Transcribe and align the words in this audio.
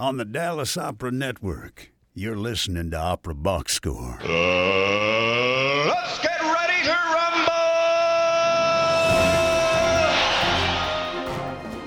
on 0.00 0.16
the 0.16 0.24
Dallas 0.24 0.78
Opera 0.78 1.10
Network. 1.10 1.92
You're 2.14 2.34
listening 2.34 2.90
to 2.92 2.96
Opera 2.96 3.34
Box 3.34 3.74
Score. 3.74 4.18
Uh, 4.22 5.86
let's 5.86 6.18
get 6.20 6.40
ready 6.40 6.82
to 6.84 6.96
rumble! 7.12 7.52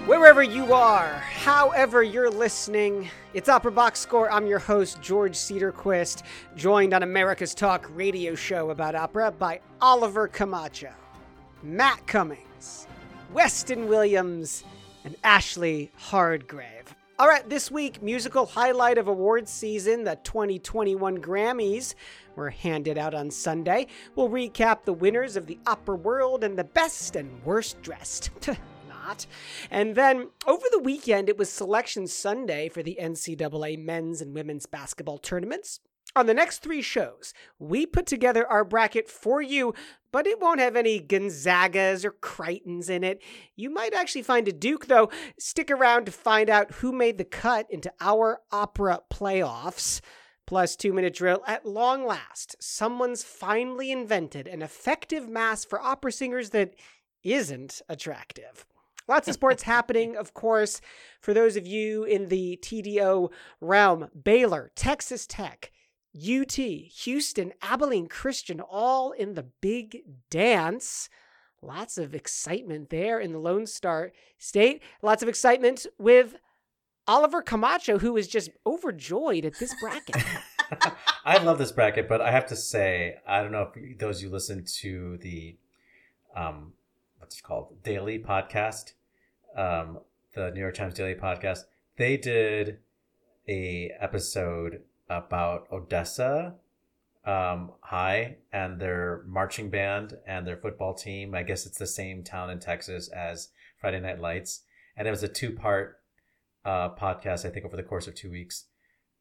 Wherever 0.06 0.44
you 0.44 0.74
are, 0.74 1.10
however 1.16 2.04
you're 2.04 2.30
listening, 2.30 3.10
it's 3.34 3.50
Opera 3.50 3.72
Box 3.72 4.00
Score. 4.00 4.32
I'm 4.32 4.46
your 4.46 4.60
host, 4.60 5.02
George 5.02 5.34
Cederquist, 5.34 6.22
joined 6.56 6.94
on 6.94 7.02
America's 7.02 7.56
Talk 7.56 7.90
radio 7.96 8.36
show 8.36 8.70
about 8.70 8.94
opera 8.94 9.32
by 9.32 9.60
Oliver 9.82 10.28
Camacho, 10.28 10.94
Matt 11.64 12.06
Cummings, 12.06 12.86
Weston 13.34 13.88
Williams, 13.88 14.64
and 15.04 15.16
Ashley 15.24 15.92
Hardgrave. 15.98 16.83
All 17.20 17.28
right, 17.28 17.48
this 17.48 17.70
week, 17.70 18.02
musical 18.02 18.48
highlight 18.48 18.98
of 18.98 19.08
awards 19.08 19.52
season, 19.52 20.04
the 20.04 20.16
2021 20.24 21.20
Grammys 21.20 21.94
were 22.36 22.50
handed 22.50 22.98
out 22.98 23.14
on 23.14 23.30
Sunday. 23.30 23.86
We'll 24.16 24.30
recap 24.30 24.84
the 24.84 24.94
winners 24.94 25.36
of 25.36 25.46
the 25.46 25.60
opera 25.68 25.96
world 25.96 26.44
and 26.44 26.58
the 26.58 26.64
best 26.64 27.16
and 27.16 27.44
worst 27.46 27.80
dressed. 27.84 28.32
Not. 28.90 29.28
And 29.70 29.94
then 29.94 30.30
over 30.48 30.66
the 30.72 30.80
weekend, 30.80 31.30
it 31.30 31.38
was 31.38 31.52
Selection 31.52 32.08
Sunday 32.08 32.68
for 32.68 32.82
the 32.82 32.98
NCAA 33.00 33.78
men's 33.78 34.20
and 34.20 34.34
women's 34.34 34.66
basketball 34.66 35.20
tournaments. 35.20 35.82
On 36.16 36.26
the 36.26 36.34
next 36.34 36.64
three 36.64 36.82
shows, 36.82 37.34
we 37.60 37.86
put 37.86 38.08
together 38.08 38.48
our 38.48 38.64
bracket 38.64 39.08
for 39.08 39.40
you, 39.40 39.76
but 40.14 40.28
it 40.28 40.40
won't 40.40 40.62
have 40.62 40.78
any 40.78 41.02
Gonzagas 41.02 42.06
or 42.06 42.12
Creightons 42.12 42.88
in 42.88 43.04
it. 43.04 43.22
You 43.56 43.72
might 43.72 43.96
actually 43.96 44.22
find 44.22 44.48
a 44.48 44.54
Duke, 44.54 44.86
though. 44.86 45.10
Stick 45.40 45.72
around 45.72 46.06
to 46.06 46.12
find 46.12 46.52
out 46.52 46.72
who 46.76 46.92
made 46.94 47.18
the 47.18 47.26
cut 47.26 47.66
into 47.70 47.92
our 48.00 48.40
opera 48.52 49.02
playoffs. 49.12 50.02
Plus, 50.46 50.76
two 50.76 50.94
minute 50.94 51.16
drill. 51.16 51.42
At 51.48 51.66
long 51.66 52.06
last, 52.06 52.56
someone's 52.62 53.24
finally 53.24 53.92
invented 53.92 54.48
an 54.48 54.62
effective 54.62 55.28
mask 55.28 55.68
for 55.68 55.82
opera 55.82 56.12
singers 56.12 56.52
that 56.52 56.76
isn't 57.24 57.82
attractive. 57.90 58.68
Lots 59.08 59.28
of 59.28 59.34
sports 59.34 59.64
happening, 59.64 60.16
of 60.16 60.36
course. 60.36 60.80
For 61.22 61.34
those 61.34 61.56
of 61.56 61.66
you 61.66 62.04
in 62.04 62.28
the 62.28 62.60
TDO 62.62 63.32
realm, 63.62 64.10
Baylor, 64.24 64.72
Texas 64.76 65.26
Tech, 65.26 65.72
UT, 66.16 66.54
Houston, 66.54 67.54
Abilene 67.62 68.08
Christian, 68.08 68.60
all 68.60 69.12
in 69.12 69.34
the 69.34 69.48
big 69.62 70.04
dance. 70.30 71.10
Lots 71.62 71.98
of 71.98 72.14
excitement 72.14 72.90
there 72.90 73.20
in 73.20 73.32
the 73.32 73.40
Lone 73.40 73.66
Star 73.66 74.12
State. 74.38 74.84
Lots 75.02 75.24
of 75.24 75.30
excitement 75.30 75.88
with 75.98 76.36
Oliver 77.08 77.42
Camacho, 77.42 78.00
who 78.00 78.16
is 78.18 78.28
just 78.28 78.50
overjoyed 78.66 79.46
at 79.46 79.58
this 79.60 79.74
bracket. 79.82 80.24
I 81.26 81.42
love 81.42 81.58
this 81.58 81.72
bracket, 81.72 82.08
but 82.08 82.22
I 82.22 82.32
have 82.32 82.46
to 82.48 82.56
say, 82.56 83.18
I 83.28 83.42
don't 83.42 83.52
know 83.52 83.72
if 83.74 83.98
those 83.98 84.22
you 84.22 84.30
listen 84.30 84.66
to 84.82 85.18
the, 85.18 85.58
um, 86.36 86.74
what's 87.18 87.40
it 87.40 87.44
called, 87.44 87.82
daily 87.84 88.20
podcast, 88.20 88.94
um, 89.56 90.00
the 90.36 90.52
New 90.52 90.60
York 90.60 90.76
Times 90.76 90.94
Daily 90.94 91.16
podcast. 91.16 91.60
They 91.98 92.18
did 92.18 92.80
a 93.48 93.92
episode 94.00 94.82
about 95.10 95.68
Odessa 95.72 96.56
um, 97.26 97.72
High 97.82 98.38
and 98.52 98.80
their 98.80 99.24
marching 99.26 99.70
band 99.70 100.14
and 100.28 100.46
their 100.46 100.58
football 100.58 100.94
team. 100.94 101.34
I 101.34 101.44
guess 101.44 101.66
it's 101.66 101.78
the 101.78 101.88
same 101.88 102.24
town 102.24 102.50
in 102.50 102.60
Texas 102.60 103.10
as 103.10 103.50
Friday 103.80 104.00
Night 104.00 104.20
Lights, 104.20 104.62
and 104.98 105.08
it 105.08 105.12
was 105.12 105.24
a 105.24 105.28
two 105.28 105.52
part 105.52 106.02
uh, 106.66 106.90
podcast. 106.90 107.46
I 107.46 107.50
think 107.50 107.66
over 107.66 107.78
the 107.78 107.84
course 107.84 108.08
of 108.08 108.16
two 108.16 108.32
weeks, 108.32 108.66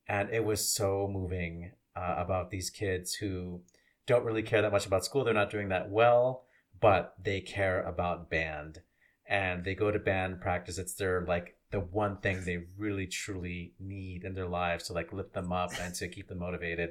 and 0.09 0.31
it 0.31 0.45
was 0.45 0.67
so 0.67 1.09
moving 1.11 1.73
uh, 1.95 2.15
about 2.19 2.51
these 2.51 2.71
kids 2.71 3.15
who 3.15 3.63
don't 4.07 4.25
really 4.25 4.43
care 4.43 4.63
that 4.63 4.73
much 4.73 4.87
about 4.87 5.05
school. 5.05 5.25
They're 5.25 5.35
not 5.35 5.51
doing 5.51 5.69
that 5.69 5.91
well, 5.91 6.45
but 6.81 7.15
they 7.23 7.41
care 7.41 7.83
about 7.83 8.31
band, 8.31 8.81
and 9.29 9.65
they 9.65 9.75
go 9.75 9.91
to 9.91 9.99
band 9.99 10.41
practice. 10.41 10.79
It's 10.79 10.95
their 10.95 11.25
like 11.27 11.57
the 11.73 11.81
one 11.81 12.19
thing 12.19 12.45
they 12.45 12.59
really 12.79 13.07
truly 13.07 13.73
need 13.81 14.25
in 14.25 14.35
their 14.35 14.47
lives 14.47 14.85
to 14.85 14.93
like 14.93 15.13
lift 15.13 15.33
them 15.33 15.51
up 15.53 15.73
and 15.81 15.95
to 15.95 16.07
keep 16.07 16.29
them 16.29 16.39
motivated. 16.39 16.91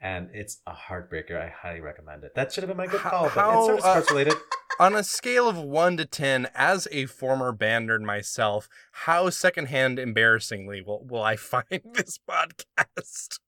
And 0.00 0.28
it's 0.32 0.60
a 0.66 0.72
heartbreaker. 0.72 1.40
I 1.40 1.48
highly 1.48 1.80
recommend 1.80 2.22
it. 2.22 2.34
That 2.36 2.52
should 2.52 2.62
have 2.62 2.68
been 2.68 2.76
my 2.76 2.86
good 2.86 3.00
call, 3.00 3.24
but 3.24 3.30
How, 3.30 3.58
it's 3.58 3.66
sort 3.66 3.78
of 3.78 3.84
uh, 3.84 3.90
sports 3.90 4.10
related. 4.12 4.34
On 4.78 4.94
a 4.94 5.02
scale 5.02 5.48
of 5.48 5.56
1 5.56 5.96
to 5.96 6.04
10, 6.04 6.50
as 6.54 6.86
a 6.92 7.06
former 7.06 7.50
band 7.50 7.88
nerd 7.88 8.02
myself, 8.02 8.68
how 8.92 9.28
secondhand 9.28 9.98
embarrassingly 9.98 10.82
will, 10.82 11.04
will 11.04 11.22
I 11.22 11.34
find 11.36 11.80
this 11.94 12.18
podcast? 12.18 13.40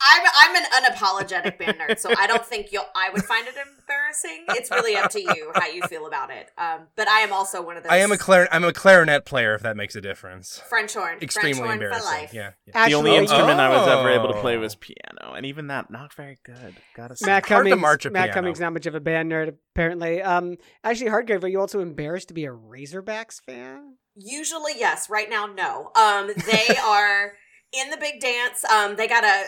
I'm 0.00 0.22
I'm 0.36 0.56
an 0.56 0.62
unapologetic 0.84 1.58
band 1.58 1.78
nerd, 1.78 1.98
so 1.98 2.10
I 2.18 2.26
don't 2.26 2.44
think 2.44 2.70
you'll. 2.70 2.84
I 2.94 3.10
would 3.10 3.22
find 3.24 3.46
it 3.48 3.54
embarrassing. 3.54 4.44
It's 4.50 4.70
really 4.70 4.94
up 4.96 5.10
to 5.12 5.20
you 5.20 5.52
how 5.54 5.66
you 5.68 5.82
feel 5.82 6.06
about 6.06 6.30
it. 6.30 6.50
Um, 6.58 6.88
but 6.96 7.08
I 7.08 7.20
am 7.20 7.32
also 7.32 7.62
one 7.62 7.76
of 7.76 7.82
those. 7.82 7.90
I 7.92 7.96
am 7.98 8.12
a 8.12 8.18
clar- 8.18 8.48
I'm 8.52 8.64
a 8.64 8.72
clarinet 8.72 9.24
player, 9.24 9.54
if 9.54 9.62
that 9.62 9.76
makes 9.76 9.96
a 9.96 10.00
difference. 10.00 10.60
French 10.68 10.92
horn. 10.94 11.18
Extremely 11.22 11.54
French 11.54 11.66
horn 11.66 11.78
for 11.78 11.84
embarrassing. 11.84 12.10
life. 12.10 12.34
Yeah. 12.34 12.50
yeah. 12.66 12.72
Ashley, 12.78 12.92
the 12.92 12.98
only 12.98 13.10
are 13.12 13.14
you- 13.14 13.20
instrument 13.22 13.58
I 13.60 13.68
was 13.70 13.88
ever 13.88 14.10
able 14.10 14.28
to 14.32 14.40
play 14.40 14.56
Oh. 14.56 14.60
was 14.60 14.74
piano, 14.74 15.32
and 15.34 15.46
even 15.46 15.68
that 15.68 15.90
not 15.90 16.12
very 16.12 16.38
good. 16.44 16.76
Gotta 16.94 17.16
say. 17.16 17.26
Matt 17.26 17.46
hard 17.48 17.64
to 17.64 17.70
Cummings, 17.70 17.80
march 17.82 18.04
a 18.06 18.10
Matt 18.10 18.24
piano. 18.26 18.34
Cummings, 18.34 18.60
not 18.60 18.72
much 18.74 18.86
of 18.86 18.94
a 18.94 19.00
band 19.00 19.32
nerd, 19.32 19.56
apparently. 19.74 20.20
Um, 20.22 20.56
actually, 20.84 21.10
Hardgrave, 21.10 21.42
are 21.42 21.48
you 21.48 21.60
also 21.60 21.80
embarrassed 21.80 22.28
to 22.28 22.34
be 22.34 22.44
a 22.44 22.50
Razorbacks 22.50 23.40
fan? 23.42 23.94
Usually, 24.14 24.72
yes. 24.76 25.08
Right 25.10 25.28
now, 25.30 25.46
no. 25.46 25.90
Um, 25.94 26.30
they 26.46 26.76
are 26.84 27.32
in 27.72 27.90
the 27.90 27.96
big 27.96 28.20
dance. 28.20 28.64
Um, 28.64 28.96
they 28.96 29.06
got 29.08 29.24
a 29.24 29.44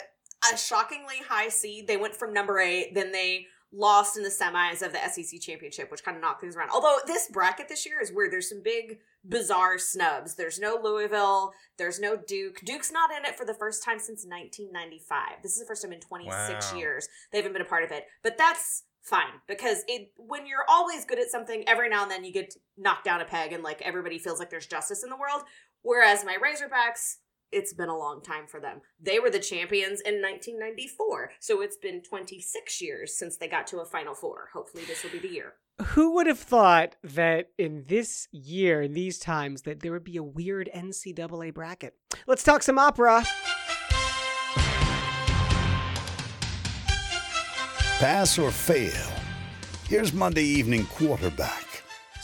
a 0.52 0.56
shockingly 0.56 1.16
high 1.28 1.48
seed. 1.48 1.86
They 1.86 1.96
went 1.96 2.14
from 2.14 2.32
number 2.32 2.58
eight, 2.60 2.94
then 2.94 3.12
they 3.12 3.46
lost 3.70 4.16
in 4.16 4.22
the 4.22 4.30
semis 4.30 4.80
of 4.80 4.92
the 4.92 5.08
SEC 5.10 5.40
championship, 5.40 5.90
which 5.90 6.02
kind 6.02 6.16
of 6.16 6.22
knocked 6.22 6.40
things 6.40 6.56
around. 6.56 6.70
Although 6.70 6.96
this 7.06 7.28
bracket 7.30 7.68
this 7.68 7.84
year 7.84 8.00
is 8.00 8.10
weird. 8.10 8.32
There's 8.32 8.48
some 8.48 8.62
big 8.62 8.98
bizarre 9.28 9.78
snubs. 9.78 10.36
There's 10.36 10.58
no 10.58 10.80
Louisville. 10.82 11.52
There's 11.76 12.00
no 12.00 12.16
Duke. 12.16 12.60
Duke's 12.64 12.90
not 12.90 13.10
in 13.10 13.26
it 13.26 13.36
for 13.36 13.44
the 13.44 13.52
first 13.52 13.84
time 13.84 13.98
since 13.98 14.24
1995. 14.24 15.42
This 15.42 15.52
is 15.52 15.58
the 15.60 15.66
first 15.66 15.82
time 15.82 15.92
in 15.92 16.00
26 16.00 16.72
Wow. 16.72 16.78
years 16.78 17.08
they 17.30 17.38
haven't 17.38 17.52
been 17.52 17.60
a 17.62 17.66
part 17.66 17.84
of 17.84 17.90
it. 17.90 18.06
But 18.22 18.38
that's 18.38 18.84
fine 19.02 19.40
because 19.46 19.84
it 19.86 20.12
when 20.16 20.46
you're 20.46 20.64
always 20.68 21.04
good 21.04 21.18
at 21.18 21.30
something, 21.30 21.64
every 21.68 21.90
now 21.90 22.02
and 22.02 22.10
then 22.10 22.24
you 22.24 22.32
get 22.32 22.54
knocked 22.78 23.04
down 23.04 23.20
a 23.20 23.24
peg 23.26 23.52
and 23.52 23.62
like 23.62 23.82
everybody 23.82 24.18
feels 24.18 24.38
like 24.38 24.48
there's 24.48 24.66
justice 24.66 25.02
in 25.02 25.10
the 25.10 25.16
world. 25.16 25.42
Whereas 25.82 26.24
my 26.24 26.36
Razorbacks, 26.36 27.16
it's 27.52 27.72
been 27.72 27.88
a 27.88 27.96
long 27.96 28.22
time 28.22 28.46
for 28.46 28.60
them. 28.60 28.80
They 29.00 29.18
were 29.18 29.30
the 29.30 29.38
champions 29.38 30.00
in 30.00 30.22
1994, 30.22 31.32
so 31.40 31.60
it's 31.60 31.76
been 31.76 32.02
26 32.02 32.80
years 32.80 33.16
since 33.16 33.36
they 33.36 33.48
got 33.48 33.66
to 33.68 33.78
a 33.78 33.84
Final 33.84 34.14
Four. 34.14 34.48
Hopefully, 34.52 34.84
this 34.84 35.02
will 35.02 35.10
be 35.10 35.18
the 35.18 35.28
year. 35.28 35.54
Who 35.88 36.14
would 36.14 36.26
have 36.26 36.40
thought 36.40 36.96
that 37.04 37.50
in 37.56 37.84
this 37.86 38.26
year, 38.32 38.82
in 38.82 38.94
these 38.94 39.18
times, 39.18 39.62
that 39.62 39.80
there 39.80 39.92
would 39.92 40.04
be 40.04 40.16
a 40.16 40.22
weird 40.22 40.68
NCAA 40.74 41.54
bracket? 41.54 41.94
Let's 42.26 42.42
talk 42.42 42.62
some 42.62 42.78
opera. 42.78 43.24
Pass 48.00 48.38
or 48.38 48.50
fail? 48.50 48.92
Here's 49.88 50.12
Monday 50.12 50.44
Evening 50.44 50.86
Quarterback. 50.86 51.67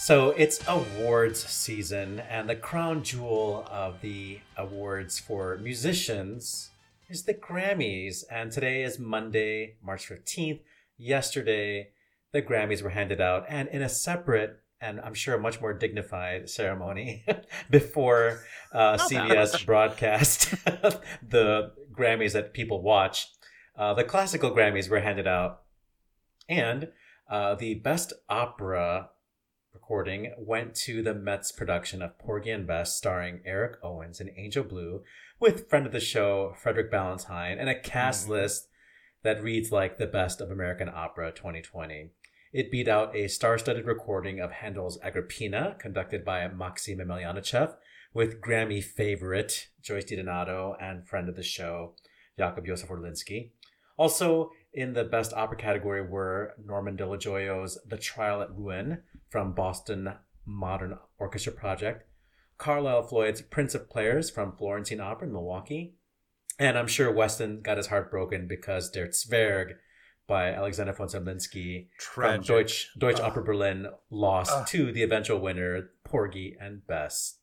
So 0.05 0.33
it's 0.33 0.61
awards 0.69 1.43
season, 1.43 2.21
and 2.21 2.47
the 2.47 2.57
crown 2.57 3.03
jewel 3.03 3.67
of 3.71 4.03
the 4.03 4.41
awards 4.55 5.19
for 5.19 5.57
musicians 5.57 6.69
is 7.09 7.23
the 7.23 7.33
Grammys. 7.33 8.23
And 8.31 8.53
today 8.53 8.83
is 8.83 8.99
Monday, 8.99 9.77
March 9.83 10.07
15th. 10.07 10.61
Yesterday, 10.99 11.89
the 12.33 12.43
Grammys 12.43 12.83
were 12.83 12.91
handed 12.91 13.19
out, 13.19 13.47
and 13.49 13.67
in 13.71 13.81
a 13.81 13.89
separate 13.89 14.61
and 14.79 15.01
I'm 15.01 15.15
sure 15.15 15.37
a 15.37 15.41
much 15.41 15.63
more 15.63 15.73
dignified 15.73 16.51
ceremony 16.51 17.25
before 17.71 18.45
uh, 18.73 18.99
CBS 18.99 19.65
broadcast 19.65 20.51
the 21.27 21.73
Grammys 21.91 22.33
that 22.33 22.53
people 22.53 22.83
watch. 22.83 23.29
Uh, 23.75 23.95
the 23.95 24.05
classical 24.05 24.51
Grammys 24.51 24.91
were 24.91 25.01
handed 25.01 25.27
out, 25.27 25.63
and 26.47 26.89
uh, 27.31 27.55
the 27.55 27.77
best 27.77 28.13
opera 28.29 29.09
recording 29.75 30.33
went 30.39 30.75
to 30.75 31.03
the 31.03 31.13
Mets 31.13 31.51
production 31.51 32.01
of 32.01 32.17
Porgy 32.19 32.51
and 32.51 32.67
Bess, 32.67 32.97
starring 32.97 33.41
Eric 33.45 33.77
Owens 33.83 34.21
and 34.21 34.31
Angel 34.37 34.63
Blue, 34.63 35.03
with 35.41 35.69
friend 35.69 35.85
of 35.85 35.93
the 35.93 36.01
show 36.01 36.55
Frederick 36.57 36.91
Ballentine, 36.91 37.59
and 37.59 37.69
a 37.69 37.79
cast 37.79 38.23
mm-hmm. 38.23 38.33
list 38.33 38.69
that 39.25 39.43
reads 39.43 39.73
like 39.73 39.99
the 39.99 40.07
best 40.07 40.41
of 40.41 40.51
American 40.51 40.89
opera 40.89 41.33
2020. 41.33 42.11
It 42.53 42.71
beat 42.71 42.87
out 42.87 43.17
a 43.17 43.29
star-studded 43.29 43.85
recording 43.85 44.39
of 44.39 44.53
Handel's 44.53 44.99
Agrippina, 45.03 45.77
conducted 45.81 46.25
by 46.25 46.47
Maxim 46.47 47.01
Emelyanychev, 47.01 47.75
with 48.15 48.41
Grammy 48.41 48.83
favorite 48.83 49.69
Joyce 49.83 50.05
DiDonato 50.05 50.77
and 50.81 51.07
friend 51.07 51.29
of 51.29 51.35
the 51.35 51.43
show 51.43 51.95
Jakub 52.39 52.67
Józef 52.67 52.89
Orliński. 52.89 53.51
Also 53.97 54.51
in 54.73 54.93
the 54.93 55.05
best 55.05 55.33
opera 55.33 55.57
category 55.57 56.03
were 56.03 56.55
Norman 56.65 56.97
Dello 56.97 57.17
Joio's 57.17 57.79
The 57.87 57.97
Trial 57.97 58.43
at 58.43 58.55
Rouen 58.55 59.03
from 59.31 59.53
Boston 59.53 60.13
Modern 60.45 60.99
Orchestra 61.19 61.53
Project, 61.53 62.05
Carlisle 62.59 63.05
Floyd's 63.05 63.43
Prince 63.43 63.75
of 63.75 63.89
Players 63.89 64.31
from 64.31 64.57
Florentine 64.57 65.01
Opera 65.01 65.29
in 65.29 65.33
Milwaukee. 65.33 65.95
And 66.59 66.79
I'm 66.79 66.87
sure 66.87 67.13
Weston 67.13 67.63
got 67.63 67.79
his 67.79 67.89
heart 67.89 68.11
broken 68.11 68.47
because 68.47 68.91
Der 68.91 69.09
Zwerg 69.09 69.75
by 70.27 70.53
Alexander 70.53 70.93
von 70.93 71.09
Zemlinsky 71.09 71.89
from 71.99 72.41
Deutsch, 72.43 72.91
Deutsche 72.99 73.21
Oper 73.21 73.45
Berlin 73.45 73.89
lost 74.11 74.53
Ugh. 74.53 74.67
to 74.69 74.93
the 74.93 75.03
eventual 75.03 75.39
winner, 75.39 75.91
Porgy 76.05 76.57
and 76.61 76.87
Bess. 76.87 77.39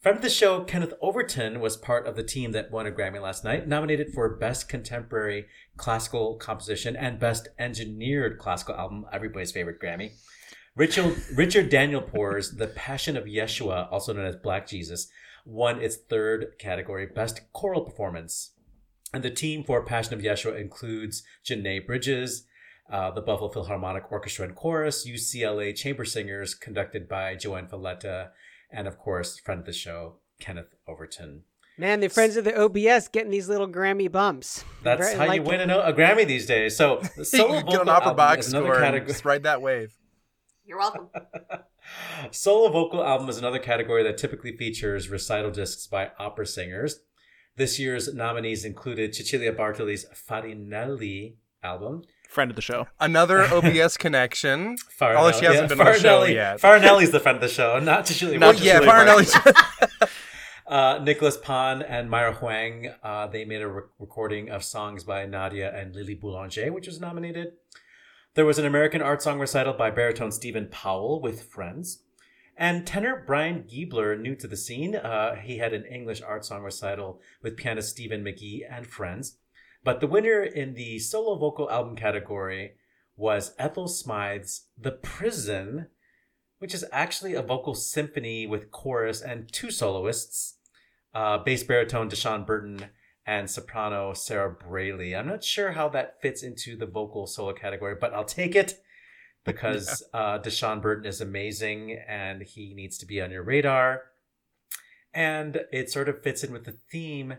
Friend 0.00 0.16
of 0.16 0.22
the 0.22 0.30
show, 0.30 0.64
Kenneth 0.64 0.94
Overton, 1.02 1.60
was 1.60 1.76
part 1.76 2.06
of 2.06 2.16
the 2.16 2.22
team 2.22 2.52
that 2.52 2.70
won 2.70 2.86
a 2.86 2.90
Grammy 2.90 3.20
last 3.20 3.44
night, 3.44 3.68
nominated 3.68 4.14
for 4.14 4.34
Best 4.34 4.66
Contemporary 4.66 5.44
Classical 5.76 6.36
Composition 6.36 6.96
and 6.96 7.18
Best 7.18 7.48
Engineered 7.58 8.38
Classical 8.38 8.76
Album, 8.76 9.04
everybody's 9.12 9.52
favorite 9.52 9.78
Grammy. 9.78 10.12
Richard, 10.74 11.22
Richard 11.34 11.68
Danielpour's 11.68 12.52
The 12.52 12.68
Passion 12.68 13.14
of 13.14 13.24
Yeshua, 13.24 13.92
also 13.92 14.14
known 14.14 14.24
as 14.24 14.36
Black 14.36 14.66
Jesus, 14.66 15.10
won 15.44 15.82
its 15.82 15.96
third 15.96 16.54
category, 16.58 17.04
Best 17.04 17.42
Choral 17.52 17.82
Performance. 17.82 18.54
And 19.12 19.22
the 19.22 19.30
team 19.30 19.64
for 19.64 19.84
Passion 19.84 20.14
of 20.14 20.20
Yeshua 20.20 20.58
includes 20.58 21.24
J'Nai 21.44 21.86
Bridges, 21.86 22.46
uh, 22.90 23.10
the 23.10 23.20
Buffalo 23.20 23.50
Philharmonic 23.50 24.10
Orchestra 24.10 24.46
and 24.46 24.56
Chorus, 24.56 25.06
UCLA 25.06 25.76
Chamber 25.76 26.06
Singers, 26.06 26.54
conducted 26.54 27.06
by 27.06 27.34
JoAnn 27.34 27.68
Falletta, 27.68 28.30
and 28.72 28.86
of 28.88 28.98
course, 28.98 29.38
friend 29.38 29.60
of 29.60 29.66
the 29.66 29.72
show, 29.72 30.16
Kenneth 30.40 30.74
Overton. 30.88 31.42
Man, 31.78 32.00
the 32.00 32.08
friends 32.08 32.36
of 32.36 32.44
the 32.44 32.54
OBS 32.60 33.08
getting 33.08 33.30
these 33.30 33.48
little 33.48 33.68
Grammy 33.68 34.10
bumps. 34.10 34.64
That's 34.82 35.00
Very- 35.00 35.16
how 35.18 35.26
like 35.26 35.36
you 35.42 35.46
win 35.48 35.60
it. 35.60 35.70
a, 35.70 35.86
a 35.88 35.92
Grammy 35.94 36.26
these 36.26 36.44
days. 36.46 36.76
So, 36.76 37.00
the 37.16 37.24
solo 37.24 37.54
can 37.54 37.66
get 37.66 37.72
vocal 37.72 37.80
an 37.82 37.88
opera 37.88 38.04
album 38.08 38.16
box 38.16 38.46
is 38.48 38.52
another 38.52 38.66
score 38.66 38.74
and 38.76 38.84
category. 38.84 39.08
just 39.12 39.24
ride 39.24 39.42
that 39.44 39.62
wave. 39.62 39.96
You're 40.64 40.78
welcome. 40.78 41.08
Solo 42.30 42.70
vocal 42.70 43.02
album 43.04 43.28
is 43.28 43.38
another 43.38 43.58
category 43.58 44.02
that 44.04 44.18
typically 44.18 44.56
features 44.56 45.08
recital 45.08 45.50
discs 45.50 45.86
by 45.86 46.10
opera 46.18 46.46
singers. 46.46 47.00
This 47.56 47.78
year's 47.78 48.12
nominees 48.14 48.64
included 48.64 49.14
Cecilia 49.14 49.52
Bartoli's 49.52 50.06
Farinelli 50.14 51.34
album. 51.62 52.02
Friend 52.30 52.48
of 52.48 52.54
the 52.54 52.62
show. 52.62 52.86
Another 53.00 53.42
OBS 53.52 53.96
connection. 53.96 54.76
Farinelli, 54.98 55.16
Although 55.16 55.38
she 55.40 55.44
hasn't 55.46 55.68
been 55.68 55.80
on 55.80 55.86
the 55.86 55.98
show 55.98 56.24
yet. 56.24 56.60
Farinelli's 56.60 57.10
the 57.10 57.18
friend 57.18 57.34
of 57.36 57.42
the 57.42 57.48
show, 57.48 57.78
not 57.80 58.06
Cecilia 58.06 58.38
Well, 58.38 58.54
Bartoli. 58.54 58.64
yeah, 58.64 58.80
Farinelli's. 58.80 60.10
Uh, 60.66 61.00
Nicholas 61.02 61.36
Phan 61.36 61.82
and 61.82 62.08
Myra 62.08 62.32
Huang, 62.34 62.90
uh, 63.02 63.26
they 63.26 63.44
made 63.44 63.60
a 63.60 63.66
re- 63.68 63.82
recording 63.98 64.48
of 64.50 64.62
songs 64.62 65.02
by 65.02 65.26
Nadia 65.26 65.76
and 65.76 65.92
Lily 65.96 66.14
Boulanger, 66.14 66.72
which 66.72 66.86
was 66.86 67.00
nominated. 67.00 67.54
There 68.34 68.44
was 68.46 68.60
an 68.60 68.64
American 68.66 69.02
art 69.02 69.20
song 69.20 69.40
recital 69.40 69.72
by 69.72 69.90
baritone 69.90 70.30
Stephen 70.30 70.68
Powell 70.70 71.20
with 71.20 71.42
Friends. 71.42 72.04
And 72.56 72.86
tenor 72.86 73.24
Brian 73.26 73.64
Giebler, 73.64 74.16
new 74.20 74.36
to 74.36 74.46
the 74.46 74.56
scene, 74.56 74.94
uh, 74.94 75.34
he 75.34 75.58
had 75.58 75.72
an 75.72 75.84
English 75.86 76.22
art 76.22 76.44
song 76.44 76.62
recital 76.62 77.20
with 77.42 77.56
pianist 77.56 77.88
Steven 77.90 78.22
McGhee 78.22 78.60
and 78.70 78.86
Friends. 78.86 79.38
But 79.82 80.00
the 80.00 80.06
winner 80.06 80.42
in 80.42 80.74
the 80.74 80.98
solo 80.98 81.36
vocal 81.36 81.70
album 81.70 81.96
category 81.96 82.72
was 83.16 83.54
Ethel 83.58 83.88
Smyth's 83.88 84.66
The 84.78 84.92
Prison, 84.92 85.88
which 86.58 86.74
is 86.74 86.84
actually 86.92 87.34
a 87.34 87.42
vocal 87.42 87.74
symphony 87.74 88.46
with 88.46 88.70
chorus 88.70 89.22
and 89.22 89.50
two 89.52 89.70
soloists 89.70 90.56
uh, 91.14 91.38
bass 91.38 91.62
baritone 91.62 92.08
Dashon 92.08 92.46
Burton 92.46 92.86
and 93.26 93.50
soprano 93.50 94.12
Sarah 94.12 94.54
Brailey. 94.54 95.18
I'm 95.18 95.26
not 95.26 95.44
sure 95.44 95.72
how 95.72 95.88
that 95.90 96.20
fits 96.20 96.42
into 96.42 96.76
the 96.76 96.86
vocal 96.86 97.26
solo 97.26 97.52
category, 97.52 97.96
but 98.00 98.14
I'll 98.14 98.24
take 98.24 98.54
it 98.54 98.80
because 99.44 100.02
uh, 100.12 100.38
Dashon 100.38 100.82
Burton 100.82 101.06
is 101.06 101.20
amazing 101.20 101.98
and 102.06 102.42
he 102.42 102.74
needs 102.74 102.98
to 102.98 103.06
be 103.06 103.20
on 103.20 103.30
your 103.30 103.42
radar. 103.42 104.02
And 105.12 105.62
it 105.72 105.90
sort 105.90 106.08
of 106.08 106.22
fits 106.22 106.44
in 106.44 106.52
with 106.52 106.64
the 106.64 106.76
theme 106.90 107.38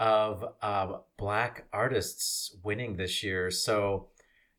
of 0.00 0.44
um, 0.62 1.00
black 1.16 1.64
artists 1.72 2.56
winning 2.62 2.96
this 2.96 3.22
year. 3.22 3.50
So, 3.50 4.08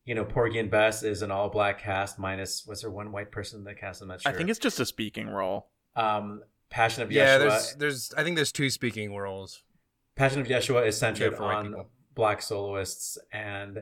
you 0.05 0.15
know, 0.15 0.25
Porgy 0.25 0.59
and 0.59 0.69
Bess 0.71 1.03
is 1.03 1.21
an 1.21 1.31
all 1.31 1.49
black 1.49 1.81
cast 1.81 2.19
minus, 2.19 2.65
was 2.65 2.81
there 2.81 2.91
one 2.91 3.11
white 3.11 3.31
person 3.31 3.59
in 3.59 3.63
the 3.63 3.73
cast? 3.73 4.01
I'm 4.01 4.07
not 4.09 4.21
sure. 4.21 4.31
I 4.31 4.35
think 4.35 4.49
it's 4.49 4.59
just 4.59 4.79
a 4.79 4.85
speaking 4.85 5.27
role. 5.27 5.69
um, 5.95 6.41
Passion 6.69 7.01
of 7.01 7.11
yeah, 7.11 7.37
Yeshua. 7.37 7.39
there's, 7.39 7.75
there's. 7.75 8.13
I 8.15 8.23
think 8.23 8.35
there's 8.35 8.51
two 8.51 8.69
speaking 8.69 9.15
roles. 9.15 9.63
Passion 10.15 10.39
of 10.39 10.47
Yeshua 10.47 10.85
is 10.85 10.97
centered 10.97 11.33
Yeah, 11.33 11.43
on 11.43 11.85
black 12.13 12.43
soloists, 12.43 13.17
and 13.33 13.79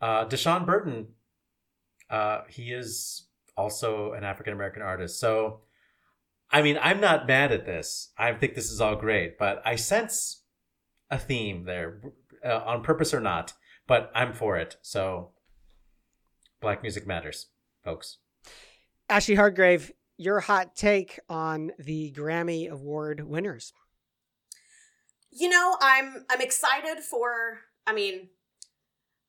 uh, 0.00 0.26
Dashon 0.26 0.64
Burton, 0.64 1.08
uh, 2.08 2.42
he 2.48 2.72
is 2.72 3.26
also 3.56 4.12
an 4.12 4.22
African 4.22 4.52
American 4.52 4.80
artist. 4.82 5.18
So, 5.18 5.62
I 6.52 6.62
mean, 6.62 6.78
I'm 6.80 7.00
not 7.00 7.26
mad 7.26 7.50
at 7.50 7.66
this. 7.66 8.12
I 8.16 8.32
think 8.34 8.54
this 8.54 8.70
is 8.70 8.80
all 8.80 8.94
great, 8.94 9.36
but 9.36 9.60
I 9.64 9.74
sense 9.74 10.39
a 11.10 11.18
theme 11.18 11.64
there, 11.64 12.00
uh, 12.44 12.60
on 12.64 12.82
purpose 12.82 13.12
or 13.12 13.20
not. 13.20 13.52
But 13.86 14.10
I'm 14.14 14.32
for 14.32 14.56
it. 14.56 14.76
So, 14.82 15.30
black 16.60 16.82
music 16.82 17.06
matters, 17.06 17.46
folks. 17.84 18.18
Ashley 19.08 19.34
Hargrave, 19.34 19.90
your 20.16 20.40
hot 20.40 20.76
take 20.76 21.18
on 21.28 21.72
the 21.78 22.12
Grammy 22.12 22.68
Award 22.68 23.26
winners. 23.26 23.72
You 25.30 25.48
know, 25.48 25.76
I'm 25.80 26.24
I'm 26.30 26.40
excited 26.40 27.02
for 27.02 27.60
I 27.86 27.92
mean, 27.92 28.28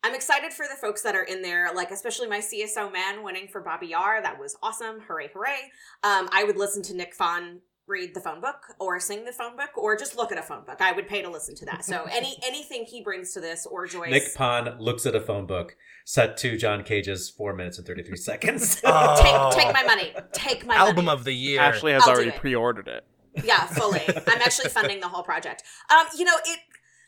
I'm 0.04 0.14
excited 0.14 0.52
for 0.52 0.66
the 0.70 0.76
folks 0.76 1.02
that 1.04 1.16
are 1.16 1.24
in 1.24 1.42
there, 1.42 1.72
like 1.74 1.92
especially 1.92 2.28
my 2.28 2.40
CSO 2.40 2.92
man 2.92 3.24
winning 3.24 3.48
for 3.48 3.62
Bobby 3.62 3.94
R. 3.94 4.22
That 4.22 4.40
was 4.40 4.58
awesome. 4.62 5.00
Hooray, 5.08 5.30
hooray. 5.34 5.72
Um, 6.04 6.28
I 6.32 6.44
would 6.44 6.58
listen 6.58 6.84
to 6.84 6.96
Nick 6.96 7.16
Phan 7.16 7.62
read 7.92 8.16
the 8.16 8.22
phone 8.22 8.42
book 8.42 8.56
or 8.80 9.00
sing 9.00 9.26
the 9.26 9.32
phone 9.32 9.56
book 9.56 9.78
or 9.78 9.96
just 9.96 10.16
look 10.16 10.32
at 10.32 10.38
a 10.38 10.42
phone 10.42 10.64
book. 10.66 10.78
I 10.80 10.94
would 10.94 11.08
pay 11.08 11.22
to 11.22 11.30
listen 11.30 11.54
to 11.56 11.66
that. 11.66 11.86
So 11.86 12.08
any 12.12 12.38
anything 12.46 12.86
he 12.86 13.04
brings 13.04 13.34
to 13.34 13.42
this 13.42 13.68
or 13.68 13.86
Joyce 13.86 14.10
Nick 14.10 14.24
Phan 14.24 14.78
looks 14.80 15.06
at 15.06 15.14
a 15.14 15.22
phone 15.22 15.46
book 15.46 15.76
set 16.06 16.38
to 16.38 16.58
John 16.58 16.84
Cage's 16.84 17.30
four 17.30 17.54
minutes 17.54 17.78
and 17.78 17.86
33 17.86 18.16
seconds. 18.18 18.82
Oh. 18.84 19.52
take 19.54 19.64
take 19.64 19.74
my 19.74 19.84
money. 19.84 20.14
Take 20.32 20.66
my 20.66 20.76
Album 20.76 21.06
money. 21.06 21.20
of 21.20 21.26
the 21.26 21.34
year. 21.34 21.60
Ashley 21.60 21.92
has 21.92 22.04
I'll 22.04 22.16
already 22.16 22.32
pre-ordered 22.32 22.88
it. 22.88 23.06
Yeah, 23.44 23.66
fully. 23.68 24.02
I'm 24.08 24.42
actually 24.42 24.70
funding 24.70 25.00
the 25.00 25.10
whole 25.10 25.24
project. 25.24 25.64
Um, 25.92 26.08
you 26.18 26.26
know, 26.26 26.36
it 26.46 26.60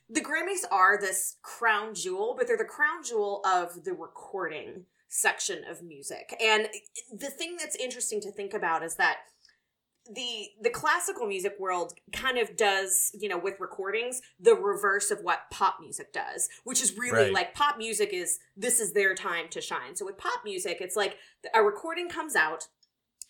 the 0.09 0.21
Grammys 0.21 0.63
are 0.69 1.00
this 1.00 1.38
crown 1.41 1.95
jewel, 1.95 2.35
but 2.38 2.45
they're 2.45 2.57
the 2.57 2.65
crown 2.65 3.03
jewel 3.03 3.41
of 3.45 3.83
the 3.83 3.94
recording 3.94 4.85
section 5.07 5.63
of 5.69 5.81
music. 5.81 6.35
And 6.41 6.68
the 7.12 7.30
thing 7.30 7.56
that's 7.57 7.75
interesting 7.75 8.19
to 8.21 8.31
think 8.31 8.53
about 8.53 8.83
is 8.83 8.95
that 8.95 9.18
the 10.11 10.50
the 10.61 10.69
classical 10.69 11.25
music 11.27 11.55
world 11.59 11.94
kind 12.11 12.38
of 12.38 12.57
does 12.57 13.11
you 13.19 13.29
know 13.29 13.38
with 13.38 13.59
recordings 13.59 14.21
the 14.39 14.53
reverse 14.53 15.11
of 15.11 15.19
what 15.21 15.50
pop 15.50 15.77
music 15.79 16.11
does 16.11 16.49
which 16.66 16.81
is 16.81 16.97
really 16.97 17.25
Right. 17.25 17.33
like 17.33 17.54
pop 17.54 17.78
music 17.78 18.09
is 18.11 18.39
this 18.57 18.80
is 18.81 18.92
their 18.94 19.16
time 19.16 19.47
to 19.51 19.61
shine. 19.61 19.95
So 19.95 20.06
with 20.06 20.18
pop 20.18 20.42
music 20.44 20.78
it's 20.81 20.95
like 20.97 21.18
a 21.54 21.63
recording 21.63 22.09
comes 22.09 22.35
out 22.35 22.68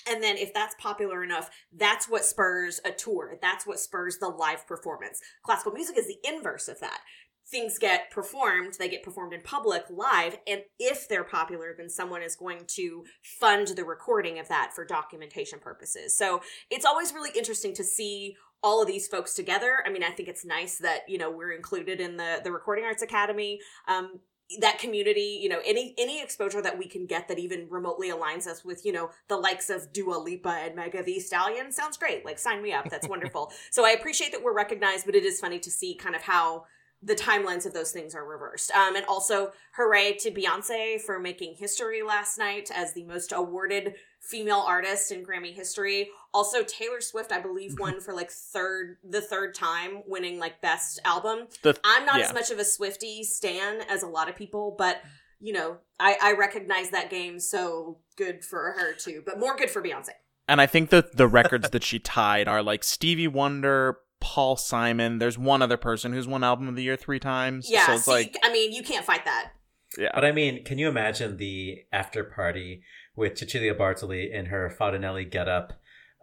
and 0.09 0.21
then 0.21 0.35
if 0.35 0.53
that's 0.53 0.75
popular 0.79 1.23
enough 1.23 1.49
that's 1.71 2.09
what 2.09 2.25
spurs 2.25 2.81
a 2.83 2.91
tour. 2.91 3.37
That's 3.41 3.65
what 3.67 3.79
spurs 3.79 4.17
the 4.17 4.27
live 4.29 4.65
performance. 4.67 5.21
Classical 5.43 5.73
music 5.73 5.97
is 5.97 6.07
the 6.07 6.17
inverse 6.27 6.67
of 6.67 6.79
that 6.79 7.01
things 7.49 7.77
get 7.77 8.09
performed 8.11 8.73
they 8.79 8.89
get 8.89 9.03
performed 9.03 9.33
in 9.33 9.41
public 9.41 9.83
live 9.89 10.37
and 10.47 10.61
if 10.79 11.07
they're 11.07 11.23
popular 11.23 11.73
then 11.77 11.89
someone 11.89 12.21
is 12.21 12.35
going 12.35 12.59
to 12.67 13.03
fund 13.21 13.67
the 13.67 13.83
recording 13.83 14.39
of 14.39 14.47
that 14.47 14.71
for 14.73 14.85
documentation 14.85 15.59
purposes 15.59 16.17
so 16.17 16.41
it's 16.69 16.85
always 16.85 17.13
really 17.13 17.31
interesting 17.37 17.73
to 17.73 17.83
see 17.83 18.35
all 18.61 18.81
of 18.81 18.87
these 18.87 19.07
folks 19.07 19.33
together 19.33 19.83
i 19.85 19.89
mean 19.89 20.03
i 20.03 20.09
think 20.09 20.29
it's 20.29 20.45
nice 20.45 20.77
that 20.77 21.01
you 21.07 21.17
know 21.17 21.29
we're 21.29 21.51
included 21.51 21.99
in 21.99 22.17
the 22.17 22.39
the 22.43 22.51
recording 22.51 22.85
arts 22.85 23.01
academy 23.01 23.59
um 23.87 24.19
that 24.59 24.79
community, 24.79 25.39
you 25.41 25.49
know, 25.49 25.59
any 25.65 25.93
any 25.97 26.21
exposure 26.21 26.61
that 26.61 26.77
we 26.77 26.87
can 26.87 27.05
get 27.05 27.27
that 27.27 27.39
even 27.39 27.67
remotely 27.69 28.09
aligns 28.09 28.47
us 28.47 28.63
with, 28.63 28.85
you 28.85 28.91
know, 28.91 29.09
the 29.27 29.37
likes 29.37 29.69
of 29.69 29.91
Dua 29.93 30.15
Lipa 30.15 30.49
and 30.49 30.75
Megan 30.75 31.05
Thee 31.05 31.19
Stallion 31.19 31.71
sounds 31.71 31.97
great. 31.97 32.25
Like 32.25 32.37
sign 32.37 32.61
me 32.61 32.73
up. 32.73 32.89
That's 32.89 33.07
wonderful. 33.07 33.51
so 33.71 33.85
I 33.85 33.91
appreciate 33.91 34.31
that 34.31 34.43
we're 34.43 34.53
recognized, 34.53 35.05
but 35.05 35.15
it 35.15 35.23
is 35.23 35.39
funny 35.39 35.59
to 35.59 35.71
see 35.71 35.95
kind 35.95 36.15
of 36.15 36.21
how 36.21 36.65
the 37.03 37.15
timelines 37.15 37.65
of 37.65 37.73
those 37.73 37.91
things 37.91 38.15
are 38.15 38.25
reversed. 38.25 38.71
Um, 38.71 38.95
and 38.95 39.05
also, 39.05 39.51
hooray 39.75 40.15
to 40.21 40.31
Beyonce 40.31 41.01
for 41.01 41.19
making 41.19 41.55
history 41.55 42.01
last 42.01 42.37
night 42.37 42.71
as 42.73 42.93
the 42.93 43.03
most 43.03 43.33
awarded 43.35 43.95
female 44.21 44.63
artist 44.65 45.11
in 45.11 45.25
Grammy 45.25 45.53
history. 45.53 46.09
Also, 46.33 46.63
Taylor 46.63 47.01
Swift, 47.01 47.31
I 47.31 47.39
believe, 47.39 47.75
won 47.79 47.99
for 48.01 48.13
like 48.13 48.31
third 48.31 48.97
the 49.03 49.21
third 49.21 49.53
time, 49.53 50.03
winning 50.07 50.39
like 50.39 50.61
best 50.61 51.01
album. 51.03 51.47
The, 51.61 51.77
I'm 51.83 52.05
not 52.05 52.19
yeah. 52.19 52.25
as 52.25 52.33
much 52.33 52.51
of 52.51 52.59
a 52.59 52.65
Swifty 52.65 53.23
stan 53.23 53.81
as 53.89 54.03
a 54.03 54.07
lot 54.07 54.29
of 54.29 54.35
people, 54.35 54.75
but 54.77 55.01
you 55.39 55.51
know, 55.51 55.77
I, 55.99 56.17
I 56.21 56.33
recognize 56.33 56.91
that 56.91 57.09
game, 57.09 57.37
so 57.39 57.99
good 58.15 58.45
for 58.45 58.75
her 58.77 58.93
too. 58.93 59.21
But 59.25 59.39
more 59.39 59.57
good 59.57 59.69
for 59.69 59.81
Beyonce. 59.81 60.11
And 60.47 60.59
I 60.59 60.65
think 60.65 60.89
that 60.89 61.15
the 61.15 61.27
records 61.27 61.69
that 61.69 61.83
she 61.83 61.99
tied 61.99 62.47
are 62.47 62.61
like 62.61 62.83
Stevie 62.83 63.27
Wonder, 63.27 63.97
Paul 64.23 64.55
Simon. 64.55 65.19
There's 65.19 65.37
one 65.37 65.61
other 65.61 65.75
person 65.75 66.13
who's 66.13 66.27
won 66.27 66.45
Album 66.45 66.69
of 66.69 66.77
the 66.77 66.83
Year 66.83 66.95
three 66.95 67.19
times. 67.19 67.69
Yeah, 67.69 67.85
so 67.85 67.93
it's 67.93 68.05
see, 68.05 68.11
like, 68.11 68.37
I 68.41 68.51
mean, 68.53 68.71
you 68.71 68.81
can't 68.81 69.05
fight 69.05 69.25
that. 69.25 69.51
yeah. 69.97 70.11
But 70.15 70.23
I 70.23 70.31
mean, 70.31 70.63
can 70.63 70.77
you 70.77 70.87
imagine 70.87 71.35
the 71.35 71.79
after 71.91 72.23
party 72.23 72.83
with 73.17 73.37
Cecilia 73.37 73.75
Bartoli 73.75 74.31
in 74.33 74.45
her 74.47 74.73
Farinelli 74.79 75.29
getup, 75.29 75.73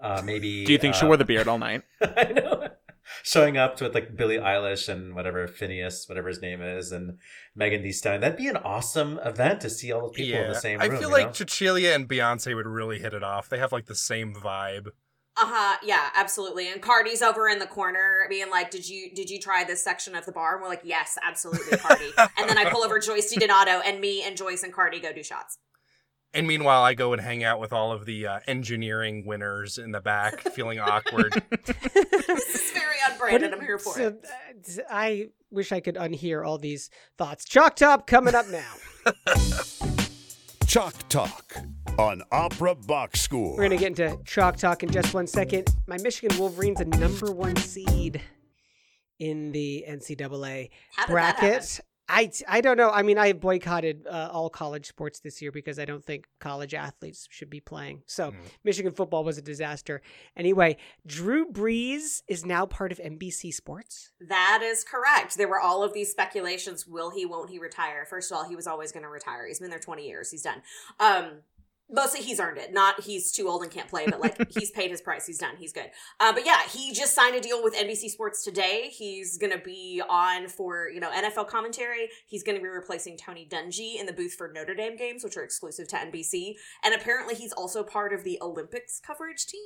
Uh, 0.02 0.22
maybe. 0.24 0.64
Do 0.64 0.72
you 0.72 0.78
think 0.78 0.94
uh, 0.94 0.98
she 0.98 1.04
wore 1.04 1.18
the 1.18 1.26
beard 1.26 1.46
all 1.46 1.58
night? 1.58 1.82
I 2.00 2.32
know. 2.32 2.68
Showing 3.22 3.58
up 3.58 3.78
with 3.82 3.92
like 3.94 4.16
Billie 4.16 4.38
Eilish 4.38 4.88
and 4.88 5.14
whatever 5.14 5.46
Phineas, 5.46 6.08
whatever 6.08 6.28
his 6.28 6.40
name 6.40 6.62
is, 6.62 6.90
and 6.90 7.18
Megan 7.54 7.82
Thee 7.82 7.92
Stallion. 7.92 8.22
That'd 8.22 8.38
be 8.38 8.48
an 8.48 8.56
awesome 8.56 9.18
event 9.24 9.60
to 9.60 9.68
see 9.68 9.92
all 9.92 10.00
those 10.02 10.12
people 10.12 10.40
in 10.40 10.48
the 10.48 10.54
same 10.54 10.80
room. 10.80 10.90
I 10.90 10.96
feel 10.98 11.10
like 11.10 11.26
know? 11.26 11.32
Cecilia 11.32 11.90
and 11.92 12.08
Beyonce 12.08 12.54
would 12.54 12.66
really 12.66 12.98
hit 12.98 13.12
it 13.12 13.22
off. 13.22 13.50
They 13.50 13.58
have 13.58 13.72
like 13.72 13.86
the 13.86 13.94
same 13.94 14.32
vibe. 14.34 14.88
Uh-huh. 15.36 15.76
Yeah, 15.82 16.10
absolutely. 16.14 16.70
And 16.70 16.82
Cardi's 16.82 17.22
over 17.22 17.48
in 17.48 17.58
the 17.60 17.66
corner 17.66 18.26
being 18.28 18.50
like, 18.50 18.70
Did 18.70 18.88
you 18.88 19.10
did 19.14 19.30
you 19.30 19.38
try 19.38 19.64
this 19.64 19.82
section 19.82 20.14
of 20.14 20.26
the 20.26 20.32
bar? 20.32 20.54
And 20.54 20.62
we're 20.62 20.68
like, 20.68 20.82
Yes, 20.84 21.16
absolutely, 21.22 21.78
Cardi. 21.78 22.10
and 22.38 22.48
then 22.48 22.58
I 22.58 22.68
pull 22.70 22.82
over 22.82 22.98
Joyce 22.98 23.32
DiDonato 23.32 23.80
and 23.84 24.00
me 24.00 24.22
and 24.22 24.36
Joyce 24.36 24.62
and 24.62 24.72
Cardi 24.72 25.00
go 25.00 25.12
do 25.12 25.22
shots. 25.22 25.58
And 26.32 26.46
meanwhile, 26.46 26.82
I 26.82 26.94
go 26.94 27.12
and 27.12 27.20
hang 27.20 27.42
out 27.42 27.58
with 27.58 27.72
all 27.72 27.90
of 27.90 28.06
the 28.06 28.26
uh, 28.26 28.40
engineering 28.46 29.26
winners 29.26 29.78
in 29.78 29.90
the 29.90 30.00
back, 30.00 30.40
feeling 30.40 30.78
awkward. 30.78 31.32
this 31.66 32.54
is 32.54 32.70
very 32.70 32.96
unbranded 33.10 33.52
I'm 33.52 33.60
here 33.60 33.78
for 33.78 33.94
so, 33.94 34.06
it. 34.08 34.24
uh, 34.78 34.82
I 34.88 35.30
wish 35.50 35.72
I 35.72 35.80
could 35.80 35.96
unhear 35.96 36.46
all 36.46 36.58
these 36.58 36.88
thoughts. 37.18 37.44
Chalk 37.44 37.74
Talk 37.74 38.06
coming 38.06 38.36
up 38.36 38.46
now. 38.48 38.74
Chalk 40.66 40.94
Talk 41.08 41.56
on 41.98 42.22
Opera 42.32 42.74
Box 42.74 43.20
Score. 43.20 43.52
We're 43.52 43.68
going 43.68 43.70
to 43.70 43.76
get 43.76 43.98
into 44.00 44.18
Chalk 44.24 44.56
Talk 44.56 44.82
in 44.82 44.90
just 44.90 45.12
one 45.14 45.26
second. 45.26 45.68
My 45.86 45.98
Michigan 45.98 46.36
Wolverines 46.38 46.80
a 46.80 46.84
number 46.84 47.30
one 47.30 47.56
seed 47.56 48.20
in 49.18 49.52
the 49.52 49.84
NCAA 49.88 50.70
How 50.96 51.06
did 51.06 51.16
that 51.16 51.38
bracket. 51.40 51.80
I, 52.12 52.28
I 52.48 52.60
don't 52.60 52.76
know. 52.76 52.90
I 52.90 53.02
mean, 53.02 53.18
I 53.18 53.28
have 53.28 53.38
boycotted 53.40 54.04
uh, 54.08 54.30
all 54.32 54.50
college 54.50 54.86
sports 54.86 55.20
this 55.20 55.40
year 55.40 55.52
because 55.52 55.78
I 55.78 55.84
don't 55.84 56.04
think 56.04 56.26
college 56.40 56.74
athletes 56.74 57.28
should 57.30 57.50
be 57.50 57.60
playing. 57.60 58.02
So 58.06 58.32
Mm. 58.32 58.36
Michigan 58.64 58.92
football 58.92 59.22
was 59.22 59.38
a 59.38 59.42
disaster. 59.42 60.02
Anyway, 60.36 60.76
Drew 61.06 61.46
Brees 61.52 62.22
is 62.26 62.44
now 62.44 62.66
part 62.66 62.90
of 62.90 62.98
NBC 62.98 63.54
Sports. 63.54 64.10
That 64.28 64.60
is 64.64 64.82
correct. 64.82 65.36
There 65.36 65.46
were 65.46 65.60
all 65.60 65.84
of 65.84 65.92
these 65.92 66.10
speculations. 66.10 66.84
Will 66.84 67.10
he, 67.10 67.24
won't 67.24 67.50
he 67.50 67.60
retire? 67.60 68.04
First 68.04 68.32
of 68.32 68.38
all, 68.38 68.48
he 68.48 68.56
was 68.56 68.66
always 68.66 68.90
going 68.90 69.04
to 69.04 69.08
retire. 69.08 69.46
He's 69.46 69.60
been 69.60 69.70
there 69.70 69.78
20 69.78 70.04
years. 70.04 70.32
He's 70.32 70.42
done. 70.42 70.62
Um, 70.98 71.42
mostly 71.90 72.20
he's 72.20 72.40
earned 72.40 72.58
it. 72.58 72.72
Not 72.72 73.02
he's 73.02 73.32
too 73.32 73.48
old 73.48 73.62
and 73.62 73.70
can't 73.70 73.88
play, 73.88 74.06
but 74.06 74.20
like 74.20 74.50
he's 74.58 74.70
paid 74.70 74.90
his 74.90 75.00
price. 75.00 75.26
He's 75.26 75.38
done. 75.38 75.56
He's 75.58 75.72
good. 75.72 75.90
Uh, 76.18 76.32
but 76.32 76.44
yeah, 76.46 76.62
he 76.68 76.92
just 76.92 77.14
signed 77.14 77.34
a 77.36 77.40
deal 77.40 77.62
with 77.62 77.74
NBC 77.74 78.08
Sports 78.10 78.44
today. 78.44 78.88
He's 78.92 79.38
going 79.38 79.52
to 79.52 79.58
be 79.58 80.02
on 80.08 80.48
for, 80.48 80.88
you 80.88 81.00
know, 81.00 81.10
NFL 81.10 81.48
commentary. 81.48 82.08
He's 82.26 82.42
going 82.42 82.56
to 82.56 82.62
be 82.62 82.68
replacing 82.68 83.16
Tony 83.16 83.46
Dungy 83.50 83.98
in 83.98 84.06
the 84.06 84.12
booth 84.12 84.34
for 84.34 84.50
Notre 84.52 84.74
Dame 84.74 84.96
games, 84.96 85.24
which 85.24 85.36
are 85.36 85.42
exclusive 85.42 85.88
to 85.88 85.96
NBC. 85.96 86.54
And 86.84 86.94
apparently 86.94 87.34
he's 87.34 87.52
also 87.52 87.82
part 87.82 88.12
of 88.12 88.24
the 88.24 88.38
Olympics 88.40 89.00
coverage 89.00 89.46
team. 89.46 89.60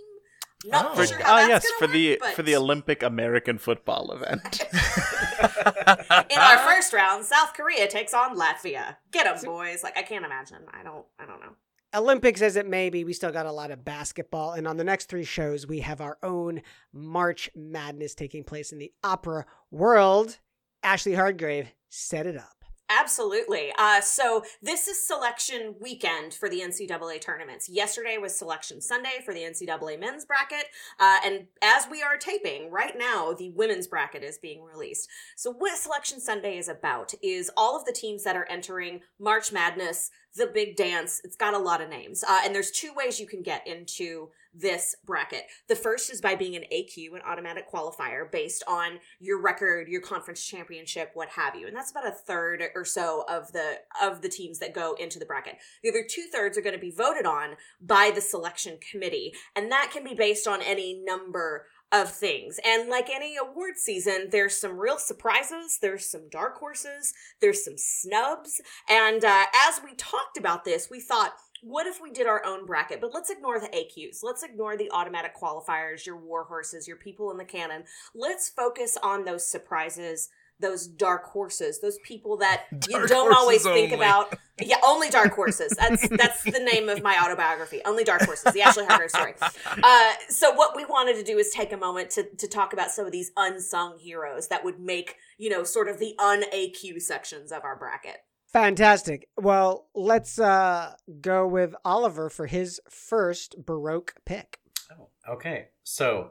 Not 0.67 0.93
Oh. 0.93 0.95
For, 0.95 1.07
sure 1.07 1.19
that's 1.19 1.49
yes, 1.49 1.63
gonna 1.65 1.79
for 1.79 1.87
the 1.93 2.17
but- 2.21 2.35
for 2.35 2.43
the 2.43 2.57
Olympic 2.57 3.03
American 3.03 3.59
football 3.59 4.13
event. 4.13 4.63
In 6.31 6.39
our 6.39 6.59
first 6.59 6.93
round, 6.95 7.25
South 7.27 7.53
Korea 7.55 7.87
takes 7.87 8.15
on 8.15 8.37
Latvia. 8.39 8.97
Get 9.13 9.25
them, 9.25 9.45
boys! 9.45 9.83
Like 9.83 9.99
I 9.99 10.03
can't 10.03 10.25
imagine. 10.25 10.61
I 10.73 10.83
don't. 10.83 11.05
I 11.19 11.27
don't 11.27 11.41
know. 11.41 11.53
Olympics 11.95 12.43
as 12.43 12.57
it 12.57 12.67
may 12.67 12.91
be, 12.91 13.05
we 13.05 13.13
still 13.13 13.31
got 13.31 13.47
a 13.47 13.53
lot 13.53 13.71
of 13.71 13.85
basketball. 13.85 14.53
And 14.53 14.67
on 14.67 14.77
the 14.77 14.85
next 14.85 15.09
three 15.09 15.25
shows, 15.25 15.67
we 15.67 15.81
have 15.81 16.01
our 16.01 16.19
own 16.23 16.63
March 16.93 17.51
Madness 17.55 18.15
taking 18.15 18.43
place 18.43 18.73
in 18.73 18.79
the 18.79 18.93
opera 19.05 19.47
world. 19.71 20.39
Ashley 20.83 21.13
Hardgrave 21.13 21.69
set 21.89 22.27
it 22.27 22.37
up. 22.37 22.64
Absolutely. 22.91 23.73
Uh, 23.79 24.01
so 24.03 24.45
this 24.63 24.89
is 24.89 25.07
selection 25.07 25.75
weekend 25.81 26.35
for 26.35 26.51
the 26.51 26.61
NCAA 26.61 27.19
tournaments. 27.19 27.67
Yesterday 27.67 28.19
was 28.19 28.37
selection 28.37 28.81
Sunday 28.81 29.23
for 29.25 29.33
the 29.33 29.41
NCAA 29.41 29.99
men's 29.99 30.27
bracket. 30.27 30.67
Uh, 31.01 31.17
and 31.25 31.47
as 31.63 31.87
we 31.91 32.03
are 32.03 32.19
taping 32.19 32.71
right 32.71 32.95
now, 32.97 33.33
the 33.33 33.51
women's 33.51 33.87
bracket 33.87 34.23
is 34.23 34.37
being 34.37 34.63
released. 34.63 35.09
So 35.35 35.51
what 35.51 35.79
selection 35.79 36.21
Sunday 36.21 36.59
is 36.59 36.69
about 36.69 37.15
is 37.23 37.51
all 37.57 37.75
of 37.75 37.87
the 37.87 37.93
teams 37.93 38.23
that 38.25 38.37
are 38.37 38.47
entering 38.51 39.01
March 39.19 39.51
Madness, 39.51 40.11
the 40.37 40.51
big 40.53 40.77
dance. 40.77 41.23
It's 41.25 41.37
got 41.37 41.55
a 41.55 41.59
lot 41.59 41.81
of 41.81 41.89
names. 41.89 42.23
Uh, 42.23 42.41
and 42.45 42.55
there's 42.55 42.71
two 42.71 42.93
ways 42.95 43.19
you 43.19 43.27
can 43.27 43.43
get 43.43 43.67
into 43.67 44.29
this 44.55 44.95
bracket. 45.05 45.45
The 45.69 45.77
first 45.77 46.11
is 46.11 46.21
by 46.21 46.35
being 46.35 46.57
an 46.57 46.65
AQ, 46.73 47.15
an 47.15 47.23
automatic 47.27 47.71
qualifier, 47.71 48.31
based 48.31 48.63
on 48.69 49.01
your 49.19 49.41
record, 49.41 49.89
your 49.89 50.01
conference 50.01 50.45
championship, 50.45 51.11
what 51.15 51.31
have 51.31 51.55
you. 51.55 51.67
And 51.67 51.77
that's 51.77 51.91
about 51.91 52.07
a 52.07 52.13
third 52.13 52.63
or 52.75 52.85
so 52.85 53.25
of 53.29 53.53
the 53.53 53.79
of 54.03 54.23
the 54.23 54.29
teams 54.29 54.59
that 54.61 54.75
go 54.75 54.95
into 54.95 55.19
the 55.19 55.27
bracket. 55.27 55.57
The 55.83 55.91
other 55.91 56.05
two 56.09 56.27
thirds 56.33 56.57
are 56.57 56.63
going 56.63 56.75
to 56.75 56.81
be 56.81 56.91
voted 56.91 57.27
on 57.27 57.57
by 57.81 58.13
the 58.15 58.21
selection 58.21 58.79
committee, 58.91 59.35
and 59.57 59.71
that 59.73 59.91
can 59.93 60.05
be 60.05 60.15
based 60.15 60.47
on 60.47 60.63
any 60.63 61.03
number 61.05 61.67
of 61.95 62.11
things. 62.11 62.59
And 62.65 62.89
like 62.89 63.09
any 63.09 63.37
award 63.37 63.75
season, 63.77 64.29
there's 64.31 64.57
some 64.57 64.79
real 64.79 64.99
surprises, 64.99 65.79
there's 65.81 66.11
some 66.11 66.29
dark 66.29 66.59
horses, 66.59 67.15
there's 67.41 67.65
some 67.65 67.77
snubs. 67.77 68.61
And 68.89 69.25
uh, 69.25 69.45
as 69.69 69.81
we 69.83 69.95
talked 69.95 70.37
about 70.37 70.65
this, 70.65 70.89
we 70.91 71.01
thought, 71.01 71.35
what 71.65 71.87
if 71.87 72.01
we 72.01 72.11
did 72.11 72.27
our 72.27 72.45
own 72.45 72.67
bracket? 72.67 73.01
But 73.01 73.15
let's 73.15 73.31
ignore 73.31 73.59
the 73.59 73.69
AQs. 73.69 74.19
Let's 74.23 74.43
ignore 74.43 74.77
the 74.77 74.91
automatic 74.91 75.35
qualifiers, 75.35 76.05
your 76.05 76.17
war 76.17 76.45
horses, 76.45 76.87
your 76.87 76.99
people 76.99 77.31
in 77.31 77.39
the 77.39 77.45
canon. 77.45 77.85
Let's 78.15 78.51
focus 78.51 78.99
on 79.03 79.25
those 79.25 79.47
surprises, 79.47 80.29
those 80.61 80.87
dark 80.87 81.25
horses, 81.25 81.81
those 81.81 81.99
people 82.05 82.37
that 82.39 82.65
you 82.89 83.07
don't 83.07 83.35
always 83.35 83.63
horses 83.63 83.81
think 83.81 83.93
only. 83.93 84.05
about. 84.05 84.39
Yeah, 84.63 84.77
only 84.87 85.11
dark 85.11 85.33
horses. 85.33 85.73
That's 85.77 86.09
that's 86.11 86.45
the 86.45 86.61
name 86.61 86.89
of 86.89 87.03
my 87.03 87.19
autobiography. 87.21 87.81
Only 87.85 88.05
dark 88.05 88.23
horses. 88.23 88.55
The 88.55 88.63
Ashley 88.63 88.87
Hargrave 88.87 89.11
story. 89.11 89.35
Uh, 89.83 90.13
so 90.29 90.53
what 90.55 90.77
we 90.77 90.85
wanted 90.85 91.17
to 91.17 91.25
do 91.25 91.39
is 91.39 91.51
take 91.51 91.73
a 91.73 91.77
moment 91.77 92.11
to 92.11 92.23
to 92.37 92.47
talk 92.47 92.73
about 92.73 92.93
some 92.93 93.05
of 93.05 93.11
these 93.11 93.33
unsung 93.37 93.99
heroes 93.99 94.47
that 94.47 94.65
would 94.65 94.79
make 94.79 95.17
you 95.39 95.51
know 95.51 95.65
sort 95.65 95.89
of 95.89 95.99
the 95.99 96.15
un 96.21 96.45
AQ 96.55 97.03
sections 97.03 97.51
of 97.51 97.65
our 97.65 97.75
bracket. 97.77 98.19
Fantastic. 98.55 99.29
Well, 99.37 99.89
let's 99.97 100.39
uh, 100.39 100.95
go 101.21 101.45
with 101.45 101.75
Oliver 101.85 102.31
for 102.31 102.47
his 102.47 102.81
first 102.89 103.57
Baroque 103.67 104.15
pick. 104.25 104.61
Oh, 104.93 105.09
okay. 105.29 105.71
So 105.83 106.31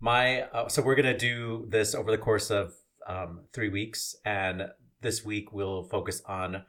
my 0.00 0.42
uh, 0.42 0.66
so 0.66 0.82
we're 0.82 0.96
gonna 0.96 1.16
do 1.16 1.66
this 1.68 1.94
over 1.94 2.10
the 2.10 2.18
course 2.18 2.50
of 2.50 2.74
um, 3.06 3.42
three 3.52 3.68
weeks, 3.68 4.16
and 4.24 4.64
this 5.00 5.24
week 5.24 5.52
we'll 5.52 5.84
focus 5.84 6.20
on 6.26 6.64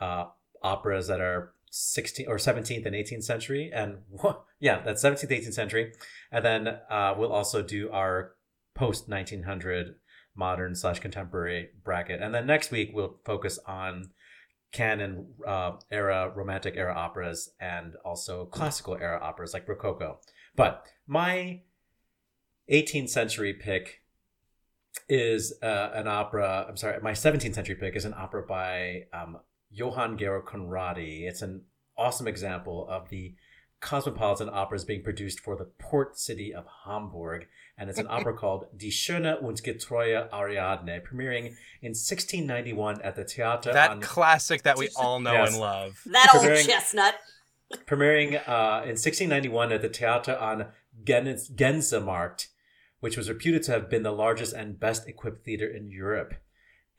uh, 0.00 0.24
operas 0.62 1.06
that 1.08 1.20
are 1.20 1.52
16th 1.70 2.26
or 2.26 2.36
17th 2.36 2.86
and 2.86 2.96
18th 2.96 3.24
century, 3.24 3.70
and 3.74 3.98
yeah, 4.58 4.80
that's 4.82 5.04
17th, 5.04 5.32
18th 5.32 5.52
century, 5.52 5.92
and 6.32 6.42
then 6.42 6.68
uh, 6.88 7.14
we'll 7.14 7.30
also 7.30 7.60
do 7.60 7.90
our 7.90 8.32
post 8.74 9.06
1900 9.06 9.96
modern 10.34 10.74
slash 10.74 10.98
contemporary 10.98 11.68
bracket, 11.84 12.22
and 12.22 12.34
then 12.34 12.46
next 12.46 12.70
week 12.70 12.92
we'll 12.94 13.18
focus 13.26 13.58
on 13.66 14.12
canon 14.72 15.26
uh, 15.46 15.72
era 15.90 16.32
romantic 16.34 16.74
era 16.76 16.94
operas 16.94 17.50
and 17.60 17.94
also 18.04 18.46
classical 18.46 18.96
era 18.96 19.18
operas 19.22 19.54
like 19.54 19.68
rococo 19.68 20.18
but 20.54 20.84
my 21.06 21.60
18th 22.70 23.10
century 23.10 23.52
pick 23.52 24.02
is 25.08 25.54
uh, 25.62 25.90
an 25.94 26.08
opera. 26.08 26.66
I'm 26.68 26.76
sorry, 26.76 27.00
my 27.00 27.12
17th 27.12 27.54
century 27.54 27.76
pick 27.76 27.96
is 27.96 28.04
an 28.04 28.14
opera 28.16 28.44
by 28.46 29.04
um, 29.12 29.38
Johann 29.70 30.18
Georg 30.18 30.46
Conradi. 30.46 31.28
It's 31.28 31.42
an 31.42 31.62
awesome 31.96 32.26
example 32.26 32.86
of 32.90 33.08
the 33.08 33.34
cosmopolitan 33.86 34.50
operas 34.52 34.84
being 34.84 35.02
produced 35.02 35.38
for 35.40 35.56
the 35.56 35.64
port 35.78 36.18
city 36.18 36.52
of 36.52 36.64
Hamburg. 36.84 37.46
And 37.78 37.88
it's 37.90 37.98
an 37.98 38.06
opera 38.08 38.34
called 38.42 38.66
Die 38.76 38.88
Schöne 38.88 39.40
und 39.42 39.62
Getreue 39.62 40.28
Ariadne, 40.32 41.00
premiering 41.08 41.46
in 41.82 41.92
1691 41.94 43.00
at 43.02 43.14
the 43.16 43.24
Theater 43.24 43.72
that 43.72 43.92
an 43.92 44.00
classic 44.00 44.62
that 44.62 44.76
we 44.78 44.88
all 44.96 45.20
know 45.20 45.32
Yes. 45.32 45.52
and 45.52 45.60
love. 45.60 45.92
That 46.06 46.30
old 46.34 46.42
Preparing- 46.42 46.66
chestnut. 46.66 47.14
premiering 47.86 48.34
uh, 48.48 48.82
in 48.84 48.96
1691 48.96 49.72
at 49.72 49.82
the 49.82 49.88
Theater 49.88 50.36
on 50.38 50.66
Gens- 51.04 51.50
Gänsemarkt, 51.50 52.46
which 53.00 53.16
was 53.16 53.28
reputed 53.28 53.62
to 53.64 53.72
have 53.72 53.90
been 53.90 54.02
the 54.02 54.12
largest 54.12 54.52
and 54.54 54.80
best 54.80 55.06
equipped 55.08 55.44
theater 55.44 55.66
in 55.68 55.90
Europe. 55.90 56.34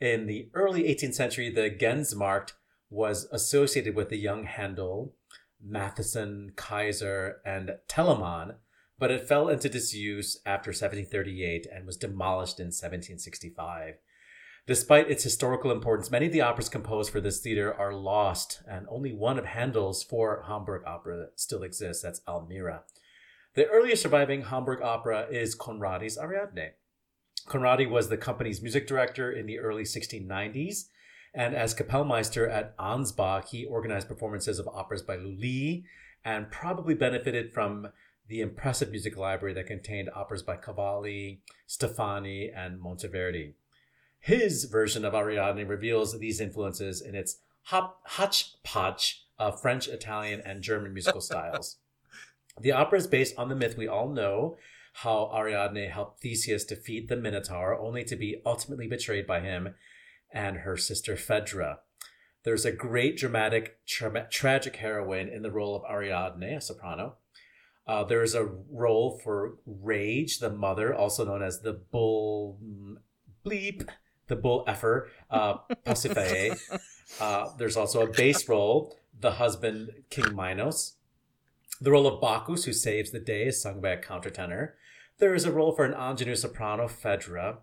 In 0.00 0.26
the 0.26 0.48
early 0.54 0.84
18th 0.84 1.14
century, 1.14 1.50
the 1.50 1.70
Gänsemarkt 1.70 2.52
was 2.90 3.26
associated 3.32 3.94
with 3.96 4.08
the 4.10 4.16
young 4.16 4.44
Handel, 4.44 5.14
Mattheson, 5.62 6.52
Kaiser, 6.56 7.40
and 7.44 7.76
Telemann, 7.88 8.56
but 8.98 9.10
it 9.10 9.28
fell 9.28 9.48
into 9.48 9.68
disuse 9.68 10.40
after 10.44 10.70
1738 10.70 11.66
and 11.72 11.86
was 11.86 11.96
demolished 11.96 12.58
in 12.58 12.66
1765. 12.66 13.94
Despite 14.66 15.10
its 15.10 15.24
historical 15.24 15.70
importance, 15.70 16.10
many 16.10 16.26
of 16.26 16.32
the 16.32 16.42
operas 16.42 16.68
composed 16.68 17.10
for 17.10 17.22
this 17.22 17.40
theater 17.40 17.72
are 17.72 17.94
lost, 17.94 18.62
and 18.68 18.86
only 18.90 19.14
one 19.14 19.38
of 19.38 19.46
Handel's 19.46 20.02
four 20.02 20.44
Hamburg 20.46 20.82
opera 20.86 21.28
still 21.36 21.62
exists. 21.62 22.02
That's 22.02 22.20
Almira. 22.28 22.82
The 23.54 23.66
earliest 23.68 24.02
surviving 24.02 24.42
Hamburg 24.42 24.82
opera 24.82 25.26
is 25.30 25.56
Conradi's 25.56 26.18
Ariadne. 26.18 26.72
Conradi 27.46 27.88
was 27.88 28.08
the 28.08 28.18
company's 28.18 28.60
music 28.60 28.86
director 28.86 29.32
in 29.32 29.46
the 29.46 29.58
early 29.58 29.84
1690s, 29.84 30.88
and 31.34 31.54
as 31.54 31.74
Kapellmeister 31.74 32.50
at 32.50 32.76
Ansbach, 32.78 33.48
he 33.48 33.64
organized 33.64 34.08
performances 34.08 34.58
of 34.58 34.68
operas 34.68 35.02
by 35.02 35.16
Lully 35.16 35.84
and 36.24 36.50
probably 36.50 36.94
benefited 36.94 37.52
from 37.52 37.88
the 38.28 38.40
impressive 38.40 38.90
music 38.90 39.16
library 39.16 39.54
that 39.54 39.66
contained 39.66 40.10
operas 40.14 40.42
by 40.42 40.56
Cavalli, 40.56 41.40
Steffani, 41.66 42.50
and 42.54 42.80
Monteverdi. 42.80 43.54
His 44.20 44.64
version 44.64 45.04
of 45.04 45.14
Ariadne 45.14 45.66
reveals 45.66 46.18
these 46.18 46.40
influences 46.40 47.00
in 47.00 47.14
its 47.14 47.38
hop, 47.64 48.00
hodgepodge 48.04 49.24
of 49.38 49.60
French, 49.60 49.88
Italian, 49.88 50.42
and 50.44 50.62
German 50.62 50.92
musical 50.92 51.20
styles. 51.20 51.76
The 52.60 52.72
opera 52.72 52.98
is 52.98 53.06
based 53.06 53.38
on 53.38 53.48
the 53.48 53.54
myth 53.54 53.76
we 53.76 53.86
all 53.86 54.08
know 54.08 54.56
how 54.94 55.30
Ariadne 55.32 55.88
helped 55.88 56.20
Theseus 56.20 56.64
defeat 56.64 57.08
the 57.08 57.14
Minotaur, 57.14 57.78
only 57.78 58.02
to 58.02 58.16
be 58.16 58.42
ultimately 58.44 58.88
betrayed 58.88 59.28
by 59.28 59.38
him 59.38 59.76
and 60.32 60.58
her 60.58 60.76
sister 60.76 61.16
Phaedra. 61.16 61.80
There's 62.44 62.64
a 62.64 62.72
great 62.72 63.16
dramatic, 63.16 63.84
tra- 63.86 64.28
tragic 64.30 64.76
heroine 64.76 65.28
in 65.28 65.42
the 65.42 65.50
role 65.50 65.74
of 65.76 65.82
Ariadne, 65.90 66.56
a 66.56 66.60
soprano. 66.60 67.16
Uh, 67.86 68.04
there's 68.04 68.34
a 68.34 68.44
role 68.70 69.18
for 69.24 69.54
Rage, 69.66 70.38
the 70.38 70.50
mother, 70.50 70.94
also 70.94 71.24
known 71.24 71.42
as 71.42 71.60
the 71.60 71.72
bull 71.72 72.58
bleep, 73.44 73.88
the 74.28 74.36
bull 74.36 74.64
effer, 74.66 75.08
uh, 75.30 75.54
Pasiphae. 75.86 76.58
Uh, 77.20 77.48
there's 77.56 77.76
also 77.76 78.02
a 78.02 78.10
bass 78.10 78.48
role, 78.48 78.94
the 79.18 79.32
husband, 79.32 79.90
King 80.10 80.34
Minos. 80.34 80.96
The 81.80 81.90
role 81.90 82.06
of 82.06 82.20
Bacchus, 82.20 82.64
who 82.64 82.72
saves 82.72 83.10
the 83.10 83.20
day, 83.20 83.46
is 83.46 83.60
sung 83.60 83.80
by 83.80 83.90
a 83.90 84.02
countertenor. 84.02 84.72
There 85.18 85.34
is 85.34 85.44
a 85.44 85.52
role 85.52 85.72
for 85.72 85.84
an 85.84 85.94
ingenue 85.94 86.36
soprano, 86.36 86.88
Phaedra. 86.88 87.58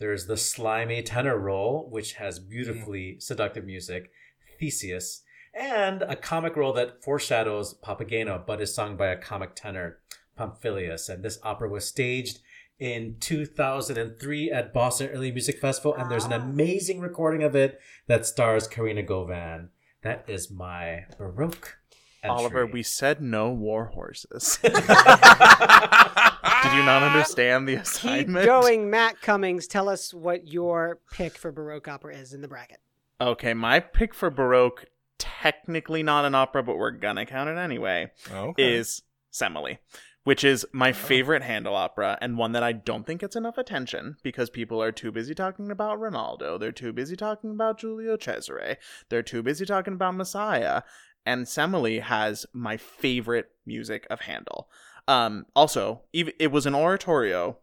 There's 0.00 0.26
the 0.26 0.38
slimy 0.38 1.02
tenor 1.02 1.38
role, 1.38 1.86
which 1.90 2.14
has 2.14 2.38
hmm. 2.38 2.48
beautifully 2.48 3.20
seductive 3.20 3.64
music, 3.64 4.10
Theseus, 4.58 5.22
and 5.54 6.02
a 6.02 6.16
comic 6.16 6.56
role 6.56 6.72
that 6.72 7.04
foreshadows 7.04 7.78
Papageno, 7.84 8.44
but 8.44 8.60
is 8.60 8.74
sung 8.74 8.96
by 8.96 9.08
a 9.08 9.16
comic 9.16 9.54
tenor, 9.54 9.98
Pamphilius. 10.38 11.08
And 11.08 11.22
this 11.22 11.38
opera 11.42 11.68
was 11.68 11.86
staged 11.86 12.38
in 12.78 13.16
2003 13.20 14.50
at 14.50 14.72
Boston 14.72 15.08
Early 15.08 15.30
Music 15.30 15.58
Festival, 15.58 15.94
and 15.94 16.10
there's 16.10 16.24
an 16.24 16.32
ah. 16.32 16.36
amazing 16.36 17.00
recording 17.00 17.42
of 17.42 17.54
it 17.54 17.78
that 18.06 18.24
stars 18.24 18.66
Karina 18.66 19.02
Gauvin. 19.02 19.68
That 20.02 20.24
is 20.26 20.50
my 20.50 21.04
Baroque. 21.18 21.79
Entry. 22.22 22.36
Oliver, 22.36 22.66
we 22.66 22.82
said 22.82 23.22
no 23.22 23.50
war 23.50 23.86
horses. 23.86 24.58
Did 24.62 24.72
you 26.74 26.82
not 26.84 27.02
understand 27.02 27.66
the 27.66 27.76
assignment? 27.76 27.84
Keep 27.84 27.86
assignment? 27.86 28.46
going, 28.46 28.90
Matt 28.90 29.22
Cummings. 29.22 29.66
Tell 29.66 29.88
us 29.88 30.12
what 30.12 30.46
your 30.48 31.00
pick 31.12 31.38
for 31.38 31.50
Baroque 31.50 31.88
opera 31.88 32.14
is 32.14 32.34
in 32.34 32.42
the 32.42 32.48
bracket. 32.48 32.80
Okay, 33.20 33.54
my 33.54 33.80
pick 33.80 34.14
for 34.14 34.30
Baroque, 34.30 34.84
technically 35.18 36.02
not 36.02 36.24
an 36.26 36.34
opera, 36.34 36.62
but 36.62 36.76
we're 36.76 36.90
gonna 36.90 37.24
count 37.26 37.48
it 37.48 37.56
anyway, 37.56 38.10
Okay. 38.30 38.76
is 38.76 39.02
Semele, 39.32 39.78
which 40.24 40.44
is 40.44 40.66
my 40.72 40.90
oh. 40.90 40.94
favorite 40.94 41.42
Handel 41.42 41.74
opera 41.74 42.18
and 42.20 42.36
one 42.38 42.52
that 42.52 42.62
I 42.62 42.72
don't 42.72 43.06
think 43.06 43.20
gets 43.20 43.36
enough 43.36 43.58
attention 43.58 44.16
because 44.22 44.48
people 44.50 44.82
are 44.82 44.92
too 44.92 45.12
busy 45.12 45.34
talking 45.34 45.70
about 45.70 46.00
Rinaldo, 46.00 46.58
they're 46.58 46.72
too 46.72 46.92
busy 46.92 47.16
talking 47.16 47.50
about 47.50 47.78
Giulio 47.78 48.16
Cesare, 48.16 48.76
they're 49.08 49.22
too 49.22 49.42
busy 49.42 49.66
talking 49.66 49.94
about 49.94 50.14
Messiah, 50.16 50.82
and 51.26 51.46
Semele 51.46 52.02
has 52.02 52.46
my 52.52 52.76
favorite 52.76 53.50
music 53.66 54.06
of 54.10 54.22
Handel. 54.22 54.68
Um, 55.08 55.46
also, 55.56 56.02
it 56.12 56.52
was 56.52 56.66
an 56.66 56.74
oratorio, 56.74 57.58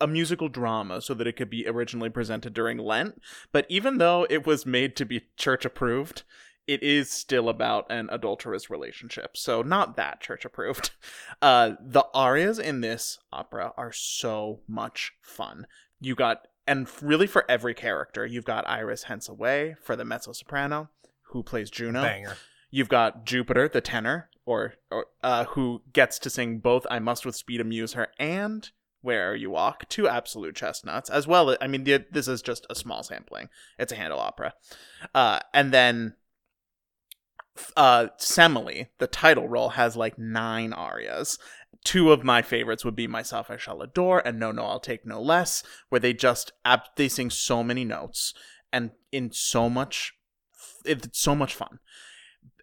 a 0.00 0.06
musical 0.06 0.48
drama, 0.48 1.00
so 1.00 1.14
that 1.14 1.26
it 1.26 1.36
could 1.36 1.50
be 1.50 1.66
originally 1.66 2.10
presented 2.10 2.54
during 2.54 2.78
Lent. 2.78 3.20
But 3.52 3.66
even 3.68 3.98
though 3.98 4.26
it 4.28 4.46
was 4.46 4.66
made 4.66 4.96
to 4.96 5.04
be 5.04 5.26
church 5.36 5.64
approved, 5.64 6.24
it 6.66 6.82
is 6.82 7.10
still 7.10 7.48
about 7.48 7.86
an 7.90 8.08
adulterous 8.10 8.68
relationship. 8.68 9.36
So 9.36 9.62
not 9.62 9.96
that 9.96 10.20
church 10.20 10.44
approved. 10.44 10.90
Uh, 11.42 11.72
the 11.78 12.04
arias 12.14 12.58
in 12.58 12.80
this 12.80 13.18
opera 13.30 13.72
are 13.76 13.92
so 13.92 14.60
much 14.66 15.12
fun. 15.20 15.66
You 16.00 16.14
got 16.14 16.46
and 16.66 16.88
really 17.02 17.26
for 17.26 17.44
every 17.48 17.74
character, 17.74 18.24
you've 18.24 18.46
got 18.46 18.68
Iris, 18.68 19.04
hence 19.04 19.28
away 19.28 19.76
for 19.82 19.96
the 19.96 20.04
mezzo 20.04 20.32
soprano, 20.32 20.88
who 21.30 21.42
plays 21.42 21.70
Juno. 21.70 22.02
Banger. 22.02 22.36
You've 22.70 22.88
got 22.88 23.24
Jupiter, 23.24 23.68
the 23.68 23.80
tenor, 23.80 24.28
or, 24.44 24.74
or 24.90 25.06
uh, 25.22 25.44
who 25.44 25.82
gets 25.92 26.18
to 26.20 26.30
sing 26.30 26.58
both 26.58 26.86
"I 26.90 26.98
Must 26.98 27.24
with 27.24 27.36
Speed 27.36 27.60
Amuse 27.60 27.94
Her" 27.94 28.08
and 28.18 28.68
"Where 29.02 29.34
You 29.34 29.50
Walk," 29.50 29.88
two 29.88 30.08
absolute 30.08 30.56
chestnuts. 30.56 31.10
As 31.10 31.26
well, 31.26 31.56
I 31.60 31.66
mean, 31.66 31.84
the, 31.84 32.04
this 32.10 32.28
is 32.28 32.42
just 32.42 32.66
a 32.68 32.74
small 32.74 33.02
sampling. 33.02 33.48
It's 33.78 33.92
a 33.92 33.96
Handel 33.96 34.20
opera, 34.20 34.54
uh, 35.14 35.40
and 35.54 35.72
then 35.72 36.14
uh, 37.76 38.08
Semele, 38.18 38.88
the 38.98 39.06
title 39.06 39.48
role, 39.48 39.70
has 39.70 39.96
like 39.96 40.18
nine 40.18 40.72
arias. 40.72 41.38
Two 41.84 42.10
of 42.10 42.24
my 42.24 42.42
favorites 42.42 42.84
would 42.84 42.96
be 42.96 43.06
"Myself 43.06 43.50
I 43.50 43.56
Shall 43.56 43.82
Adore" 43.82 44.26
and 44.26 44.38
"No 44.38 44.50
No 44.52 44.64
I'll 44.64 44.80
Take 44.80 45.06
No 45.06 45.20
Less," 45.20 45.62
where 45.88 46.00
they 46.00 46.12
just 46.12 46.52
ab- 46.64 46.80
they 46.96 47.08
sing 47.08 47.30
so 47.30 47.62
many 47.62 47.84
notes 47.84 48.34
and 48.72 48.90
in 49.12 49.30
so 49.32 49.70
much, 49.70 50.14
it's 50.84 51.18
so 51.18 51.34
much 51.34 51.54
fun 51.54 51.78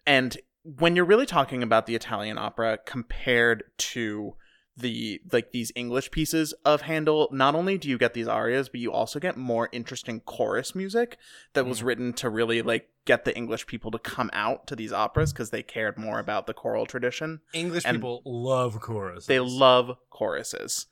and 0.06 0.36
when 0.62 0.96
you're 0.96 1.04
really 1.04 1.26
talking 1.26 1.62
about 1.62 1.86
the 1.86 1.94
Italian 1.94 2.38
opera 2.38 2.78
compared 2.84 3.64
to 3.76 4.34
the 4.76 5.20
like 5.30 5.52
these 5.52 5.70
English 5.76 6.10
pieces 6.10 6.52
of 6.64 6.82
Handel, 6.82 7.28
not 7.30 7.54
only 7.54 7.78
do 7.78 7.88
you 7.88 7.96
get 7.96 8.14
these 8.14 8.26
arias, 8.26 8.68
but 8.68 8.80
you 8.80 8.92
also 8.92 9.20
get 9.20 9.36
more 9.36 9.68
interesting 9.70 10.20
chorus 10.20 10.74
music 10.74 11.16
that 11.52 11.66
was 11.66 11.80
mm. 11.80 11.84
written 11.84 12.12
to 12.14 12.28
really 12.28 12.60
like 12.60 12.88
get 13.04 13.24
the 13.24 13.36
English 13.36 13.66
people 13.66 13.90
to 13.92 13.98
come 13.98 14.30
out 14.32 14.66
to 14.66 14.74
these 14.74 14.92
operas 14.92 15.32
because 15.32 15.50
they 15.50 15.62
cared 15.62 15.96
more 15.96 16.18
about 16.18 16.46
the 16.46 16.54
choral 16.54 16.86
tradition. 16.86 17.40
English 17.52 17.84
And- 17.84 17.98
people 17.98 18.22
love 18.24 18.80
chorus. 18.80 19.26
They 19.26 19.40
love 19.40 19.96
choruses. 20.10 20.86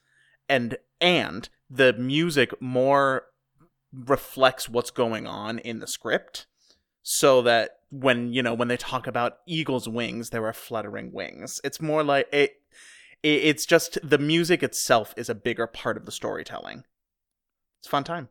And 0.48 0.76
and 1.00 1.48
the 1.68 1.92
music 1.94 2.60
more 2.60 3.24
reflects 3.92 4.68
what's 4.68 4.90
going 4.90 5.26
on 5.26 5.58
in 5.58 5.80
the 5.80 5.86
script 5.86 6.46
so 7.02 7.42
that 7.42 7.70
when 7.92 8.32
you 8.32 8.42
know 8.42 8.54
when 8.54 8.68
they 8.68 8.76
talk 8.76 9.06
about 9.06 9.38
eagle's 9.46 9.88
wings 9.88 10.30
there 10.30 10.44
are 10.46 10.52
fluttering 10.52 11.12
wings 11.12 11.60
it's 11.62 11.80
more 11.80 12.02
like 12.02 12.26
it, 12.32 12.52
it 13.22 13.28
it's 13.44 13.66
just 13.66 13.98
the 14.02 14.18
music 14.18 14.62
itself 14.62 15.14
is 15.16 15.28
a 15.28 15.34
bigger 15.34 15.66
part 15.66 15.96
of 15.96 16.06
the 16.06 16.12
storytelling 16.12 16.84
it's 17.78 17.86
a 17.86 17.90
fun 17.90 18.02
time 18.02 18.28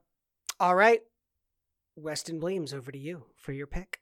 All 0.62 0.76
right. 0.76 1.02
Weston 1.96 2.40
Williams, 2.40 2.72
over 2.72 2.92
to 2.92 2.98
you 2.98 3.24
for 3.36 3.52
your 3.52 3.66
pick. 3.66 4.00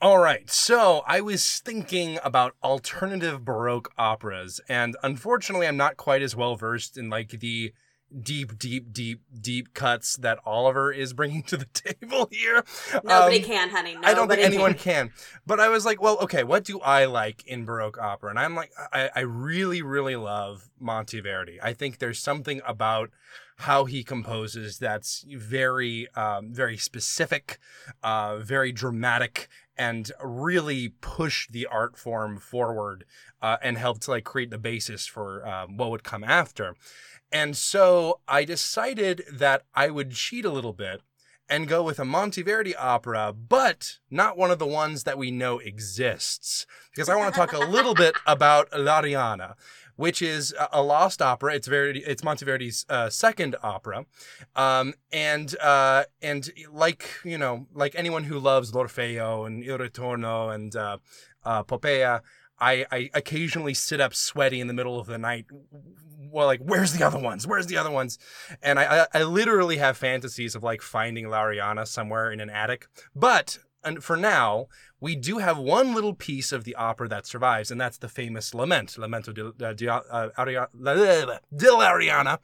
All 0.00 0.18
right, 0.18 0.48
so 0.48 1.02
I 1.06 1.20
was 1.20 1.58
thinking 1.58 2.18
about 2.24 2.56
alternative 2.64 3.44
Baroque 3.44 3.92
operas, 3.98 4.62
and 4.66 4.96
unfortunately, 5.02 5.66
I'm 5.66 5.76
not 5.76 5.98
quite 5.98 6.22
as 6.22 6.34
well 6.34 6.56
versed 6.56 6.96
in 6.96 7.10
like 7.10 7.28
the 7.40 7.74
deep, 8.22 8.58
deep, 8.58 8.92
deep, 8.92 9.22
deep 9.40 9.74
cuts 9.74 10.16
that 10.16 10.38
Oliver 10.44 10.92
is 10.92 11.12
bringing 11.12 11.42
to 11.44 11.56
the 11.56 11.64
table 11.72 12.28
here. 12.30 12.64
Nobody 13.04 13.38
Um, 13.38 13.44
can, 13.44 13.70
honey. 13.70 13.94
Nobody 13.94 14.06
I 14.10 14.14
don't 14.14 14.28
think 14.28 14.40
anyone 14.42 14.74
can. 14.74 15.08
can. 15.08 15.12
But 15.46 15.60
I 15.60 15.68
was 15.68 15.84
like, 15.84 16.00
well, 16.00 16.18
okay, 16.18 16.42
what 16.44 16.64
do 16.64 16.80
I 16.80 17.04
like 17.04 17.46
in 17.46 17.64
Baroque 17.64 17.98
opera? 17.98 18.30
And 18.30 18.38
I'm 18.38 18.54
like, 18.54 18.72
I, 18.92 19.10
I 19.14 19.20
really, 19.20 19.82
really 19.82 20.16
love 20.16 20.70
Monteverdi. 20.82 21.58
I 21.62 21.72
think 21.72 21.98
there's 21.98 22.18
something 22.18 22.60
about 22.66 23.10
how 23.56 23.84
he 23.84 24.02
composes 24.02 24.78
that's 24.78 25.24
very, 25.28 26.08
um, 26.14 26.52
very 26.52 26.78
specific, 26.78 27.58
uh, 28.02 28.38
very 28.38 28.72
dramatic, 28.72 29.48
and 29.76 30.12
really 30.22 30.88
push 31.00 31.46
the 31.48 31.66
art 31.66 31.96
form 31.96 32.38
forward 32.38 33.04
uh, 33.42 33.56
and 33.62 33.78
helped 33.78 34.02
to 34.02 34.10
like 34.10 34.24
create 34.24 34.50
the 34.50 34.58
basis 34.58 35.06
for 35.06 35.46
um, 35.46 35.76
what 35.76 35.90
would 35.90 36.04
come 36.04 36.24
after. 36.24 36.74
And 37.32 37.56
so 37.56 38.20
I 38.26 38.44
decided 38.44 39.24
that 39.32 39.62
I 39.74 39.90
would 39.90 40.12
cheat 40.12 40.44
a 40.44 40.50
little 40.50 40.72
bit 40.72 41.02
and 41.50 41.66
go 41.66 41.82
with 41.82 41.98
a 41.98 42.04
Monteverdi 42.04 42.74
opera, 42.78 43.32
but 43.32 43.98
not 44.08 44.38
one 44.38 44.52
of 44.52 44.60
the 44.60 44.66
ones 44.66 45.02
that 45.02 45.18
we 45.18 45.30
know 45.32 45.58
exists. 45.58 46.64
Because 46.94 47.08
I 47.08 47.16
want 47.16 47.34
to 47.34 47.38
talk 47.38 47.52
a 47.52 47.58
little 47.58 47.94
bit 47.94 48.14
about 48.26 48.72
L'Arianna, 48.72 49.54
which 49.96 50.22
is 50.22 50.54
a- 50.72 50.82
lost 50.82 51.20
opera. 51.20 51.54
It's 51.54 51.66
Verdi, 51.66 52.00
it's 52.06 52.22
Monteverdi's 52.22 52.86
uh, 52.88 53.10
second 53.10 53.56
opera, 53.62 54.06
um, 54.54 54.94
and 55.12 55.54
uh, 55.60 56.04
and 56.22 56.48
like 56.72 57.04
you 57.24 57.36
know, 57.36 57.66
like 57.74 57.94
anyone 57.96 58.24
who 58.24 58.38
loves 58.38 58.72
L'Orfeo 58.74 59.46
and 59.46 59.64
Il 59.64 59.76
Ritorno 59.76 60.54
and 60.54 60.74
uh, 60.74 60.98
uh, 61.44 61.64
Poppea. 61.64 62.20
I, 62.62 62.84
I 62.92 63.10
occasionally 63.14 63.72
sit 63.72 64.02
up 64.02 64.14
sweaty 64.14 64.60
in 64.60 64.66
the 64.66 64.74
middle 64.74 65.00
of 65.00 65.06
the 65.06 65.16
night. 65.16 65.46
Well, 66.30 66.46
like, 66.46 66.60
where's 66.60 66.92
the 66.92 67.04
other 67.04 67.18
ones? 67.18 67.46
Where's 67.46 67.66
the 67.66 67.76
other 67.76 67.90
ones? 67.90 68.18
And 68.62 68.78
I, 68.78 69.02
I, 69.02 69.20
I 69.20 69.22
literally 69.24 69.78
have 69.78 69.96
fantasies 69.96 70.54
of 70.54 70.62
like 70.62 70.82
finding 70.82 71.28
L'Arianna 71.28 71.86
somewhere 71.86 72.30
in 72.30 72.40
an 72.40 72.50
attic. 72.50 72.88
But 73.14 73.58
and 73.82 74.04
for 74.04 74.16
now, 74.16 74.66
we 75.00 75.16
do 75.16 75.38
have 75.38 75.58
one 75.58 75.94
little 75.94 76.14
piece 76.14 76.52
of 76.52 76.64
the 76.64 76.74
opera 76.74 77.08
that 77.08 77.26
survives, 77.26 77.70
and 77.70 77.80
that's 77.80 77.98
the 77.98 78.08
famous 78.08 78.54
lament, 78.54 78.96
Lamento 78.98 79.32
di, 79.32 79.88
uh, 79.88 80.00
uh, 80.10 80.44
di 80.44 81.66
Arianna. 81.66 82.38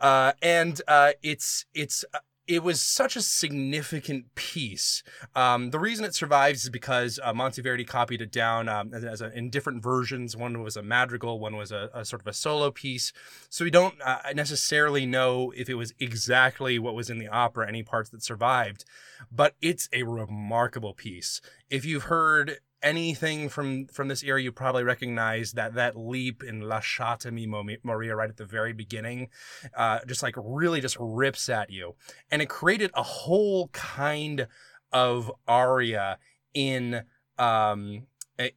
Uh, 0.00 0.32
and 0.42 0.80
uh, 0.88 1.12
it's 1.22 1.66
it's 1.74 2.04
it 2.46 2.62
was 2.62 2.82
such 2.82 3.16
a 3.16 3.22
significant 3.22 4.34
piece. 4.34 5.02
Um, 5.34 5.70
the 5.70 5.78
reason 5.78 6.04
it 6.04 6.14
survives 6.14 6.64
is 6.64 6.70
because 6.70 7.18
uh, 7.22 7.32
Monteverdi 7.32 7.86
copied 7.86 8.20
it 8.20 8.30
down 8.30 8.68
um, 8.68 8.92
as, 8.92 9.04
as 9.04 9.20
a, 9.22 9.36
in 9.36 9.50
different 9.50 9.82
versions. 9.82 10.36
One 10.36 10.62
was 10.62 10.76
a 10.76 10.82
madrigal, 10.82 11.40
one 11.40 11.56
was 11.56 11.72
a, 11.72 11.90
a 11.94 12.04
sort 12.04 12.20
of 12.20 12.26
a 12.26 12.32
solo 12.32 12.70
piece. 12.70 13.12
So 13.48 13.64
we 13.64 13.70
don't 13.70 13.94
uh, 14.04 14.18
necessarily 14.34 15.06
know 15.06 15.52
if 15.56 15.68
it 15.68 15.74
was 15.74 15.94
exactly 15.98 16.78
what 16.78 16.94
was 16.94 17.08
in 17.08 17.18
the 17.18 17.28
opera, 17.28 17.66
any 17.66 17.82
parts 17.82 18.10
that 18.10 18.22
survived, 18.22 18.84
but 19.32 19.54
it's 19.62 19.88
a 19.92 20.02
remarkable 20.02 20.92
piece. 20.92 21.40
If 21.70 21.84
you've 21.84 22.04
heard 22.04 22.58
anything 22.84 23.48
from 23.48 23.86
from 23.86 24.06
this 24.08 24.22
era, 24.22 24.40
you 24.40 24.52
probably 24.52 24.84
recognize 24.84 25.52
that 25.52 25.74
that 25.74 25.96
leap 25.96 26.44
in 26.44 26.60
La 26.60 26.80
Chata 26.80 27.32
Lasciatemi 27.32 27.78
morire 27.84 28.14
right 28.14 28.30
at 28.30 28.36
the 28.36 28.44
very 28.44 28.72
beginning, 28.72 29.28
uh, 29.76 29.98
just 30.06 30.22
like 30.22 30.34
really 30.36 30.80
just 30.80 30.96
rips 31.00 31.48
at 31.48 31.70
you, 31.70 31.96
and 32.30 32.42
it 32.42 32.48
created 32.48 32.90
a 32.94 33.02
whole 33.02 33.68
kind 33.68 34.46
of 34.92 35.32
aria 35.48 36.18
in 36.52 37.02
um 37.38 38.06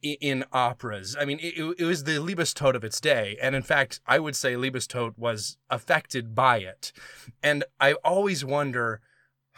in 0.02 0.44
operas. 0.52 1.16
I 1.18 1.24
mean, 1.24 1.38
it, 1.40 1.54
it 1.78 1.84
was 1.84 2.04
the 2.04 2.18
Liebestod 2.18 2.74
of 2.74 2.82
its 2.82 3.00
day. 3.00 3.36
And 3.40 3.54
in 3.54 3.62
fact, 3.62 4.00
I 4.06 4.18
would 4.18 4.34
say 4.34 4.54
Liebestod 4.54 5.16
was 5.16 5.56
affected 5.70 6.34
by 6.34 6.58
it. 6.58 6.92
And 7.42 7.64
I 7.78 7.92
always 8.04 8.44
wonder 8.44 9.00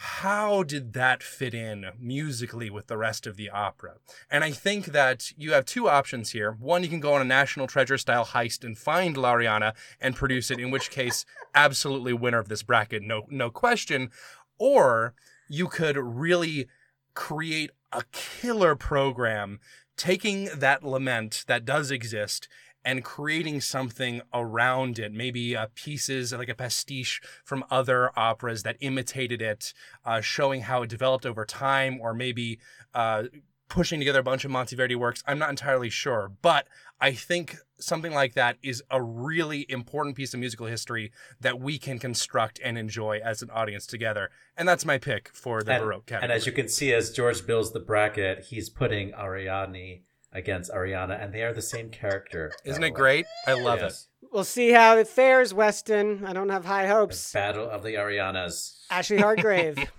how 0.03 0.63
did 0.63 0.93
that 0.93 1.21
fit 1.21 1.53
in 1.53 1.85
musically 1.99 2.71
with 2.71 2.87
the 2.87 2.97
rest 2.97 3.27
of 3.27 3.37
the 3.37 3.51
opera? 3.51 3.97
And 4.31 4.43
I 4.43 4.49
think 4.49 4.85
that 4.87 5.31
you 5.37 5.53
have 5.53 5.63
two 5.63 5.87
options 5.87 6.31
here. 6.31 6.53
One, 6.59 6.81
you 6.81 6.89
can 6.89 6.99
go 6.99 7.13
on 7.13 7.21
a 7.21 7.25
National 7.25 7.67
Treasure 7.67 7.99
style 7.99 8.25
heist 8.25 8.63
and 8.63 8.75
find 8.75 9.15
L'Arianna 9.15 9.75
and 9.99 10.15
produce 10.15 10.49
it, 10.49 10.59
in 10.59 10.71
which 10.71 10.89
case, 10.89 11.23
absolutely 11.53 12.13
winner 12.13 12.39
of 12.39 12.49
this 12.49 12.63
bracket, 12.63 13.03
no, 13.03 13.27
no 13.29 13.51
question. 13.51 14.09
Or 14.57 15.13
you 15.47 15.67
could 15.67 15.97
really 15.97 16.67
create 17.13 17.69
a 17.91 18.01
killer 18.11 18.75
program 18.75 19.59
taking 19.97 20.45
that 20.45 20.83
lament 20.83 21.43
that 21.45 21.63
does 21.63 21.91
exist 21.91 22.47
and 22.83 23.03
creating 23.03 23.61
something 23.61 24.21
around 24.33 24.99
it, 24.99 25.11
maybe 25.11 25.55
uh, 25.55 25.67
pieces 25.75 26.33
like 26.33 26.49
a 26.49 26.55
pastiche 26.55 27.21
from 27.43 27.63
other 27.69 28.11
operas 28.17 28.63
that 28.63 28.77
imitated 28.79 29.41
it, 29.41 29.73
uh, 30.05 30.21
showing 30.21 30.61
how 30.61 30.83
it 30.83 30.89
developed 30.89 31.25
over 31.25 31.45
time, 31.45 31.99
or 32.01 32.13
maybe 32.13 32.59
uh, 32.93 33.23
pushing 33.71 33.99
together 33.99 34.19
a 34.19 34.23
bunch 34.23 34.43
of 34.43 34.51
Monteverdi 34.51 34.95
works. 34.95 35.23
I'm 35.25 35.39
not 35.39 35.49
entirely 35.49 35.89
sure, 35.89 36.31
but 36.41 36.67
I 36.99 37.13
think 37.13 37.55
something 37.79 38.13
like 38.13 38.33
that 38.33 38.57
is 38.61 38.83
a 38.91 39.01
really 39.01 39.65
important 39.69 40.15
piece 40.15 40.33
of 40.33 40.39
musical 40.39 40.67
history 40.67 41.11
that 41.39 41.59
we 41.59 41.79
can 41.79 41.97
construct 41.97 42.59
and 42.63 42.77
enjoy 42.77 43.19
as 43.23 43.41
an 43.41 43.49
audience 43.49 43.87
together. 43.87 44.29
And 44.57 44.67
that's 44.67 44.85
my 44.85 44.97
pick 44.97 45.31
for 45.33 45.63
the 45.63 45.73
and, 45.73 45.83
Baroque 45.83 46.05
category. 46.05 46.23
And 46.23 46.31
as 46.31 46.45
you 46.45 46.51
can 46.51 46.67
see, 46.67 46.93
as 46.93 47.11
George 47.11 47.47
builds 47.47 47.71
the 47.71 47.79
bracket, 47.79 48.45
he's 48.49 48.69
putting 48.69 49.13
Ariadne 49.13 50.01
against 50.33 50.71
Arianna, 50.71 51.21
and 51.21 51.33
they 51.33 51.43
are 51.43 51.53
the 51.53 51.61
same 51.61 51.89
character. 51.89 52.51
Isn't 52.63 52.83
it 52.83 52.91
great? 52.91 53.25
I 53.45 53.53
love 53.53 53.79
yes. 53.81 54.07
it. 54.21 54.27
We'll 54.31 54.43
see 54.43 54.71
how 54.71 54.97
it 54.97 55.07
fares, 55.07 55.53
Weston. 55.53 56.25
I 56.25 56.33
don't 56.33 56.49
have 56.49 56.65
high 56.65 56.87
hopes. 56.87 57.31
The 57.31 57.37
Battle 57.37 57.69
of 57.69 57.83
the 57.83 57.95
Ariannas. 57.95 58.85
Ashley 58.89 59.17
Hargrave. 59.17 59.77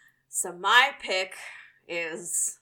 so 0.28 0.52
my 0.52 0.90
pick 1.02 1.34
is 1.88 2.58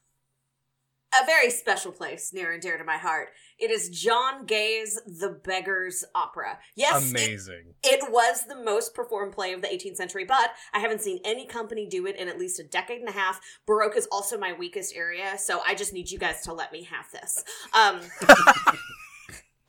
a 1.20 1.26
very 1.26 1.50
special 1.50 1.92
place 1.92 2.32
near 2.32 2.52
and 2.52 2.62
dear 2.62 2.78
to 2.78 2.84
my 2.84 2.96
heart. 2.96 3.28
It 3.58 3.70
is 3.70 3.90
John 3.90 4.46
Gay's 4.46 4.98
The 5.06 5.40
Beggar's 5.44 6.04
Opera. 6.14 6.58
Yes, 6.74 7.10
amazing. 7.10 7.74
It, 7.82 8.02
it, 8.02 8.12
was 8.12 8.46
the 8.46 8.56
most 8.56 8.94
performed 8.94 9.32
play 9.32 9.52
of 9.52 9.62
the 9.62 9.68
18th 9.68 9.96
century, 9.96 10.24
but 10.24 10.50
I 10.72 10.80
haven't 10.80 11.00
seen 11.00 11.20
any 11.24 11.46
company 11.46 11.86
do 11.86 12.06
it 12.06 12.16
in 12.16 12.28
at 12.28 12.38
least 12.38 12.60
a 12.60 12.64
decade 12.64 13.00
and 13.00 13.08
a 13.08 13.12
half. 13.12 13.40
Baroque 13.66 13.96
is 13.96 14.08
also 14.10 14.38
my 14.38 14.52
weakest 14.52 14.94
area, 14.96 15.38
so 15.38 15.60
I 15.66 15.74
just 15.74 15.92
need 15.92 16.10
you 16.10 16.18
guys 16.18 16.40
to 16.42 16.52
let 16.52 16.72
me 16.72 16.84
have 16.84 17.10
this. 17.12 17.44
Um, 17.72 18.00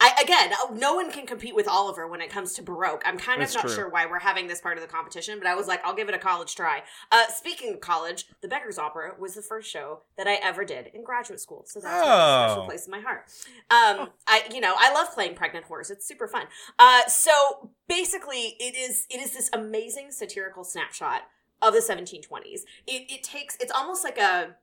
I, 0.04 0.22
again, 0.22 0.52
uh, 0.52 0.74
no 0.74 0.96
one 0.96 1.10
can 1.10 1.26
compete 1.26 1.56
with 1.56 1.66
Oliver 1.66 2.10
when 2.10 2.20
it 2.20 2.30
comes 2.30 2.52
to 2.56 2.62
Baroque. 2.62 3.04
I'm 3.06 3.18
kind 3.18 3.42
of 3.42 3.48
That's 3.48 3.56
not 3.56 3.68
true. 3.68 3.74
sure 3.76 3.90
why 3.90 4.06
we're 4.06 4.20
having 4.20 4.48
this 4.48 4.60
part 4.60 4.76
of 4.78 4.82
the 4.84 4.90
competition, 4.90 5.40
but 5.40 5.48
I 5.48 5.56
was 5.56 5.66
like, 5.66 5.80
I'll 5.86 5.96
give 5.96 6.10
it 6.10 6.14
a 6.14 6.20
college 6.20 6.56
try. 6.56 6.84
Uh, 7.10 7.28
speaking 7.30 7.74
of 7.74 7.80
college, 7.80 8.26
The 8.42 8.50
Beggar's 8.50 8.78
Opera 8.78 9.16
was 9.18 9.34
the 9.34 9.42
first 9.42 9.72
show 9.72 10.02
that 10.18 10.28
I 10.28 10.34
ever 10.44 10.66
did 10.66 10.88
in 10.88 11.06
graduate 11.06 11.40
school, 11.40 11.64
so 11.66 11.80
that's 11.80 12.06
oh. 12.06 12.10
a 12.10 12.50
special 12.50 12.66
place 12.66 12.86
in 12.86 12.92
my 12.92 13.00
heart. 13.00 13.32
Um, 13.72 14.10
I, 14.28 14.44
you 14.54 14.60
know, 14.60 14.74
I 14.78 14.94
love 14.94 15.14
playing 15.14 15.36
pregnant 15.36 15.68
horse. 15.68 15.90
It's 15.90 16.06
super 16.06 16.28
fun. 16.28 16.48
Uh, 16.78 17.06
so 17.08 17.72
basically, 17.88 18.58
it 18.60 18.76
is 18.76 19.08
it 19.10 19.22
is 19.22 19.32
this 19.32 19.50
amazing 19.54 20.12
satirical 20.12 20.66
snapshot 20.66 21.22
of 21.62 21.74
the 21.74 21.80
1720s. 21.80 22.64
It, 22.88 23.10
it 23.10 23.24
takes 23.24 23.56
it's 23.62 23.72
almost 23.72 24.04
like 24.04 24.18
a 24.18 24.58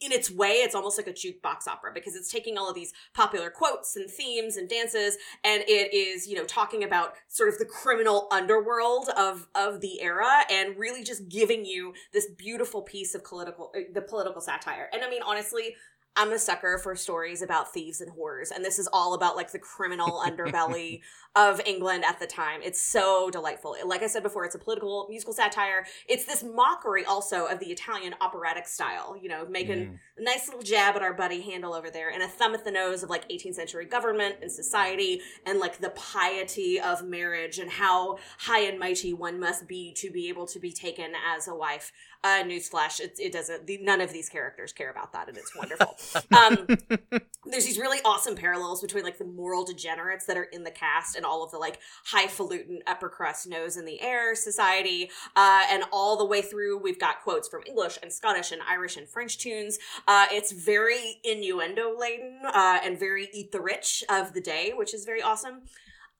in 0.00 0.12
its 0.12 0.30
way, 0.30 0.62
it's 0.62 0.74
almost 0.74 0.98
like 0.98 1.08
a 1.08 1.12
jukebox 1.12 1.66
opera 1.66 1.90
because 1.92 2.14
it's 2.14 2.30
taking 2.30 2.56
all 2.56 2.68
of 2.68 2.74
these 2.74 2.92
popular 3.14 3.50
quotes 3.50 3.96
and 3.96 4.10
themes 4.10 4.56
and 4.56 4.68
dances, 4.68 5.16
and 5.44 5.62
it 5.66 5.92
is, 5.94 6.26
you 6.26 6.36
know, 6.36 6.44
talking 6.44 6.84
about 6.84 7.14
sort 7.26 7.48
of 7.48 7.58
the 7.58 7.64
criminal 7.64 8.28
underworld 8.30 9.08
of 9.16 9.48
of 9.54 9.80
the 9.80 10.00
era, 10.00 10.42
and 10.50 10.78
really 10.78 11.02
just 11.02 11.28
giving 11.28 11.64
you 11.64 11.94
this 12.12 12.26
beautiful 12.36 12.82
piece 12.82 13.14
of 13.14 13.24
political, 13.24 13.72
uh, 13.76 13.80
the 13.92 14.02
political 14.02 14.40
satire. 14.40 14.88
And 14.92 15.02
I 15.02 15.10
mean, 15.10 15.22
honestly, 15.22 15.74
I'm 16.16 16.32
a 16.32 16.38
sucker 16.38 16.78
for 16.78 16.96
stories 16.96 17.42
about 17.42 17.72
thieves 17.72 18.00
and 18.00 18.10
whores, 18.12 18.50
and 18.50 18.64
this 18.64 18.78
is 18.78 18.88
all 18.92 19.14
about 19.14 19.36
like 19.36 19.52
the 19.52 19.58
criminal 19.58 20.22
underbelly 20.26 21.00
of 21.36 21.60
England 21.64 22.04
at 22.04 22.18
the 22.18 22.26
time. 22.26 22.60
It's 22.64 22.82
so 22.82 23.30
delightful. 23.30 23.76
Like 23.86 24.02
I 24.02 24.08
said 24.08 24.24
before, 24.24 24.44
it's 24.44 24.56
a 24.56 24.58
political 24.58 25.06
musical 25.08 25.32
satire. 25.32 25.86
It's 26.08 26.24
this 26.24 26.42
mockery 26.42 27.04
also 27.04 27.46
of 27.46 27.60
the 27.60 27.66
Italian 27.66 28.14
operatic 28.20 28.66
style, 28.66 29.16
you 29.20 29.28
know, 29.28 29.46
making 29.48 29.78
mm. 29.78 29.98
a 30.18 30.22
nice 30.22 30.48
little 30.48 30.62
jab 30.62 30.96
at 30.96 31.02
our 31.02 31.14
buddy 31.14 31.40
Handel 31.40 31.74
over 31.74 31.90
there 31.90 32.10
and 32.10 32.22
a 32.22 32.28
thumb 32.28 32.54
at 32.54 32.64
the 32.64 32.72
nose 32.72 33.04
of 33.04 33.10
like 33.10 33.28
18th 33.28 33.54
century 33.54 33.84
government 33.84 34.36
and 34.42 34.50
society 34.50 35.20
and 35.46 35.60
like 35.60 35.78
the 35.78 35.90
piety 35.90 36.80
of 36.80 37.04
marriage 37.04 37.58
and 37.60 37.70
how 37.70 38.18
high 38.38 38.62
and 38.62 38.78
mighty 38.78 39.12
one 39.12 39.38
must 39.38 39.68
be 39.68 39.92
to 39.94 40.10
be 40.10 40.28
able 40.28 40.46
to 40.46 40.58
be 40.58 40.72
taken 40.72 41.12
as 41.36 41.46
a 41.46 41.54
wife. 41.54 41.92
Uh, 42.24 42.42
newsflash, 42.42 42.98
it, 42.98 43.16
it 43.20 43.32
doesn't, 43.32 43.66
the, 43.66 43.78
none 43.78 44.00
of 44.00 44.12
these 44.12 44.28
characters 44.28 44.72
care 44.72 44.90
about 44.90 45.12
that 45.12 45.28
and 45.28 45.36
it's 45.38 45.54
wonderful. 45.54 45.96
um, 46.36 46.66
there's 47.44 47.64
these 47.64 47.78
really 47.78 47.98
awesome 48.04 48.34
parallels 48.34 48.80
between 48.82 49.04
like 49.04 49.18
the 49.18 49.24
moral 49.24 49.64
degenerates 49.64 50.26
that 50.26 50.36
are 50.36 50.44
in 50.44 50.64
the 50.64 50.70
cast 50.70 51.16
and 51.16 51.24
all 51.24 51.44
of 51.44 51.50
the 51.50 51.58
like 51.58 51.78
highfalutin 52.06 52.80
upper 52.86 53.08
crust 53.08 53.48
nose 53.48 53.76
in 53.76 53.84
the 53.84 54.00
air 54.00 54.34
society. 54.34 55.10
Uh, 55.36 55.62
and 55.70 55.84
all 55.92 56.16
the 56.16 56.24
way 56.24 56.42
through, 56.42 56.78
we've 56.78 56.98
got 56.98 57.22
quotes 57.22 57.48
from 57.48 57.62
English 57.66 57.98
and 58.02 58.12
Scottish 58.12 58.52
and 58.52 58.60
Irish 58.68 58.96
and 58.96 59.08
French 59.08 59.38
tunes. 59.38 59.78
Uh, 60.06 60.26
it's 60.30 60.52
very 60.52 61.20
innuendo 61.24 61.96
laden 61.96 62.40
uh, 62.44 62.78
and 62.82 62.98
very 62.98 63.28
eat 63.32 63.52
the 63.52 63.60
rich 63.60 64.02
of 64.10 64.34
the 64.34 64.40
day, 64.40 64.72
which 64.74 64.92
is 64.92 65.04
very 65.04 65.22
awesome. 65.22 65.62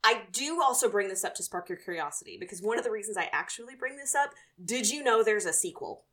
I 0.05 0.23
do 0.33 0.63
also 0.63 0.89
bring 0.89 1.09
this 1.09 1.25
up 1.25 1.35
to 1.37 1.43
spark 1.43 1.69
your 1.69 1.79
curiosity 1.79 2.37
because 2.39 2.63
one 2.63 2.79
of 2.79 2.85
the 2.85 2.91
reasons 2.91 3.17
I 3.17 3.29
actually 3.33 3.75
bring 3.75 3.97
this 3.97 4.15
up, 4.15 4.31
did 4.65 4.91
you 4.91 5.03
know 5.03 5.23
there's 5.23 5.47
a 5.47 5.53
sequel? 5.53 6.05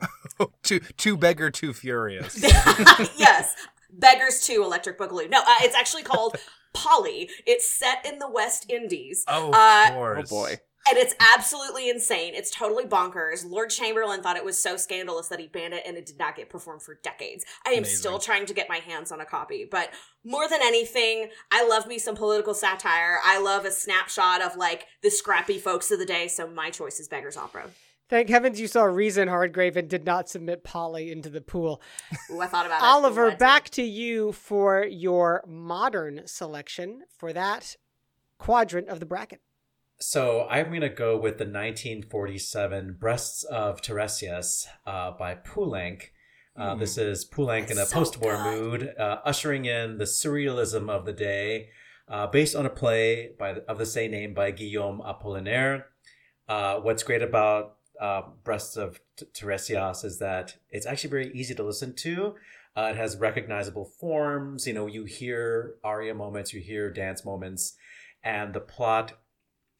too 0.62 0.80
too 0.96 1.16
beggar 1.16 1.50
too 1.50 1.74
furious. 1.74 2.40
yes, 3.18 3.54
beggars 3.90 4.40
too 4.40 4.62
electric 4.62 4.98
boogaloo. 4.98 5.28
No, 5.28 5.40
uh, 5.40 5.56
it's 5.60 5.76
actually 5.76 6.04
called 6.04 6.36
Polly. 6.74 7.28
It's 7.46 7.68
set 7.68 8.06
in 8.06 8.18
the 8.18 8.30
West 8.30 8.70
Indies. 8.70 9.24
Oh, 9.28 9.50
uh, 9.52 9.90
oh 9.92 10.22
boy. 10.28 10.56
And 10.88 10.96
it's 10.96 11.14
absolutely 11.20 11.90
insane. 11.90 12.34
It's 12.34 12.50
totally 12.50 12.84
bonkers. 12.84 13.44
Lord 13.48 13.70
Chamberlain 13.70 14.22
thought 14.22 14.36
it 14.36 14.44
was 14.44 14.60
so 14.60 14.76
scandalous 14.76 15.28
that 15.28 15.38
he 15.38 15.46
banned 15.46 15.74
it 15.74 15.82
and 15.86 15.96
it 15.96 16.06
did 16.06 16.18
not 16.18 16.36
get 16.36 16.48
performed 16.48 16.82
for 16.82 16.94
decades. 17.02 17.44
I 17.66 17.70
am 17.70 17.78
Amazing. 17.78 17.96
still 17.96 18.18
trying 18.18 18.46
to 18.46 18.54
get 18.54 18.68
my 18.68 18.78
hands 18.78 19.12
on 19.12 19.20
a 19.20 19.26
copy, 19.26 19.66
but 19.70 19.90
more 20.24 20.48
than 20.48 20.60
anything, 20.62 21.28
I 21.50 21.66
love 21.68 21.86
me 21.86 21.98
some 21.98 22.16
political 22.16 22.54
satire. 22.54 23.18
I 23.24 23.40
love 23.40 23.64
a 23.66 23.70
snapshot 23.70 24.42
of 24.42 24.56
like 24.56 24.86
the 25.02 25.10
scrappy 25.10 25.58
folks 25.58 25.90
of 25.90 25.98
the 25.98 26.06
day, 26.06 26.28
so 26.28 26.48
my 26.48 26.70
choice 26.70 26.98
is 26.98 27.08
Beggar's 27.08 27.36
Opera. 27.36 27.70
Thank 28.08 28.28
heavens 28.28 28.58
you 28.58 28.66
saw 28.66 28.82
reason 28.84 29.28
Hardgrave 29.28 29.76
and 29.76 29.88
did 29.88 30.04
not 30.04 30.28
submit 30.28 30.64
Polly 30.64 31.12
into 31.12 31.30
the 31.30 31.40
pool. 31.40 31.80
Ooh, 32.32 32.40
I 32.40 32.48
thought 32.48 32.66
about 32.66 32.82
Oliver, 32.82 33.28
it. 33.28 33.38
back 33.38 33.70
to 33.70 33.82
you 33.82 34.32
for 34.32 34.82
your 34.84 35.44
modern 35.46 36.22
selection 36.26 37.02
for 37.16 37.32
that 37.32 37.76
quadrant 38.38 38.88
of 38.88 38.98
the 38.98 39.06
bracket. 39.06 39.40
So 40.02 40.46
I'm 40.48 40.68
going 40.68 40.80
to 40.80 40.88
go 40.88 41.14
with 41.14 41.36
the 41.36 41.44
1947 41.44 42.96
Breasts 42.98 43.44
of 43.44 43.82
Tiresias 43.82 44.66
uh, 44.86 45.10
by 45.10 45.34
Poulenc. 45.34 46.04
Uh, 46.56 46.74
mm. 46.74 46.78
This 46.78 46.96
is 46.96 47.28
Poulenc 47.28 47.70
in 47.70 47.76
a 47.76 47.84
so 47.84 47.96
post-war 47.96 48.36
good. 48.36 48.44
mood, 48.44 48.94
uh, 48.98 49.18
ushering 49.26 49.66
in 49.66 49.98
the 49.98 50.04
surrealism 50.04 50.88
of 50.88 51.04
the 51.04 51.12
day, 51.12 51.68
uh, 52.08 52.26
based 52.26 52.56
on 52.56 52.64
a 52.64 52.70
play 52.70 53.32
by 53.38 53.56
of 53.68 53.76
the 53.76 53.84
same 53.84 54.12
name 54.12 54.32
by 54.32 54.52
Guillaume 54.52 55.02
Apollinaire. 55.04 55.84
Uh, 56.48 56.76
what's 56.76 57.02
great 57.02 57.22
about 57.22 57.76
uh, 58.00 58.22
Breasts 58.42 58.78
of 58.78 59.00
T- 59.16 59.26
Tiresias 59.34 60.02
is 60.02 60.18
that 60.18 60.56
it's 60.70 60.86
actually 60.86 61.10
very 61.10 61.30
easy 61.34 61.54
to 61.54 61.62
listen 61.62 61.94
to. 61.96 62.36
Uh, 62.74 62.88
it 62.92 62.96
has 62.96 63.18
recognizable 63.18 63.84
forms. 63.84 64.66
You 64.66 64.72
know, 64.72 64.86
you 64.86 65.04
hear 65.04 65.74
aria 65.84 66.14
moments, 66.14 66.54
you 66.54 66.62
hear 66.62 66.90
dance 66.90 67.22
moments, 67.22 67.74
and 68.24 68.54
the 68.54 68.60
plot 68.60 69.12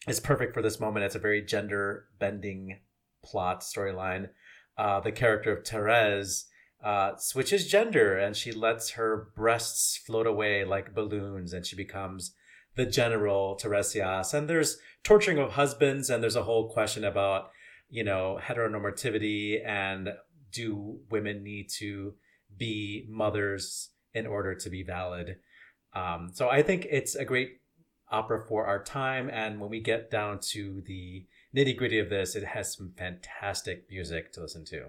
is 0.08 0.20
perfect 0.20 0.54
for 0.54 0.62
this 0.62 0.80
moment. 0.80 1.04
It's 1.04 1.14
a 1.14 1.20
very 1.20 1.42
gender 1.42 2.06
bending 2.18 2.80
plot 3.24 3.60
storyline, 3.60 4.30
uh, 4.78 5.00
the 5.00 5.12
character 5.12 5.52
of 5.52 5.66
Therese 5.66 6.46
uh, 6.82 7.16
switches 7.16 7.68
gender 7.68 8.16
and 8.16 8.34
she 8.34 8.52
lets 8.52 8.90
her 8.90 9.28
breasts 9.36 9.98
float 9.98 10.26
away 10.26 10.64
like 10.64 10.94
balloons 10.94 11.52
and 11.52 11.66
she 11.66 11.76
becomes 11.76 12.34
the 12.76 12.86
general 12.86 13.58
Tiresias. 13.60 14.32
And 14.32 14.48
there's 14.48 14.78
torturing 15.04 15.38
of 15.38 15.52
husbands 15.52 16.08
and 16.08 16.22
there's 16.22 16.36
a 16.36 16.44
whole 16.44 16.70
question 16.70 17.04
about, 17.04 17.50
you 17.90 18.04
know, 18.04 18.38
heteronormativity 18.42 19.64
and 19.64 20.10
do 20.52 21.00
women 21.10 21.42
need 21.42 21.68
to 21.78 22.14
be 22.56 23.06
mothers 23.08 23.90
in 24.14 24.26
order 24.26 24.54
to 24.54 24.70
be 24.70 24.82
valid. 24.82 25.36
Um, 25.92 26.30
so 26.32 26.48
I 26.48 26.62
think 26.62 26.86
it's 26.90 27.14
a 27.14 27.24
great 27.24 27.59
opera 28.10 28.44
for 28.46 28.66
our 28.66 28.82
time. 28.82 29.30
And 29.30 29.60
when 29.60 29.70
we 29.70 29.80
get 29.80 30.10
down 30.10 30.40
to 30.50 30.82
the 30.86 31.26
nitty 31.54 31.76
gritty 31.76 31.98
of 31.98 32.10
this, 32.10 32.36
it 32.36 32.44
has 32.44 32.74
some 32.74 32.92
fantastic 32.96 33.86
music 33.90 34.32
to 34.32 34.40
listen 34.40 34.64
to. 34.66 34.86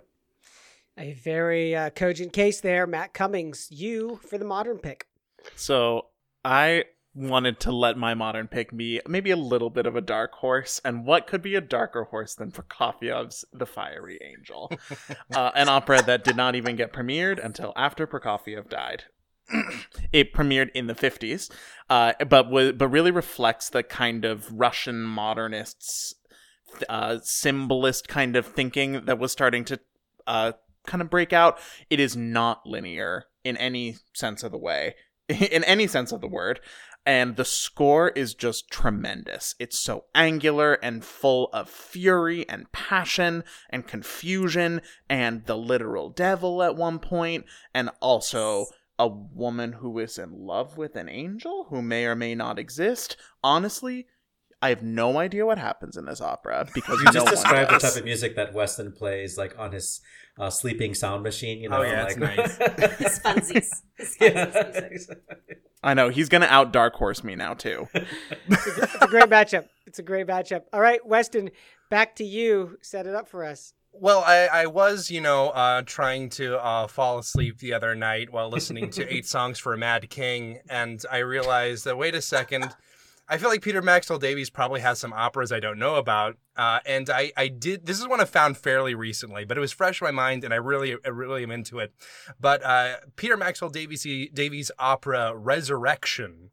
A 0.98 1.14
very 1.14 1.76
uh, 1.76 1.90
cogent 1.92 2.34
case 2.34 2.60
there, 2.62 2.86
Matt 2.86 3.14
Cummings. 3.14 3.68
You 3.72 4.20
for 4.28 4.38
the 4.38 4.46
modern 4.46 4.78
pick. 4.78 5.08
So 5.56 6.08
I 6.44 6.86
wanted 7.14 7.60
to 7.60 7.72
let 7.72 7.98
my 7.98 8.14
modern 8.14 8.48
pick 8.48 8.76
be 8.76 9.02
maybe 9.08 9.32
a 9.32 9.36
little 9.36 9.70
bit 9.70 9.86
of 9.86 9.96
a 9.96 10.02
dark 10.02 10.34
horse, 10.34 10.80
and 10.84 11.06
what 11.06 11.28
could 11.28 11.42
be 11.42 11.56
a 11.56 11.62
darker 11.62 12.06
horse 12.06 12.36
than 12.36 12.52
Prokofiev's 12.52 13.44
The 13.54 13.66
Fiery 13.66 14.20
Angel, 14.22 14.72
uh, 15.34 15.52
an 15.56 15.70
opera 15.70 16.02
that 16.04 16.24
did 16.24 16.36
not 16.36 16.56
even 16.56 16.76
get 16.76 16.94
premiered 16.94 17.44
until 17.44 17.74
after 17.76 18.08
Prokofiev 18.08 18.70
died. 18.70 19.06
it 20.14 20.34
premiered 20.34 20.70
in 20.74 20.88
the 20.88 20.94
50s, 20.96 21.52
uh, 21.90 22.14
but 22.20 22.44
w- 22.44 22.74
but 22.74 22.88
really 22.88 23.12
reflects 23.12 23.70
the 23.70 23.84
kind 23.84 24.26
of 24.26 24.52
Russian 24.52 25.02
modernists, 25.02 26.16
uh, 26.90 27.20
symbolist 27.22 28.08
kind 28.08 28.36
of 28.36 28.46
thinking 28.46 29.06
that 29.06 29.20
was 29.20 29.32
starting 29.32 29.66
to 29.66 29.80
uh, 30.28 30.54
kind 30.86 31.02
of 31.02 31.10
break 31.10 31.34
out. 31.34 31.60
It 31.90 32.00
is 32.00 32.16
not 32.16 32.66
linear 32.66 33.26
in 33.44 33.58
any 33.58 33.98
sense 34.14 34.44
of 34.44 34.52
the 34.52 34.58
way, 34.58 34.96
in 35.30 35.64
any 35.64 35.88
sense 35.88 36.12
of 36.12 36.22
the 36.22 36.28
word. 36.28 36.60
And 37.04 37.36
the 37.36 37.46
score 37.46 38.10
is 38.10 38.36
just 38.36 38.70
tremendous. 38.70 39.56
It's 39.58 39.80
so 39.80 40.06
angular 40.14 40.74
and 40.84 41.04
full 41.04 41.50
of 41.52 41.68
fury 41.68 42.48
and 42.48 42.72
passion 42.72 43.44
and 43.72 43.88
confusion 43.88 44.82
and 45.10 45.44
the 45.48 45.58
literal 45.58 46.12
devil 46.12 46.62
at 46.62 46.76
one 46.76 47.00
point, 47.00 47.46
and 47.74 47.90
also 48.02 48.68
a 49.02 49.08
woman 49.08 49.74
who 49.74 49.98
is 49.98 50.20
in 50.20 50.46
love 50.46 50.78
with 50.78 50.96
an 50.96 51.10
angel 51.10 51.66
who 51.72 51.82
may 51.82 52.06
or 52.06 52.16
may 52.16 52.36
not 52.36 52.60
exist. 52.60 53.18
Honestly, 53.44 54.06
I 54.62 54.70
have 54.70 54.84
no 54.84 55.18
idea 55.18 55.44
what 55.44 55.58
happens 55.58 55.98
in 55.98 56.06
this 56.06 56.22
opera 56.22 56.68
because 56.72 57.00
You 57.00 57.06
no 57.06 57.12
just 57.12 57.26
one 57.26 57.34
described 57.34 57.72
the 57.72 57.80
type 57.80 57.96
of 57.96 58.04
music 58.04 58.36
that 58.36 58.54
Weston 58.54 58.92
plays, 58.92 59.40
like 59.40 59.58
on 59.58 59.72
his 59.72 60.02
uh, 60.38 60.52
sleeping 60.52 60.94
sound 60.94 61.24
machine. 61.24 61.62
You 61.62 61.70
know, 61.70 61.80
Oh, 61.80 61.82
yeah, 61.82 62.06
it's 62.08 62.16
like, 62.20 62.98
His 63.00 63.20
funsies. 63.20 63.70
His 63.98 64.18
funsies 64.18 64.22
yeah. 64.22 64.88
music. 64.88 65.18
I 65.82 65.96
know 65.96 66.10
he's 66.10 66.30
gonna 66.30 66.46
out 66.46 66.72
dark 66.72 66.94
horse 66.94 67.24
me 67.24 67.34
now 67.34 67.56
too. 67.56 67.88
It's 67.96 69.02
a 69.02 69.08
great 69.08 69.32
matchup. 69.32 69.66
It's 69.88 69.98
a 69.98 70.04
great 70.04 70.28
matchup. 70.28 70.66
All 70.72 70.80
right, 70.80 71.04
Weston, 71.04 71.50
back 71.90 72.16
to 72.18 72.24
you. 72.24 72.78
Set 72.84 73.08
it 73.08 73.16
up 73.16 73.28
for 73.28 73.44
us. 73.44 73.74
Well, 73.94 74.24
I, 74.26 74.48
I 74.48 74.66
was, 74.68 75.12
you 75.12 75.22
know, 75.22 75.50
uh, 75.50 75.82
trying 75.86 76.30
to 76.32 76.58
uh, 76.64 76.88
fall 76.88 77.20
asleep 77.20 77.60
the 77.60 77.74
other 77.74 77.94
night 77.94 78.32
while 78.32 78.50
listening 78.50 78.90
to 78.92 79.14
eight 79.14 79.26
songs 79.28 79.60
for 79.60 79.74
a 79.74 79.78
Mad 79.78 80.10
King, 80.10 80.60
and 80.70 81.04
I 81.12 81.20
realized 81.20 81.86
that 81.86 81.98
wait 81.98 82.16
a 82.16 82.22
second, 82.22 82.74
I 83.28 83.38
feel 83.38 83.50
like 83.50 83.62
Peter 83.62 83.82
Maxwell 83.82 84.18
Davies 84.18 84.50
probably 84.50 84.82
has 84.82 85.00
some 85.00 85.14
operas 85.14 85.52
I 85.52 85.60
don't 85.60 85.78
know 85.78 85.96
about, 85.96 86.38
uh, 86.56 86.80
and 86.86 87.10
I, 87.10 87.32
I 87.36 87.48
did. 87.50 87.86
This 87.86 88.00
is 88.00 88.08
one 88.08 88.22
I 88.22 88.26
found 88.26 88.58
fairly 88.58 88.96
recently, 88.96 89.46
but 89.46 89.58
it 89.58 89.62
was 89.62 89.72
fresh 89.72 90.02
in 90.02 90.06
my 90.06 90.12
mind, 90.12 90.44
and 90.44 90.54
I 90.54 90.58
really, 90.58 90.96
I 91.06 91.10
really 91.10 91.44
am 91.44 91.52
into 91.52 91.80
it. 91.80 91.94
But 92.40 92.64
uh, 92.64 92.98
Peter 93.18 93.38
Maxwell 93.38 93.70
Davies 93.70 94.04
Davies 94.34 94.72
opera 94.80 95.36
Resurrection 95.36 96.50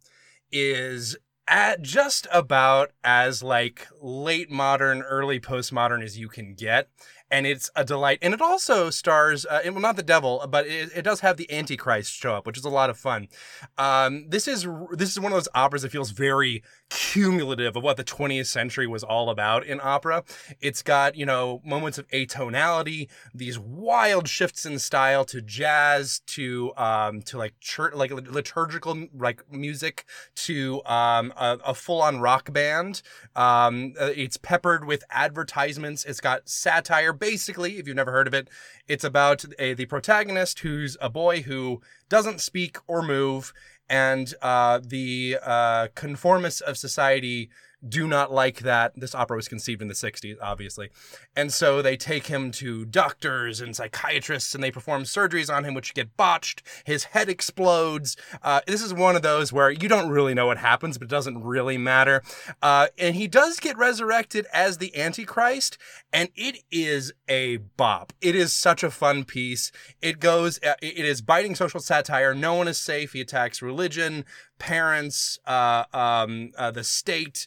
is 0.51 1.17
at 1.49 1.83
just 1.83 2.27
about 2.31 2.93
as 3.03 3.43
like 3.43 3.89
late 4.01 4.51
modern, 4.51 5.03
early 5.03 5.41
postmodern 5.41 6.05
as 6.05 6.19
you 6.19 6.29
can 6.29 6.55
get. 6.55 6.89
And 7.31 7.47
it's 7.47 7.71
a 7.77 7.85
delight. 7.85 8.19
And 8.23 8.33
it 8.33 8.41
also 8.41 8.91
stars, 8.91 9.45
uh, 9.45 9.61
well, 9.67 9.81
not 9.81 9.97
the 9.97 10.03
devil, 10.03 10.47
but 10.49 10.67
it, 10.67 10.91
it 10.97 11.03
does 11.03 11.21
have 11.21 11.37
the 11.37 11.51
Antichrist 11.53 12.13
show 12.13 12.35
up, 12.35 12.47
which 12.47 12.57
is 12.57 12.65
a 12.65 12.71
lot 12.71 12.89
of 12.89 12.97
fun. 12.97 13.29
Um, 13.77 14.27
this 14.29 14.49
is 14.49 14.67
this 14.93 15.11
is 15.11 15.21
one 15.21 15.33
of 15.33 15.37
those 15.37 15.49
operas 15.55 15.83
that 15.83 15.93
feels 15.93 16.11
very 16.11 16.63
cumulative 16.91 17.77
of 17.77 17.83
what 17.83 17.97
the 17.97 18.05
20th 18.05 18.47
century 18.47 18.87
was 18.87 19.03
all 19.03 19.31
about 19.31 19.65
in 19.65 19.81
opera. 19.83 20.25
It's 20.61 20.83
got, 20.83 21.17
you 21.17 21.27
know, 21.27 21.61
moments 21.65 21.99
of 21.99 22.09
atonality, 22.09 23.09
these 23.35 23.59
wild 23.59 24.29
shifts 24.29 24.65
in 24.65 24.79
style 24.79 25.25
to 25.27 25.41
jazz, 25.41 26.21
to 26.27 26.73
um, 26.77 27.23
to 27.23 27.39
like 27.39 27.59
church, 27.61 27.95
like 27.95 28.11
liturgical 28.11 29.07
like 29.17 29.43
music, 29.53 30.05
to 30.37 30.83
um, 30.87 31.33
a, 31.37 31.59
a 31.67 31.75
full-on 31.75 32.21
rock 32.21 32.53
band. 32.53 33.03
Um, 33.37 33.95
uh, 34.01 34.11
it's 34.15 34.37
peppered 34.37 34.85
with 34.85 35.05
advertisements. 35.11 36.05
It's 36.05 36.21
got 36.21 36.49
satire. 36.49 37.13
Basically, 37.13 37.79
if 37.79 37.87
you've 37.87 37.97
never 37.97 38.13
heard 38.13 38.27
of 38.27 38.35
it, 38.35 38.49
it's 38.87 39.05
about 39.05 39.45
a, 39.59 39.75
the 39.75 39.87
protagonist 39.87 40.61
who's 40.61 40.97
a 41.01 41.11
boy 41.11 41.43
who 41.43 41.81
doesn't 42.09 42.41
speak 42.41 42.79
or 42.87 43.03
move, 43.03 43.53
and 43.89 44.35
uh, 44.43 44.81
the 44.83 45.39
uh, 45.43 45.89
conformists 45.95 46.61
of 46.61 46.77
society 46.77 47.51
do 47.87 48.09
not 48.09 48.33
like 48.33 48.61
that. 48.61 48.93
This 48.97 49.15
opera 49.15 49.37
was 49.37 49.49
conceived 49.49 49.81
in 49.81 49.89
the 49.89 49.95
60s, 49.95 50.37
obviously. 50.43 50.91
And 51.37 51.53
so 51.53 51.81
they 51.81 51.97
take 51.97 52.27
him 52.27 52.51
to 52.53 52.85
doctors 52.85 53.61
and 53.61 53.77
psychiatrists 53.77 54.55
and 54.55 54.65
they 54.65 54.71
perform 54.71 55.05
surgeries 55.05 55.53
on 55.53 55.65
him, 55.65 55.75
which 55.75 55.95
get 55.95 56.17
botched. 56.17 56.63
His 56.85 57.05
head 57.05 57.29
explodes. 57.29 58.17
Uh, 58.43 58.61
this 58.67 58.83
is 58.83 58.93
one 58.93 59.15
of 59.15 59.23
those 59.23 59.53
where 59.53 59.71
you 59.71 59.89
don't 59.89 60.11
really 60.11 60.35
know 60.35 60.47
what 60.47 60.59
happens, 60.59 60.99
but 60.99 61.07
it 61.07 61.11
doesn't 61.11 61.45
really 61.45 61.79
matter. 61.79 62.23
Uh, 62.61 62.89
and 62.99 63.15
he 63.15 63.29
does 63.29 63.61
get 63.61 63.77
resurrected 63.77 64.47
as 64.53 64.79
the 64.79 64.97
Antichrist, 64.99 65.79
and 66.13 66.31
it 66.35 66.65
is 66.71 67.13
a 67.29 67.59
bop. 67.59 68.13
It 68.21 68.35
is 68.35 68.53
such 68.53 68.83
a 68.83 68.91
fun 68.91 69.25
piece. 69.25 69.71
It 70.03 70.19
goes, 70.19 70.59
uh, 70.65 70.75
it 70.83 71.05
is 71.05 71.21
biting 71.21 71.55
social 71.55 71.81
satire. 71.81 72.35
No 72.35 72.55
one 72.55 72.67
is 72.67 72.79
safe. 72.79 73.13
He 73.13 73.21
attacks 73.21 73.63
religion, 73.63 74.25
parents, 74.59 75.39
uh, 75.47 75.85
um, 75.93 76.53
uh, 76.57 76.71
the 76.71 76.85
state. 76.85 77.47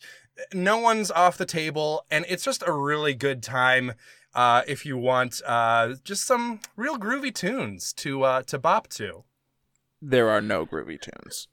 No 0.54 0.78
one's 0.78 1.12
off 1.12 1.38
the 1.38 1.46
table, 1.46 2.06
and 2.10 2.26
it's 2.28 2.44
just 2.44 2.64
a 2.66 2.72
really 2.72 3.14
good 3.14 3.44
time. 3.44 3.94
Uh, 4.34 4.62
if 4.66 4.86
you 4.86 4.98
want 4.98 5.42
uh, 5.46 5.96
just 6.04 6.26
some 6.26 6.62
real 6.78 6.98
groovy 6.98 7.34
tunes 7.34 7.92
to 7.94 8.24
uh, 8.24 8.42
to 8.44 8.58
bop 8.58 8.88
to. 8.88 9.24
There 10.02 10.30
are 10.30 10.42
no 10.42 10.66
groovy 10.66 11.00
tunes. 11.00 11.48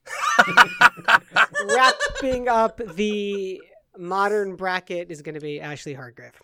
Wrapping 1.75 2.49
up 2.49 2.81
the 2.95 3.61
modern 3.99 4.57
bracket 4.57 5.11
is 5.11 5.21
going 5.23 5.35
to 5.35 5.41
be 5.41 5.61
Ashley 5.61 5.95
Hargrave. 5.95 6.41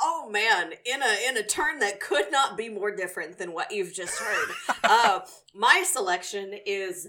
Oh 0.00 0.28
man, 0.30 0.72
in 0.84 1.00
a 1.00 1.28
in 1.28 1.36
a 1.36 1.42
turn 1.44 1.78
that 1.78 2.00
could 2.00 2.30
not 2.32 2.56
be 2.56 2.68
more 2.68 2.94
different 2.94 3.38
than 3.38 3.52
what 3.52 3.70
you've 3.70 3.94
just 3.94 4.18
heard. 4.18 4.48
uh, 4.82 5.20
my 5.54 5.84
selection 5.86 6.54
is 6.66 7.08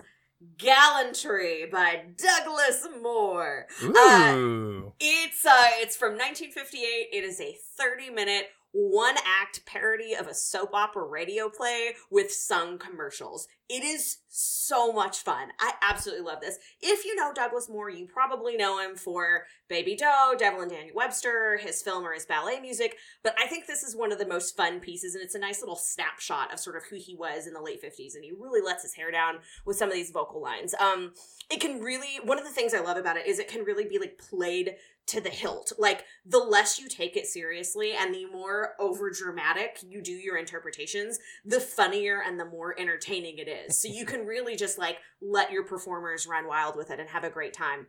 Gallantry 0.57 1.65
by 1.71 2.03
Douglas 2.17 2.87
Moore. 3.01 3.65
Uh, 3.81 4.91
It's 4.99 5.45
uh 5.45 5.67
it's 5.81 5.95
from 5.95 6.13
1958. 6.13 7.09
It 7.11 7.23
is 7.23 7.39
a 7.41 7.57
30 7.77 8.09
minute 8.11 8.47
one 8.73 9.15
act 9.23 9.65
parody 9.65 10.13
of 10.13 10.27
a 10.27 10.33
soap 10.33 10.73
opera 10.73 11.03
radio 11.03 11.47
play 11.47 11.93
with 12.09 12.31
sung 12.31 12.79
commercials. 12.79 13.47
It 13.69 13.83
is 13.83 14.17
so 14.27 14.91
much 14.91 15.19
fun. 15.19 15.49
I 15.59 15.73
absolutely 15.81 16.25
love 16.25 16.41
this. 16.41 16.57
If 16.81 17.05
you 17.05 17.15
know 17.15 17.31
Douglas 17.33 17.69
Moore, 17.69 17.89
you 17.89 18.07
probably 18.07 18.57
know 18.57 18.79
him 18.79 18.95
for 18.95 19.45
Baby 19.69 19.95
Doe, 19.95 20.33
Devil 20.37 20.61
and 20.61 20.71
Daniel 20.71 20.95
Webster, 20.95 21.57
his 21.57 21.81
film 21.81 22.03
or 22.03 22.13
his 22.13 22.25
ballet 22.25 22.59
music, 22.59 22.97
but 23.23 23.35
I 23.39 23.47
think 23.47 23.65
this 23.65 23.83
is 23.83 23.95
one 23.95 24.11
of 24.11 24.19
the 24.19 24.27
most 24.27 24.57
fun 24.57 24.79
pieces 24.79 25.15
and 25.15 25.23
it's 25.23 25.35
a 25.35 25.39
nice 25.39 25.61
little 25.61 25.75
snapshot 25.75 26.51
of 26.51 26.59
sort 26.59 26.75
of 26.75 26.83
who 26.89 26.97
he 26.97 27.15
was 27.15 27.47
in 27.47 27.53
the 27.53 27.61
late 27.61 27.81
50s 27.81 28.15
and 28.15 28.23
he 28.23 28.31
really 28.31 28.61
lets 28.61 28.83
his 28.83 28.95
hair 28.95 29.11
down 29.11 29.35
with 29.65 29.77
some 29.77 29.89
of 29.89 29.95
these 29.95 30.11
vocal 30.11 30.41
lines. 30.41 30.73
Um 30.79 31.13
it 31.49 31.61
can 31.61 31.79
really 31.79 32.19
one 32.23 32.39
of 32.39 32.45
the 32.45 32.51
things 32.51 32.73
I 32.73 32.79
love 32.79 32.97
about 32.97 33.17
it 33.17 33.27
is 33.27 33.39
it 33.39 33.47
can 33.47 33.63
really 33.63 33.85
be 33.85 33.99
like 33.99 34.17
played 34.17 34.75
to 35.07 35.21
the 35.21 35.29
hilt. 35.29 35.73
Like 35.77 36.05
the 36.25 36.39
less 36.39 36.79
you 36.79 36.87
take 36.87 37.17
it 37.17 37.25
seriously 37.25 37.93
and 37.93 38.13
the 38.13 38.25
more 38.25 38.73
over 38.79 39.11
dramatic 39.11 39.79
you 39.85 40.01
do 40.01 40.11
your 40.11 40.37
interpretations, 40.37 41.19
the 41.45 41.59
funnier 41.59 42.21
and 42.25 42.39
the 42.39 42.45
more 42.45 42.79
entertaining 42.79 43.37
it 43.37 43.49
is. 43.49 43.81
So 43.81 43.87
you 43.87 44.05
can 44.05 44.25
really 44.25 44.55
just 44.55 44.77
like 44.77 44.97
let 45.21 45.51
your 45.51 45.63
performers 45.63 46.27
run 46.27 46.47
wild 46.47 46.75
with 46.75 46.91
it 46.91 46.99
and 46.99 47.09
have 47.09 47.23
a 47.23 47.29
great 47.29 47.53
time. 47.53 47.87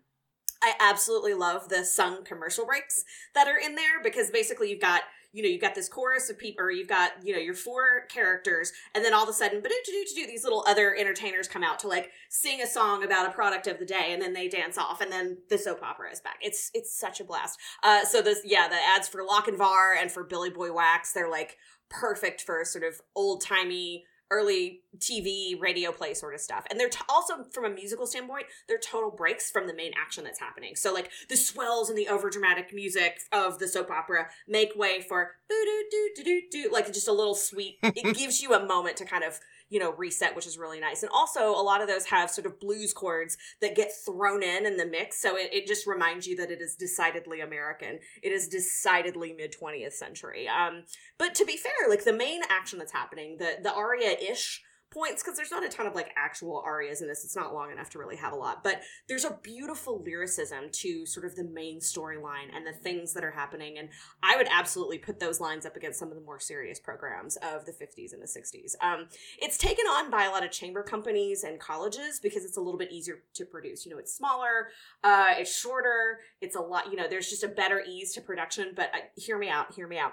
I 0.63 0.73
absolutely 0.81 1.35
love 1.35 1.69
the 1.69 1.85
sung 1.85 2.25
commercial 2.25 2.65
breaks 2.65 3.05
that 3.35 3.49
are 3.49 3.59
in 3.59 3.75
there 3.75 4.03
because 4.03 4.31
basically 4.31 4.71
you've 4.71 4.81
got 4.81 5.03
you 5.35 5.43
know 5.43 5.49
you've 5.49 5.61
got 5.61 5.75
this 5.75 5.89
chorus 5.89 6.31
of 6.31 6.39
people 6.39 6.65
or 6.65 6.71
you've 6.71 6.89
got 6.89 7.13
you 7.23 7.35
know 7.35 7.41
your 7.41 7.55
four 7.55 8.07
characters 8.09 8.73
and 8.95 9.05
then 9.05 9.13
all 9.13 9.25
of 9.25 9.29
a 9.29 9.33
sudden 9.33 9.61
but 9.61 9.71
do 9.71 9.93
do 9.93 10.05
do 10.15 10.27
these 10.27 10.45
little 10.45 10.65
other 10.67 10.95
entertainers 10.95 11.49
come 11.49 11.65
out 11.65 11.79
to 11.81 11.89
like 11.89 12.11
sing 12.31 12.63
a 12.63 12.67
song 12.67 13.05
about 13.05 13.29
a 13.29 13.33
product 13.33 13.67
of 13.67 13.79
the 13.79 13.85
day 13.85 14.13
and 14.13 14.23
then 14.23 14.33
they 14.33 14.49
dance 14.49 14.79
off 14.79 15.01
and 15.01 15.13
then 15.13 15.37
the 15.51 15.59
soap 15.59 15.83
opera 15.83 16.11
is 16.11 16.21
back. 16.21 16.39
It's 16.41 16.71
it's 16.73 16.99
such 16.99 17.21
a 17.21 17.25
blast. 17.25 17.59
Uh 17.83 18.05
so 18.05 18.23
this 18.23 18.41
yeah 18.45 18.69
the 18.69 18.77
ads 18.77 19.09
for 19.09 19.23
Lochinvar 19.23 20.01
and 20.01 20.11
for 20.11 20.23
billy 20.23 20.51
boy 20.51 20.73
wax 20.73 21.13
they're 21.13 21.31
like 21.31 21.57
perfect 21.91 22.43
for 22.43 22.65
sort 22.65 22.85
of 22.85 23.01
old 23.15 23.43
timey 23.43 24.05
early 24.31 24.81
TV, 24.99 25.61
radio 25.61 25.93
play 25.93 26.15
sort 26.15 26.35
of 26.35 26.41
stuff. 26.41 26.65
And 26.71 26.79
they're 26.79 26.89
t- 26.89 27.01
also, 27.09 27.45
from 27.53 27.65
a 27.65 27.71
musical 27.71 28.07
standpoint, 28.07 28.47
they're 28.69 28.79
total 28.79 29.11
breaks 29.11 29.51
from 29.51 29.67
the 29.67 29.75
main 29.75 29.93
action 30.01 30.25
that's 30.25 30.41
happening. 30.41 30.77
So, 30.77 30.93
like, 30.93 31.11
the 31.29 31.37
swells 31.37 31.89
and 31.89 31.99
the 31.99 32.09
overdramatic 32.11 32.73
music 32.73 33.21
of 33.33 33.59
the 33.59 33.69
soap 33.69 33.91
opera 33.91 34.29
make 34.49 34.75
way 34.77 35.01
for 35.01 35.33
boo 35.49 35.65
doo 35.65 35.85
doo 35.91 36.11
doo 36.17 36.25
doo 36.25 36.41
doo, 36.51 36.71
like 36.73 36.93
just 36.93 37.09
a 37.09 37.13
little 37.13 37.35
sweet. 37.35 37.79
it 37.83 38.17
gives 38.17 38.43
you 38.43 38.55
a 38.55 38.65
moment 38.65 38.97
to 38.99 39.05
kind 39.05 39.25
of 39.25 39.41
you 39.75 39.81
know, 39.81 39.93
reset, 39.95 40.37
which 40.37 40.47
is 40.47 40.57
really 40.57 40.79
nice. 40.79 41.03
And 41.03 41.11
also, 41.13 41.51
a 41.51 41.61
lot 41.61 41.83
of 41.83 41.89
those 41.89 42.07
have 42.07 42.31
sort 42.31 42.47
of 42.47 42.61
blues 42.61 42.93
chords 42.93 43.37
that 43.61 43.75
get 43.75 43.91
thrown 43.93 44.41
in 44.41 44.67
in 44.67 44.77
the 44.77 44.87
mix. 44.87 45.21
So 45.21 45.37
it, 45.37 45.53
it 45.53 45.67
just 45.67 45.85
reminds 45.85 46.29
you 46.29 46.37
that 46.37 46.53
it 46.53 46.61
is 46.61 46.77
decidedly 46.77 47.41
American. 47.41 47.99
It 48.23 48.31
is 48.31 48.47
decidedly 48.47 49.33
mid 49.33 49.53
20th 49.53 49.95
century. 49.95 50.47
Um, 50.47 50.85
but 51.19 51.35
to 51.35 51.45
be 51.45 51.57
fair, 51.57 51.73
like 51.89 52.05
the 52.05 52.13
main 52.13 52.43
action 52.49 52.79
that's 52.79 52.93
happening, 52.93 53.39
the, 53.41 53.57
the 53.65 53.75
aria 53.75 54.13
ish 54.13 54.63
points 54.95 55.23
because 55.23 55.37
there's 55.37 55.51
not 55.51 55.65
a 55.65 55.69
ton 55.69 55.87
of 55.87 55.95
like 55.95 56.13
actual 56.17 56.63
arias 56.65 57.03
in 57.03 57.09
this. 57.09 57.25
It's 57.25 57.35
not 57.35 57.53
long 57.53 57.73
enough 57.73 57.91
to 57.91 57.99
really 57.99 58.17
have 58.17 58.33
a 58.33 58.37
lot, 58.37 58.63
but 58.63 58.83
there's 59.09 59.25
a 59.25 59.39
beautiful 59.43 60.03
lyricism 60.03 60.71
to 60.71 61.05
sort 61.05 61.27
of 61.27 61.35
the 61.35 61.45
main 61.45 61.81
storyline 61.81 62.55
and 62.55 62.65
the 62.65 62.73
things 62.73 63.13
that 63.15 63.25
are 63.25 63.33
happening. 63.33 63.79
And 63.79 63.89
I 64.23 64.37
would 64.37 64.47
absolutely 64.51 64.99
put 64.99 65.19
those 65.19 65.41
lines 65.41 65.67
up 65.67 65.77
against 65.77 65.99
some 65.99 66.09
of 66.09 66.15
the 66.15 66.23
more 66.23 66.39
serious 66.39 66.79
programs 66.79 67.37
of 67.37 67.67
the 67.67 67.73
50s 67.73 68.13
and 68.13 68.23
the 68.23 68.27
60s. 68.27 68.75
Um, 68.81 69.09
it's 69.43 69.59
taken 69.59 69.85
on 69.87 70.11
by 70.11 70.25
a 70.25 70.31
lot 70.31 70.45
of 70.45 70.53
chamber 70.53 70.83
companies 70.83 71.43
and 71.43 71.59
colleges 71.59 72.21
because 72.21 72.45
it's 72.45 72.57
a 72.57 72.61
little 72.61 72.79
bit 72.79 72.93
easier 72.93 73.23
to 73.35 73.45
produce. 73.45 73.85
You 73.85 73.93
know, 73.93 73.99
it's 73.99 74.15
smaller, 74.15 74.69
uh, 75.03 75.35
it's 75.39 75.59
shorter, 75.59 76.21
it's 76.41 76.55
a 76.55 76.61
lot. 76.61 76.91
You 76.91 76.97
know, 76.97 77.09
there's 77.09 77.29
just 77.29 77.43
a 77.43 77.49
better 77.49 77.83
ease 77.87 78.13
to 78.15 78.21
production. 78.21 78.73
But 78.77 78.91
uh, 78.95 78.99
hear 79.17 79.39
me 79.39 79.49
out. 79.49 79.75
Hear 79.75 79.89
me 79.89 79.99
out. 79.99 80.13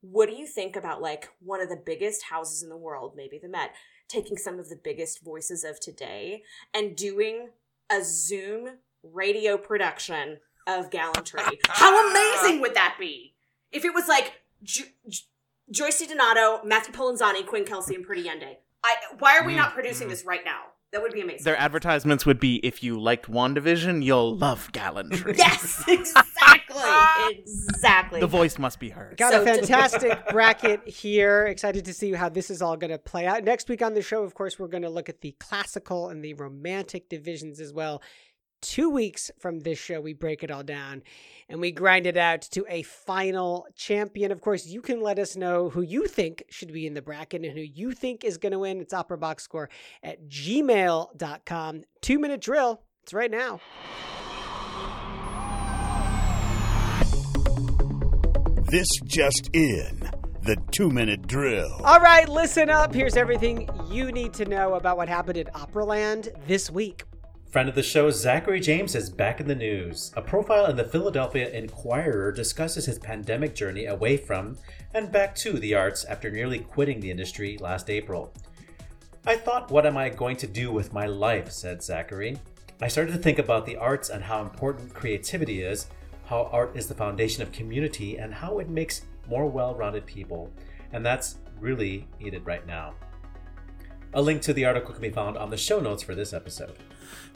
What 0.00 0.28
do 0.28 0.34
you 0.34 0.46
think 0.46 0.76
about 0.76 1.00
like 1.00 1.28
one 1.40 1.60
of 1.60 1.68
the 1.68 1.80
biggest 1.84 2.24
houses 2.24 2.62
in 2.62 2.68
the 2.68 2.76
world, 2.76 3.14
maybe 3.16 3.38
the 3.38 3.48
Met? 3.48 3.70
Taking 4.08 4.36
some 4.36 4.58
of 4.58 4.68
the 4.68 4.78
biggest 4.82 5.24
voices 5.24 5.64
of 5.64 5.80
today 5.80 6.42
and 6.72 6.96
doing 6.96 7.50
a 7.90 8.02
Zoom 8.02 8.78
radio 9.02 9.56
production 9.56 10.38
of 10.66 10.90
Gallantry. 10.90 11.40
How 11.68 12.10
amazing 12.10 12.60
would 12.60 12.74
that 12.74 12.96
be? 12.98 13.34
If 13.72 13.84
it 13.84 13.94
was 13.94 14.08
like 14.08 14.32
jo- 14.62 14.84
jo- 15.08 15.24
Joyce 15.70 16.04
DiDonato, 16.04 16.64
Matthew 16.64 16.94
Polenzani, 16.94 17.44
Quinn 17.44 17.64
Kelsey, 17.64 17.94
and 17.94 18.04
Pretty 18.04 18.24
Yende. 18.24 18.56
I, 18.84 18.94
why 19.18 19.36
are 19.36 19.44
we 19.44 19.52
mm, 19.52 19.56
not 19.56 19.74
producing 19.74 20.06
mm. 20.06 20.10
this 20.10 20.24
right 20.24 20.44
now? 20.44 20.60
That 20.92 21.02
would 21.02 21.12
be 21.12 21.20
amazing. 21.20 21.44
Their 21.44 21.56
advertisements 21.56 22.24
would 22.24 22.40
be 22.40 22.56
if 22.64 22.82
you 22.82 22.98
liked 22.98 23.30
WandaVision, 23.30 24.02
you'll 24.04 24.36
love 24.36 24.70
Gallantry. 24.72 25.34
yes, 25.38 25.84
exactly. 25.86 26.24
exactly. 27.38 28.20
The 28.20 28.26
voice 28.26 28.58
must 28.58 28.78
be 28.78 28.90
heard. 28.90 29.16
Got 29.16 29.32
So 29.32 29.42
a 29.42 29.44
to- 29.44 29.54
fantastic 29.54 30.28
bracket 30.30 30.86
here. 30.86 31.46
Excited 31.46 31.84
to 31.86 31.92
see 31.92 32.12
how 32.12 32.28
this 32.28 32.50
is 32.50 32.62
all 32.62 32.76
going 32.76 32.92
to 32.92 32.98
play 32.98 33.26
out. 33.26 33.44
Next 33.44 33.68
week 33.68 33.82
on 33.82 33.94
the 33.94 34.02
show, 34.02 34.22
of 34.22 34.34
course, 34.34 34.58
we're 34.58 34.68
going 34.68 34.84
to 34.84 34.88
look 34.90 35.08
at 35.08 35.20
the 35.20 35.32
classical 35.40 36.08
and 36.08 36.24
the 36.24 36.34
romantic 36.34 37.08
divisions 37.08 37.60
as 37.60 37.72
well. 37.72 38.00
Two 38.62 38.90
weeks 38.90 39.30
from 39.38 39.60
this 39.60 39.78
show, 39.78 40.00
we 40.00 40.14
break 40.14 40.42
it 40.42 40.50
all 40.50 40.62
down 40.62 41.02
and 41.48 41.60
we 41.60 41.70
grind 41.70 42.06
it 42.06 42.16
out 42.16 42.42
to 42.42 42.64
a 42.68 42.82
final 42.82 43.66
champion. 43.76 44.32
Of 44.32 44.40
course, 44.40 44.66
you 44.66 44.80
can 44.80 45.02
let 45.02 45.18
us 45.18 45.36
know 45.36 45.68
who 45.68 45.82
you 45.82 46.06
think 46.06 46.44
should 46.48 46.72
be 46.72 46.86
in 46.86 46.94
the 46.94 47.02
bracket 47.02 47.44
and 47.44 47.52
who 47.52 47.62
you 47.62 47.92
think 47.92 48.24
is 48.24 48.38
going 48.38 48.52
to 48.52 48.58
win. 48.58 48.80
It's 48.80 48.94
Opera 48.94 49.18
Box 49.18 49.44
Score 49.44 49.68
at 50.02 50.28
gmail.com. 50.28 51.82
Two 52.00 52.18
minute 52.18 52.40
drill. 52.40 52.82
It's 53.02 53.12
right 53.14 53.30
now. 53.30 53.60
This 58.68 58.88
just 59.04 59.50
in. 59.52 60.10
The 60.42 60.56
two 60.72 60.90
minute 60.90 61.26
drill. 61.26 61.80
All 61.84 62.00
right, 62.00 62.28
listen 62.28 62.70
up. 62.70 62.94
Here's 62.94 63.16
everything 63.16 63.68
you 63.90 64.10
need 64.12 64.32
to 64.34 64.44
know 64.44 64.74
about 64.74 64.96
what 64.96 65.08
happened 65.08 65.38
at 65.38 65.52
Operaland 65.54 66.32
this 66.46 66.70
week. 66.70 67.04
Friend 67.50 67.68
of 67.68 67.76
the 67.76 67.82
show, 67.82 68.10
Zachary 68.10 68.60
James 68.60 68.94
is 68.96 69.08
back 69.08 69.40
in 69.40 69.46
the 69.46 69.54
news. 69.54 70.12
A 70.16 70.20
profile 70.20 70.66
in 70.66 70.76
the 70.76 70.84
Philadelphia 70.84 71.48
Inquirer 71.48 72.32
discusses 72.32 72.84
his 72.84 72.98
pandemic 72.98 73.54
journey 73.54 73.86
away 73.86 74.16
from 74.16 74.58
and 74.92 75.12
back 75.12 75.34
to 75.36 75.52
the 75.52 75.74
arts 75.74 76.04
after 76.04 76.28
nearly 76.28 76.58
quitting 76.58 76.98
the 76.98 77.10
industry 77.10 77.56
last 77.58 77.88
April. 77.88 78.34
I 79.26 79.36
thought, 79.36 79.70
what 79.70 79.86
am 79.86 79.96
I 79.96 80.08
going 80.08 80.36
to 80.38 80.46
do 80.46 80.72
with 80.72 80.92
my 80.92 81.06
life? 81.06 81.50
said 81.50 81.82
Zachary. 81.82 82.36
I 82.82 82.88
started 82.88 83.12
to 83.12 83.18
think 83.18 83.38
about 83.38 83.64
the 83.64 83.76
arts 83.76 84.10
and 84.10 84.24
how 84.24 84.42
important 84.42 84.92
creativity 84.92 85.62
is, 85.62 85.86
how 86.26 86.50
art 86.52 86.76
is 86.76 86.88
the 86.88 86.94
foundation 86.94 87.42
of 87.42 87.52
community, 87.52 88.18
and 88.18 88.34
how 88.34 88.58
it 88.58 88.68
makes 88.68 89.02
more 89.28 89.46
well 89.46 89.74
rounded 89.74 90.04
people. 90.04 90.50
And 90.92 91.06
that's 91.06 91.36
really 91.60 92.08
needed 92.20 92.44
right 92.44 92.66
now. 92.66 92.94
A 94.14 94.20
link 94.20 94.42
to 94.42 94.52
the 94.52 94.64
article 94.64 94.92
can 94.92 95.02
be 95.02 95.10
found 95.10 95.36
on 95.36 95.48
the 95.48 95.56
show 95.56 95.78
notes 95.78 96.02
for 96.02 96.14
this 96.14 96.32
episode. 96.32 96.76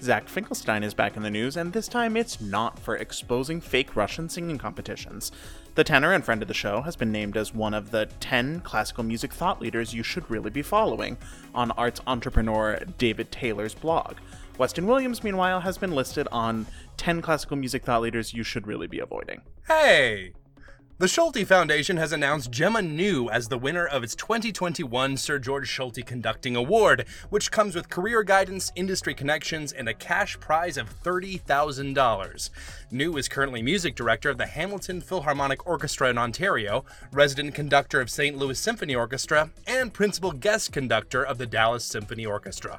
Zach 0.01 0.29
Finkelstein 0.29 0.83
is 0.83 0.95
back 0.95 1.17
in 1.17 1.23
the 1.23 1.31
news, 1.31 1.57
and 1.57 1.73
this 1.73 1.89
time 1.89 2.17
it's 2.17 2.41
not 2.41 2.79
for 2.79 2.97
exposing 2.97 3.61
fake 3.61 3.97
Russian 3.97 4.29
singing 4.29 4.59
competitions. 4.59 5.33
The 5.75 5.85
tenor 5.85 6.13
and 6.13 6.25
friend 6.25 6.43
of 6.43 6.49
the 6.49 6.55
show 6.55 6.83
has 6.83 6.97
been 6.97 7.13
named 7.13 7.37
as 7.37 7.55
one 7.55 7.75
of 7.75 7.91
the 7.91 8.07
10 8.21 8.61
classical 8.61 9.05
music 9.05 9.33
thought 9.33 9.61
leaders 9.61 9.95
you 9.95 10.03
should 10.03 10.31
really 10.31 10.51
be 10.51 10.63
following 10.63 11.17
on 11.55 11.71
arts 11.73 12.01
entrepreneur 12.07 12.79
David 12.99 13.31
Taylor's 13.31 13.75
blog. 13.75 14.17
Weston 14.59 14.87
Williams, 14.87 15.25
meanwhile, 15.25 15.61
has 15.61 15.79
been 15.79 15.95
listed 15.95 16.29
on 16.31 16.67
10 16.97 17.23
classical 17.23 17.57
music 17.57 17.85
thought 17.85 18.03
leaders 18.03 18.35
you 18.35 18.43
should 18.43 18.67
really 18.67 18.87
be 18.87 18.99
avoiding. 18.99 19.41
Hey! 19.67 20.33
The 21.01 21.07
Solti 21.07 21.47
Foundation 21.47 21.97
has 21.97 22.13
announced 22.13 22.51
Gemma 22.51 22.83
New 22.83 23.31
as 23.31 23.49
the 23.49 23.57
winner 23.57 23.87
of 23.87 24.05
its 24.05 24.15
2021 24.15 25.17
Sir 25.17 25.39
George 25.39 25.75
Solti 25.75 26.05
Conducting 26.05 26.57
Award, 26.57 27.07
which 27.31 27.51
comes 27.51 27.75
with 27.75 27.89
career 27.89 28.23
guidance, 28.23 28.71
industry 28.77 29.15
connections, 29.15 29.73
and 29.73 29.89
a 29.89 29.95
cash 29.95 30.39
prize 30.41 30.77
of 30.77 31.03
$30,000. 31.03 32.51
New 32.91 33.17
is 33.17 33.31
currently 33.31 33.63
music 33.63 33.95
director 33.95 34.29
of 34.29 34.37
the 34.37 34.45
Hamilton 34.45 35.01
Philharmonic 35.01 35.67
Orchestra 35.67 36.11
in 36.11 36.19
Ontario, 36.19 36.85
resident 37.13 37.55
conductor 37.55 38.03
of 38.03 38.11
St. 38.11 38.37
Louis 38.37 38.59
Symphony 38.59 38.95
Orchestra, 38.95 39.49
and 39.67 39.95
principal 39.95 40.33
guest 40.33 40.71
conductor 40.71 41.25
of 41.25 41.39
the 41.39 41.47
Dallas 41.47 41.83
Symphony 41.83 42.27
Orchestra. 42.27 42.79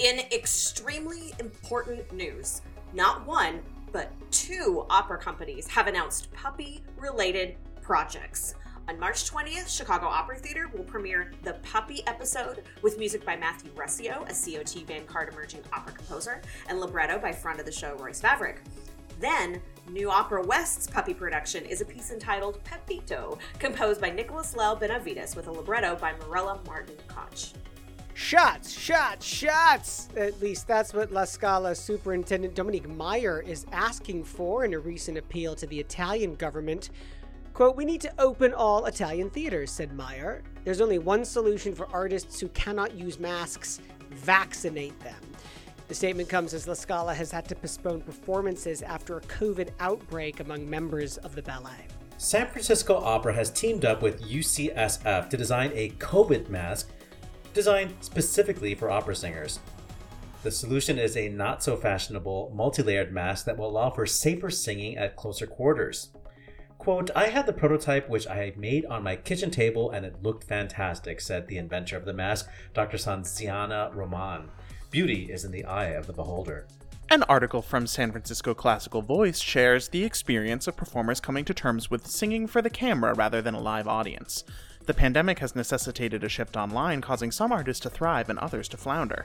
In 0.00 0.18
extremely 0.30 1.32
important 1.40 2.12
news, 2.12 2.60
not 2.92 3.26
one, 3.26 3.60
but 3.94 4.10
two 4.32 4.84
opera 4.90 5.16
companies 5.16 5.68
have 5.68 5.86
announced 5.86 6.30
puppy 6.32 6.82
related 6.98 7.54
projects. 7.80 8.56
On 8.88 8.98
March 8.98 9.30
20th, 9.30 9.68
Chicago 9.68 10.06
Opera 10.06 10.36
Theater 10.36 10.68
will 10.74 10.82
premiere 10.82 11.30
the 11.44 11.54
Puppy 11.62 12.04
episode 12.08 12.64
with 12.82 12.98
music 12.98 13.24
by 13.24 13.36
Matthew 13.36 13.70
Recio, 13.70 14.28
a 14.28 14.34
COT 14.34 14.82
Vanguard 14.84 15.32
emerging 15.32 15.60
opera 15.72 15.92
composer, 15.92 16.42
and 16.68 16.80
libretto 16.80 17.20
by 17.20 17.30
friend 17.30 17.60
of 17.60 17.66
the 17.66 17.72
show 17.72 17.94
Royce 17.94 18.20
Vavrek. 18.20 18.56
Then, 19.20 19.62
New 19.88 20.10
Opera 20.10 20.42
West's 20.42 20.88
puppy 20.88 21.14
production 21.14 21.64
is 21.64 21.80
a 21.80 21.84
piece 21.84 22.10
entitled 22.10 22.62
Pepito, 22.64 23.38
composed 23.60 24.00
by 24.00 24.10
Nicholas 24.10 24.56
Lell 24.56 24.74
Benavides 24.74 25.36
with 25.36 25.46
a 25.46 25.52
libretto 25.52 25.94
by 25.94 26.14
Marella 26.14 26.58
Martin 26.66 26.96
Koch. 27.06 27.52
Shots, 28.16 28.70
shots, 28.70 29.26
shots! 29.26 30.08
At 30.16 30.40
least 30.40 30.68
that's 30.68 30.94
what 30.94 31.10
La 31.10 31.24
Scala 31.24 31.74
Superintendent 31.74 32.54
Dominique 32.54 32.88
Meyer 32.88 33.40
is 33.40 33.66
asking 33.72 34.22
for 34.22 34.64
in 34.64 34.72
a 34.72 34.78
recent 34.78 35.18
appeal 35.18 35.56
to 35.56 35.66
the 35.66 35.80
Italian 35.80 36.36
government. 36.36 36.90
Quote, 37.54 37.74
We 37.74 37.84
need 37.84 38.00
to 38.02 38.12
open 38.20 38.54
all 38.54 38.86
Italian 38.86 39.30
theaters, 39.30 39.72
said 39.72 39.92
Meyer. 39.92 40.44
There's 40.62 40.80
only 40.80 41.00
one 41.00 41.24
solution 41.24 41.74
for 41.74 41.88
artists 41.92 42.38
who 42.38 42.46
cannot 42.50 42.94
use 42.94 43.18
masks 43.18 43.80
vaccinate 44.10 44.98
them. 45.00 45.20
The 45.88 45.94
statement 45.94 46.28
comes 46.28 46.54
as 46.54 46.68
La 46.68 46.74
Scala 46.74 47.14
has 47.14 47.32
had 47.32 47.48
to 47.48 47.56
postpone 47.56 48.02
performances 48.02 48.80
after 48.82 49.16
a 49.16 49.22
COVID 49.22 49.70
outbreak 49.80 50.38
among 50.38 50.70
members 50.70 51.16
of 51.18 51.34
the 51.34 51.42
ballet. 51.42 51.88
San 52.16 52.46
Francisco 52.46 52.94
Opera 52.94 53.34
has 53.34 53.50
teamed 53.50 53.84
up 53.84 54.02
with 54.02 54.22
UCSF 54.22 55.28
to 55.28 55.36
design 55.36 55.72
a 55.74 55.90
COVID 55.98 56.48
mask 56.48 56.90
designed 57.54 57.94
specifically 58.00 58.74
for 58.74 58.90
opera 58.90 59.16
singers. 59.16 59.60
The 60.42 60.50
solution 60.50 60.98
is 60.98 61.16
a 61.16 61.30
not 61.30 61.62
so 61.62 61.76
fashionable, 61.76 62.52
multi 62.54 62.82
layered 62.82 63.12
mask 63.12 63.46
that 63.46 63.56
will 63.56 63.70
allow 63.70 63.88
for 63.88 64.04
safer 64.04 64.50
singing 64.50 64.98
at 64.98 65.16
closer 65.16 65.46
quarters. 65.46 66.10
Quote, 66.76 67.10
I 67.16 67.28
had 67.28 67.46
the 67.46 67.52
prototype 67.54 68.10
which 68.10 68.26
I 68.26 68.52
made 68.56 68.84
on 68.84 69.02
my 69.02 69.16
kitchen 69.16 69.50
table 69.50 69.90
and 69.90 70.04
it 70.04 70.22
looked 70.22 70.44
fantastic, 70.44 71.22
said 71.22 71.48
the 71.48 71.56
inventor 71.56 71.96
of 71.96 72.04
the 72.04 72.12
mask, 72.12 72.46
Dr. 72.74 72.98
Sanziana 72.98 73.94
Roman. 73.94 74.50
Beauty 74.90 75.32
is 75.32 75.46
in 75.46 75.50
the 75.50 75.64
eye 75.64 75.92
of 75.92 76.06
the 76.06 76.12
beholder. 76.12 76.66
An 77.10 77.22
article 77.22 77.62
from 77.62 77.86
San 77.86 78.10
Francisco 78.10 78.52
Classical 78.54 79.00
Voice 79.00 79.38
shares 79.38 79.88
the 79.88 80.04
experience 80.04 80.66
of 80.66 80.76
performers 80.76 81.20
coming 81.20 81.44
to 81.46 81.54
terms 81.54 81.90
with 81.90 82.06
singing 82.06 82.46
for 82.46 82.60
the 82.60 82.70
camera 82.70 83.14
rather 83.14 83.40
than 83.40 83.54
a 83.54 83.60
live 83.60 83.88
audience. 83.88 84.44
The 84.86 84.94
pandemic 84.94 85.38
has 85.38 85.56
necessitated 85.56 86.22
a 86.24 86.28
shift 86.28 86.56
online, 86.56 87.00
causing 87.00 87.30
some 87.30 87.52
artists 87.52 87.80
to 87.82 87.90
thrive 87.90 88.28
and 88.28 88.38
others 88.38 88.68
to 88.68 88.76
flounder. 88.76 89.24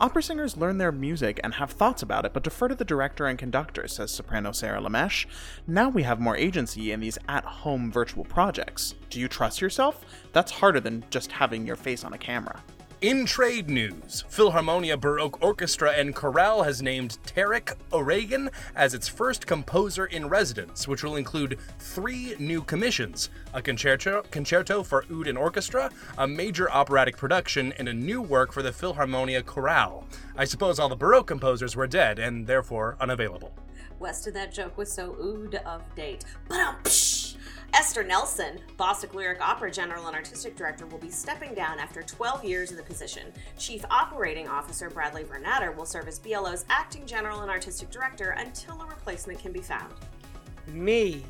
Opera 0.00 0.22
singers 0.22 0.56
learn 0.56 0.78
their 0.78 0.92
music 0.92 1.40
and 1.42 1.54
have 1.54 1.70
thoughts 1.70 2.02
about 2.02 2.24
it, 2.24 2.32
but 2.32 2.44
defer 2.44 2.68
to 2.68 2.74
the 2.74 2.84
director 2.84 3.26
and 3.26 3.38
conductor, 3.38 3.88
says 3.88 4.10
soprano 4.10 4.52
Sarah 4.52 4.80
Lameche. 4.80 5.26
Now 5.66 5.88
we 5.88 6.02
have 6.02 6.20
more 6.20 6.36
agency 6.36 6.92
in 6.92 7.00
these 7.00 7.18
at 7.28 7.44
home 7.44 7.90
virtual 7.90 8.24
projects. 8.24 8.94
Do 9.10 9.18
you 9.18 9.28
trust 9.28 9.60
yourself? 9.60 10.04
That's 10.32 10.52
harder 10.52 10.80
than 10.80 11.04
just 11.10 11.32
having 11.32 11.66
your 11.66 11.76
face 11.76 12.04
on 12.04 12.12
a 12.12 12.18
camera. 12.18 12.62
In 13.04 13.26
trade 13.26 13.68
news, 13.68 14.24
Philharmonia 14.30 14.98
Baroque 14.98 15.42
Orchestra 15.42 15.90
and 15.90 16.14
Chorale 16.14 16.62
has 16.62 16.80
named 16.80 17.18
Tarik 17.26 17.76
O'Regan 17.92 18.48
as 18.74 18.94
its 18.94 19.08
first 19.08 19.46
composer 19.46 20.06
in 20.06 20.26
residence, 20.26 20.88
which 20.88 21.04
will 21.04 21.16
include 21.16 21.58
three 21.78 22.34
new 22.38 22.62
commissions 22.62 23.28
a 23.52 23.60
concerto, 23.60 24.22
concerto 24.30 24.82
for 24.82 25.04
oud 25.12 25.26
and 25.26 25.36
orchestra, 25.36 25.90
a 26.16 26.26
major 26.26 26.70
operatic 26.70 27.18
production, 27.18 27.74
and 27.74 27.90
a 27.90 27.92
new 27.92 28.22
work 28.22 28.52
for 28.52 28.62
the 28.62 28.72
Philharmonia 28.72 29.44
Chorale. 29.44 30.06
I 30.38 30.46
suppose 30.46 30.78
all 30.78 30.88
the 30.88 30.96
Baroque 30.96 31.26
composers 31.26 31.76
were 31.76 31.86
dead 31.86 32.18
and 32.18 32.46
therefore 32.46 32.96
unavailable. 33.00 33.52
Weston, 33.98 34.32
that 34.32 34.50
joke 34.50 34.78
was 34.78 34.90
so 34.90 35.14
ood 35.20 35.56
of 35.66 35.82
date. 35.94 36.24
But 36.48 36.58
um, 36.58 36.76
Esther 37.74 38.04
Nelson, 38.04 38.60
Boston 38.76 39.10
Lyric 39.14 39.40
Opera 39.40 39.68
General 39.68 40.06
and 40.06 40.14
Artistic 40.14 40.54
Director, 40.54 40.86
will 40.86 40.98
be 40.98 41.10
stepping 41.10 41.54
down 41.54 41.80
after 41.80 42.04
12 42.04 42.44
years 42.44 42.70
in 42.70 42.76
the 42.76 42.84
position. 42.84 43.32
Chief 43.58 43.84
Operating 43.90 44.46
Officer 44.46 44.88
Bradley 44.88 45.24
Vernatter 45.24 45.74
will 45.74 45.84
serve 45.84 46.06
as 46.06 46.20
BLO's 46.20 46.64
Acting 46.70 47.04
General 47.04 47.40
and 47.40 47.50
Artistic 47.50 47.90
Director 47.90 48.30
until 48.38 48.80
a 48.80 48.86
replacement 48.86 49.40
can 49.40 49.50
be 49.50 49.60
found. 49.60 49.92
Me. 50.68 51.24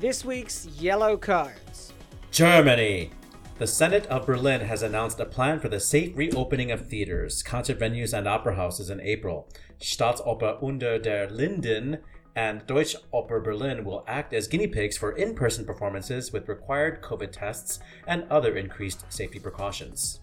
This 0.00 0.24
week's 0.24 0.64
yellow 0.64 1.18
cards. 1.18 1.92
Germany. 2.30 3.10
The 3.58 3.66
Senate 3.66 4.06
of 4.06 4.24
Berlin 4.24 4.62
has 4.62 4.82
announced 4.82 5.20
a 5.20 5.26
plan 5.26 5.60
for 5.60 5.68
the 5.68 5.80
safe 5.80 6.16
reopening 6.16 6.70
of 6.70 6.88
theaters, 6.88 7.42
concert 7.42 7.78
venues, 7.78 8.16
and 8.16 8.26
opera 8.26 8.56
houses 8.56 8.88
in 8.88 9.02
April. 9.02 9.50
Staatsoper 9.78 10.62
unter 10.62 10.98
der 10.98 11.28
Linden 11.28 11.98
and 12.36 12.66
Deutsche 12.66 12.96
Oper 13.12 13.42
Berlin 13.42 13.84
will 13.84 14.04
act 14.06 14.32
as 14.32 14.48
guinea 14.48 14.66
pigs 14.66 14.96
for 14.96 15.12
in 15.12 15.34
person 15.34 15.64
performances 15.64 16.32
with 16.32 16.48
required 16.48 17.02
COVID 17.02 17.30
tests 17.30 17.78
and 18.06 18.24
other 18.30 18.56
increased 18.56 19.04
safety 19.12 19.38
precautions. 19.38 20.20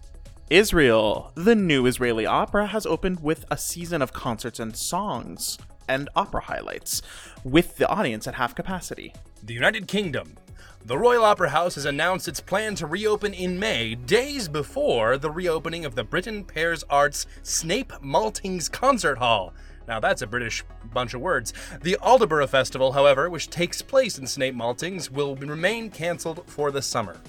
Israel. 0.50 1.32
The 1.34 1.54
new 1.54 1.86
Israeli 1.86 2.26
opera 2.26 2.66
has 2.66 2.84
opened 2.84 3.20
with 3.20 3.46
a 3.50 3.56
season 3.56 4.02
of 4.02 4.12
concerts 4.12 4.60
and 4.60 4.76
songs 4.76 5.56
and 5.88 6.08
opera 6.14 6.42
highlights, 6.42 7.02
with 7.44 7.76
the 7.76 7.88
audience 7.88 8.26
at 8.26 8.34
half 8.34 8.54
capacity. 8.54 9.14
The 9.42 9.54
United 9.54 9.88
Kingdom. 9.88 10.36
The 10.84 10.98
Royal 10.98 11.24
Opera 11.24 11.50
House 11.50 11.76
has 11.76 11.84
announced 11.84 12.28
its 12.28 12.40
plan 12.40 12.74
to 12.76 12.86
reopen 12.86 13.32
in 13.34 13.58
May, 13.58 13.94
days 13.94 14.48
before 14.48 15.16
the 15.16 15.30
reopening 15.30 15.84
of 15.84 15.94
the 15.94 16.04
Britten 16.04 16.44
Pears 16.44 16.84
Arts 16.90 17.26
Snape 17.42 17.92
Maltings 18.02 18.70
Concert 18.70 19.18
Hall. 19.18 19.54
Now 19.88 20.00
that's 20.00 20.22
a 20.22 20.26
British 20.26 20.64
bunch 20.92 21.14
of 21.14 21.20
words. 21.20 21.52
The 21.82 21.96
Aldeburgh 22.02 22.48
Festival, 22.48 22.92
however, 22.92 23.28
which 23.30 23.50
takes 23.50 23.82
place 23.82 24.18
in 24.18 24.26
Snape 24.26 24.54
Maltings, 24.54 25.10
will 25.10 25.36
remain 25.36 25.90
cancelled 25.90 26.44
for 26.46 26.70
the 26.70 26.82
summer. 26.82 27.20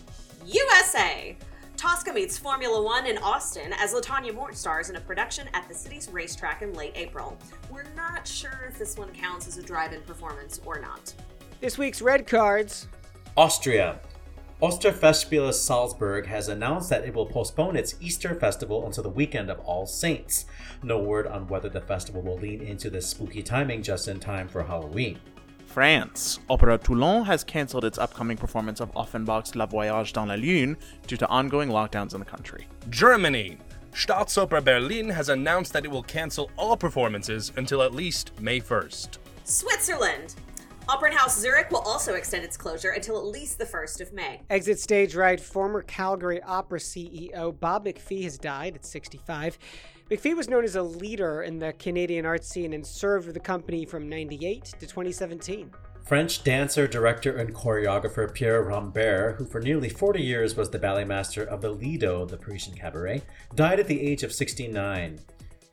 USA! 0.46 1.36
Tosca 1.78 2.14
meets 2.14 2.38
Formula 2.38 2.82
One 2.82 3.06
in 3.08 3.18
Austin 3.18 3.74
as 3.74 3.94
Latanya 3.94 4.34
Mort 4.34 4.56
stars 4.56 4.90
in 4.90 4.96
a 4.96 5.02
production 5.02 5.50
at 5.54 5.68
the 5.68 5.76
city's 5.76 6.08
racetrack 6.10 6.62
in 6.62 6.74
late 6.74 6.94
April. 6.96 7.38
We're 7.70 7.84
not 7.96 8.26
sure 8.28 8.68
if 8.70 8.80
this 8.80 8.98
one 8.98 9.10
counts 9.10 9.48
as 9.48 9.58
a 9.58 9.64
drive 9.64 9.92
in 9.92 10.02
performance 10.02 10.62
or 10.66 10.80
not. 10.80 11.14
This 11.60 11.78
week's 11.78 12.02
red 12.02 12.26
cards. 12.26 12.88
Austria. 13.36 14.00
Osterfestspiele 14.64 15.54
Salzburg 15.54 16.26
has 16.26 16.48
announced 16.48 16.90
that 16.90 17.04
it 17.04 17.14
will 17.14 17.26
postpone 17.26 17.76
its 17.76 17.96
Easter 18.00 18.34
festival 18.34 18.86
until 18.86 19.04
the 19.04 19.10
weekend 19.10 19.50
of 19.50 19.60
All 19.60 19.86
Saints. 19.86 20.46
No 20.82 21.00
word 21.00 21.28
on 21.28 21.50
whether 21.50 21.68
the 21.68 21.82
festival 21.82 22.22
will 22.22 22.38
lean 22.38 22.62
into 22.62 22.90
this 22.90 23.06
spooky 23.06 23.44
timing 23.44 23.84
just 23.84 24.08
in 24.08 24.22
time 24.22 24.48
for 24.48 24.64
Halloween. 24.64 25.20
France. 25.66 26.40
Opera 26.50 26.78
Toulon 26.78 27.26
has 27.26 27.44
cancelled 27.44 27.84
its 27.84 27.98
upcoming 27.98 28.38
performance 28.38 28.80
of 28.80 28.90
Offenbach's 28.96 29.54
La 29.54 29.66
Voyage 29.66 30.14
dans 30.14 30.30
la 30.30 30.36
Lune 30.36 30.78
due 31.08 31.18
to 31.18 31.28
ongoing 31.28 31.68
lockdowns 31.68 32.14
in 32.14 32.22
the 32.22 32.26
country. 32.26 32.66
Germany. 32.90 33.58
Staatsoper 33.92 34.64
Berlin 34.64 35.10
has 35.10 35.28
announced 35.28 35.74
that 35.74 35.84
it 35.84 35.92
will 35.92 36.04
cancel 36.04 36.50
all 36.56 36.78
performances 36.78 37.52
until 37.58 37.82
at 37.82 37.94
least 37.94 38.32
May 38.40 38.62
1st. 38.62 39.18
Switzerland! 39.44 40.36
Opernhaus 40.90 41.40
Zurich 41.40 41.72
will 41.72 41.80
also 41.80 42.16
extend 42.16 42.44
its 42.44 42.58
closure 42.58 42.90
until 42.90 43.18
at 43.18 43.26
least 43.26 43.58
the 43.58 43.66
1st 43.66 44.02
of 44.02 44.12
May. 44.12 44.42
Exit 44.50 44.80
stage 44.80 45.16
right. 45.16 45.40
Former 45.40 45.82
Calgary 45.82 46.42
Opera 46.42 46.80
CEO 46.80 47.58
Bob 47.58 47.86
McPhee 47.86 48.24
has 48.24 48.38
died 48.38 48.76
at 48.76 48.86
65. 48.86 49.58
McPhee 50.12 50.36
was 50.36 50.50
known 50.50 50.66
as 50.66 50.76
a 50.76 50.84
leader 50.84 51.44
in 51.44 51.58
the 51.58 51.72
Canadian 51.74 52.26
art 52.26 52.44
scene 52.44 52.74
and 52.74 52.86
served 52.86 53.28
with 53.28 53.34
the 53.34 53.40
company 53.40 53.86
from 53.86 54.10
98 54.10 54.66
to 54.66 54.80
2017. 54.82 55.72
French 56.04 56.44
dancer, 56.44 56.86
director, 56.86 57.38
and 57.38 57.56
choreographer 57.56 58.32
Pierre 58.34 58.64
Rambert, 58.64 59.38
who 59.38 59.46
for 59.46 59.62
nearly 59.62 59.88
40 59.88 60.22
years 60.22 60.58
was 60.58 60.70
the 60.70 60.78
ballet 60.78 61.06
master 61.06 61.44
of 61.44 61.62
the 61.62 61.70
Lido, 61.70 62.26
the 62.26 62.36
Parisian 62.36 62.76
cabaret, 62.76 63.22
died 63.56 63.80
at 63.80 63.88
the 63.88 64.02
age 64.02 64.24
of 64.24 64.34
69. 64.34 65.18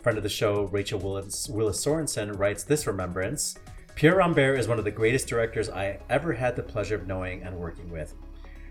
Friend 0.02 0.16
of 0.16 0.22
the 0.22 0.30
show, 0.30 0.66
Rachel 0.66 1.00
Willis, 1.00 1.48
Willis 1.48 1.84
Sorensen, 1.84 2.38
writes 2.38 2.62
this 2.62 2.86
remembrance 2.86 3.56
Pierre 4.00 4.16
Rambert 4.16 4.58
is 4.58 4.66
one 4.66 4.78
of 4.78 4.86
the 4.86 4.90
greatest 4.90 5.28
directors 5.28 5.68
I 5.68 5.98
ever 6.08 6.32
had 6.32 6.56
the 6.56 6.62
pleasure 6.62 6.94
of 6.94 7.06
knowing 7.06 7.42
and 7.42 7.54
working 7.54 7.90
with. 7.90 8.14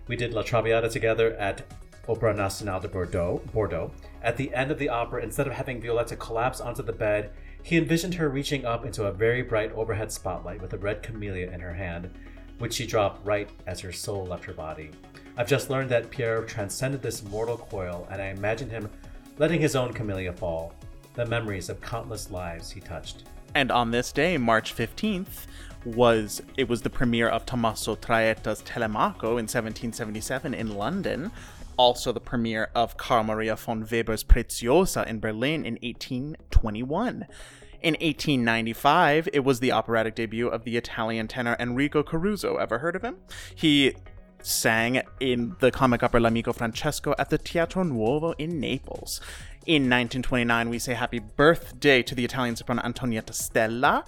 We 0.08 0.16
did 0.16 0.34
La 0.34 0.42
Traviata 0.42 0.90
together 0.90 1.36
at 1.36 1.72
Opera 2.08 2.34
Nationale 2.34 2.80
de 2.80 2.88
Bordeaux, 2.88 3.40
Bordeaux. 3.54 3.92
At 4.24 4.38
the 4.38 4.52
end 4.56 4.72
of 4.72 4.80
the 4.80 4.90
opera, 4.90 5.22
instead 5.22 5.46
of 5.46 5.54
having 5.54 5.80
Violetta 5.80 6.16
collapse 6.16 6.60
onto 6.60 6.82
the 6.82 6.92
bed, 6.92 7.30
he 7.62 7.78
envisioned 7.78 8.16
her 8.16 8.28
reaching 8.28 8.66
up 8.66 8.88
into 8.88 9.06
a 9.06 9.12
very 9.12 9.44
bright 9.44 9.72
overhead 9.74 10.12
spotlight 10.12 10.64
with 10.64 10.74
a 10.74 10.80
red 10.80 11.04
camellia 11.04 11.52
in 11.52 11.60
her 11.60 11.76
hand, 11.76 12.10
which 12.58 12.74
she 12.74 12.88
dropped 12.88 13.24
right 13.24 13.52
as 13.68 13.80
her 13.82 13.92
soul 13.92 14.26
left 14.26 14.46
her 14.46 14.54
body. 14.54 14.90
I've 15.38 15.48
just 15.48 15.70
learned 15.70 15.92
that 15.92 16.10
Pierre 16.10 16.42
transcended 16.42 17.04
this 17.04 17.22
mortal 17.22 17.60
coil, 17.60 18.08
and 18.10 18.20
I 18.20 18.30
imagine 18.30 18.72
him 18.72 18.90
letting 19.38 19.62
his 19.62 19.76
own 19.76 19.94
camellia 19.94 20.34
fall, 20.34 20.74
the 21.14 21.28
memories 21.28 21.70
of 21.70 21.82
countless 21.82 22.32
lives 22.32 22.72
he 22.72 22.80
touched. 22.80 23.26
And 23.56 23.72
on 23.72 23.92
this 23.92 24.12
day, 24.12 24.38
March 24.38 24.76
15th, 24.76 25.48
was 25.86 26.42
it 26.58 26.68
was 26.68 26.82
the 26.82 26.90
premiere 26.90 27.30
of 27.30 27.46
Tommaso 27.46 27.96
Traetta's 27.96 28.62
Telemaco 28.62 29.38
in 29.38 29.48
1777 29.48 30.54
in 30.54 30.76
London, 30.76 31.32
also 31.78 32.12
the 32.12 32.20
premiere 32.20 32.70
of 32.76 32.98
Carl 32.98 33.24
Maria 33.24 33.56
von 33.56 33.86
Weber's 33.90 34.24
Preziosa 34.24 35.08
in 35.08 35.20
Berlin 35.20 35.66
in 35.66 35.76
1821. 35.76 37.26
In 37.82 37.94
1895, 37.94 39.30
it 39.32 39.46
was 39.46 39.62
the 39.62 39.72
operatic 39.72 40.16
debut 40.16 40.50
of 40.50 40.66
the 40.66 40.76
Italian 40.76 41.30
tenor 41.30 41.56
Enrico 41.60 42.04
Caruso. 42.04 42.58
Ever 42.58 42.80
heard 42.80 42.98
of 42.98 43.04
him? 43.04 43.16
He 43.56 43.96
sang 44.42 45.02
in 45.20 45.56
the 45.60 45.72
comic 45.72 46.04
opera 46.04 46.20
L'Amico 46.20 46.54
Francesco 46.54 47.14
at 47.18 47.30
the 47.30 47.38
Teatro 47.38 47.84
Nuovo 47.84 48.34
in 48.38 48.60
Naples. 48.60 49.22
In 49.66 49.84
1929, 49.84 50.70
we 50.70 50.80
say 50.80 50.94
happy 50.94 51.20
birthday 51.20 52.02
to 52.02 52.16
the 52.16 52.26
Italian 52.26 52.56
soprano 52.56 52.82
Antonietta 52.82 53.34
Stella. 53.34 54.06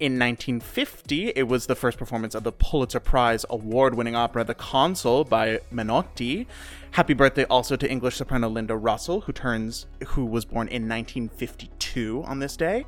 In 0.00 0.18
1950, 0.18 1.28
it 1.36 1.46
was 1.46 1.66
the 1.66 1.74
first 1.76 1.98
performance 1.98 2.34
of 2.34 2.42
the 2.42 2.50
Pulitzer 2.50 2.98
Prize 2.98 3.44
award 3.50 3.94
winning 3.94 4.16
opera 4.16 4.42
The 4.42 4.54
Consul 4.54 5.24
by 5.24 5.60
Menotti. 5.72 6.46
Happy 6.92 7.14
birthday 7.14 7.44
also 7.44 7.76
to 7.76 7.88
English 7.88 8.16
soprano 8.16 8.48
Linda 8.48 8.76
Russell, 8.76 9.22
who 9.22 9.32
turns 9.32 9.86
who 10.08 10.24
was 10.24 10.44
born 10.44 10.66
in 10.68 10.88
1952 10.88 12.24
on 12.26 12.38
this 12.38 12.56
day. 12.56 12.84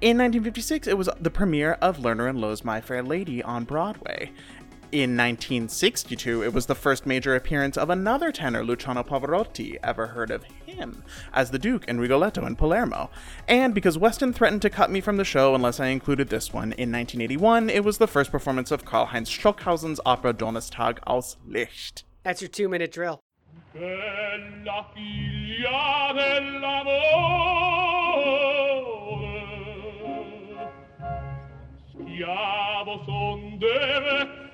In 0.00 0.16
1956, 0.16 0.86
it 0.86 0.96
was 0.96 1.08
the 1.20 1.30
premiere 1.30 1.72
of 1.82 1.98
Lerner 1.98 2.28
and 2.28 2.40
Loewe's 2.40 2.64
My 2.64 2.80
Fair 2.80 3.02
Lady 3.02 3.42
on 3.42 3.64
Broadway. 3.64 4.30
In 4.90 5.18
1962, 5.18 6.42
it 6.44 6.54
was 6.54 6.64
the 6.64 6.74
first 6.74 7.04
major 7.04 7.34
appearance 7.36 7.76
of 7.76 7.90
another 7.90 8.32
tenor, 8.32 8.64
Luciano 8.64 9.02
Pavarotti. 9.02 9.76
Ever 9.82 10.06
heard 10.06 10.30
of 10.30 10.44
him? 10.64 11.02
As 11.34 11.50
the 11.50 11.58
Duke 11.58 11.86
in 11.86 12.00
Rigoletto 12.00 12.46
in 12.46 12.56
Palermo. 12.56 13.10
And 13.46 13.74
because 13.74 13.98
Weston 13.98 14.32
threatened 14.32 14.62
to 14.62 14.70
cut 14.70 14.90
me 14.90 15.02
from 15.02 15.18
the 15.18 15.26
show 15.26 15.54
unless 15.54 15.78
I 15.78 15.88
included 15.88 16.30
this 16.30 16.54
one, 16.54 16.72
in 16.72 16.90
1981, 16.90 17.68
it 17.68 17.84
was 17.84 17.98
the 17.98 18.06
first 18.06 18.30
performance 18.30 18.70
of 18.70 18.86
Karlheinz 18.86 19.28
Stockhausen's 19.28 20.00
opera 20.06 20.32
Donnerstag 20.32 21.00
aus 21.06 21.36
Licht. 21.46 22.04
That's 22.22 22.40
your 22.40 22.48
two 22.48 22.70
minute 22.70 22.90
drill 22.90 23.22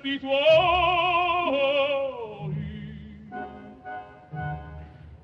tempi 0.05 0.19
tuoi 0.19 0.35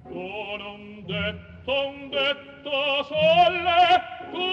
con 0.03 0.61
un 0.61 1.05
detto 1.05 1.87
un 1.87 2.09
detto 2.09 3.03
solle 3.03 4.01
tu 4.31 4.47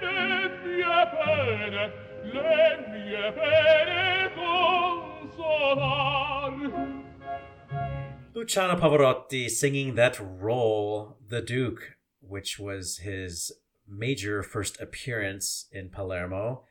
le 0.00 0.48
mie 0.62 1.00
pene 1.10 1.82
le 2.22 2.64
mie 2.88 3.32
pene 3.32 4.30
consolar 4.36 5.74
Luciano 8.32 8.76
Pavarotti 8.76 9.48
singing 9.48 9.94
that 9.94 10.18
role, 10.20 11.16
the 11.26 11.40
Duke, 11.40 11.96
which 12.20 12.58
was 12.58 12.98
his 12.98 13.52
major 13.96 14.42
first 14.42 14.80
appearance 14.80 15.66
in 15.72 15.88
Palermo. 15.88 16.64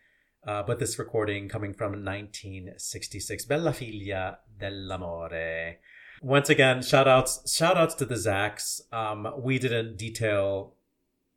Uh, 0.46 0.62
but 0.62 0.80
this 0.80 1.00
recording 1.00 1.48
coming 1.48 1.74
from 1.74 2.04
1966, 2.04 3.46
Bella 3.46 3.72
Figlia 3.72 4.38
dell'amore. 4.60 5.76
Once 6.22 6.50
again, 6.50 6.82
shout 6.82 7.08
outs, 7.08 7.54
shout 7.54 7.78
outs 7.78 7.96
to 7.96 8.06
the 8.06 8.16
Zacks. 8.16 8.82
Um, 8.94 9.34
we 9.38 9.58
didn't 9.58 9.98
detail 9.98 10.74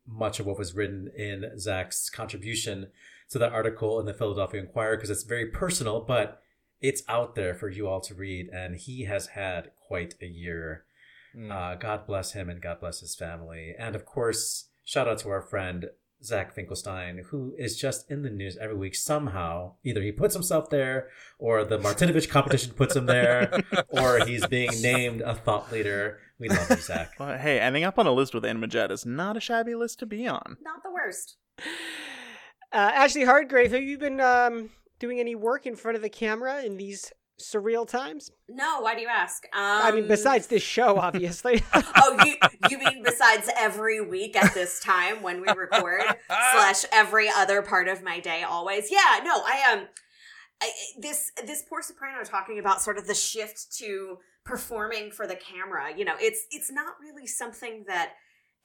much 0.05 0.39
of 0.39 0.45
what 0.45 0.57
was 0.57 0.73
written 0.73 1.09
in 1.15 1.57
Zach's 1.59 2.09
contribution 2.09 2.87
to 3.29 3.39
that 3.39 3.51
article 3.51 3.99
in 3.99 4.05
the 4.05 4.13
Philadelphia 4.13 4.61
Inquirer 4.61 4.95
because 4.95 5.09
it's 5.09 5.23
very 5.23 5.47
personal, 5.47 6.01
but 6.01 6.41
it's 6.81 7.03
out 7.09 7.35
there 7.35 7.53
for 7.53 7.69
you 7.69 7.87
all 7.87 8.01
to 8.01 8.13
read. 8.13 8.49
And 8.49 8.77
he 8.77 9.03
has 9.03 9.27
had 9.27 9.71
quite 9.87 10.15
a 10.21 10.27
year. 10.27 10.85
Mm. 11.35 11.51
Uh, 11.51 11.75
God 11.75 12.07
bless 12.07 12.31
him 12.33 12.49
and 12.49 12.61
God 12.61 12.79
bless 12.79 13.01
his 13.01 13.15
family. 13.15 13.75
And 13.77 13.95
of 13.95 14.05
course, 14.05 14.65
shout 14.87 15.07
out 15.07 15.19
to 15.19 15.29
our 15.29 15.41
friend 15.41 15.89
Zach 16.23 16.53
Finkelstein, 16.53 17.25
who 17.29 17.53
is 17.57 17.77
just 17.77 18.09
in 18.09 18.23
the 18.23 18.29
news 18.29 18.57
every 18.57 18.75
week 18.75 18.95
somehow. 18.95 19.73
Either 19.83 20.01
he 20.01 20.11
puts 20.11 20.33
himself 20.33 20.69
there, 20.69 21.09
or 21.37 21.65
the 21.65 21.77
Martinovich 21.77 22.29
competition 22.29 22.73
puts 22.73 22.95
him 22.95 23.05
there, 23.05 23.61
or 23.89 24.25
he's 24.25 24.47
being 24.47 24.71
named 24.81 25.21
a 25.21 25.35
thought 25.35 25.71
leader. 25.71 26.19
We 26.39 26.49
love 26.49 26.69
you, 26.69 26.77
Zach. 26.77 27.11
Well, 27.19 27.37
hey, 27.37 27.59
ending 27.59 27.83
up 27.83 27.99
on 27.99 28.07
a 28.07 28.11
list 28.11 28.33
with 28.33 28.45
Anne 28.45 28.61
Midgette 28.61 28.89
is 28.89 29.05
not 29.05 29.37
a 29.37 29.41
shabby 29.41 29.75
list 29.75 29.99
to 29.99 30.05
be 30.05 30.25
on. 30.25 30.57
Not 30.61 30.81
the 30.83 30.91
worst. 30.91 31.35
Uh, 31.59 32.91
Ashley 32.93 33.23
Hardgrave, 33.25 33.71
have 33.71 33.83
you 33.83 33.97
been 33.97 34.21
um, 34.21 34.69
doing 34.99 35.19
any 35.19 35.35
work 35.35 35.65
in 35.65 35.75
front 35.75 35.97
of 35.97 36.01
the 36.01 36.09
camera 36.09 36.63
in 36.63 36.77
these 36.77 37.11
surreal 37.39 37.87
times? 37.87 38.31
No, 38.49 38.81
why 38.81 38.95
do 38.95 39.01
you 39.01 39.07
ask? 39.07 39.45
Um, 39.53 39.61
I 39.61 39.91
mean, 39.91 40.07
besides 40.07 40.47
this 40.47 40.63
show, 40.63 40.97
obviously. 40.97 41.63
oh, 41.73 42.17
you 42.25 42.35
you 42.69 42.77
mean 42.77 43.03
besides 43.03 43.49
every 43.57 44.01
week 44.01 44.35
at 44.35 44.53
this 44.53 44.79
time 44.79 45.21
when 45.21 45.41
we 45.41 45.47
record 45.47 46.01
slash 46.27 46.85
every 46.91 47.29
other 47.29 47.61
part 47.61 47.87
of 47.87 48.03
my 48.03 48.19
day 48.19 48.43
always? 48.43 48.91
Yeah, 48.91 49.19
no, 49.23 49.41
I 49.45 49.73
um, 49.73 49.87
I, 50.61 50.71
this 50.99 51.31
this 51.45 51.63
poor 51.67 51.81
soprano 51.81 52.23
talking 52.23 52.59
about 52.59 52.81
sort 52.81 52.97
of 52.97 53.07
the 53.07 53.15
shift 53.15 53.75
to 53.77 54.17
performing 54.43 55.11
for 55.11 55.27
the 55.27 55.35
camera. 55.35 55.95
You 55.95 56.05
know, 56.05 56.15
it's 56.19 56.45
it's 56.51 56.71
not 56.71 56.95
really 57.01 57.27
something 57.27 57.85
that 57.87 58.13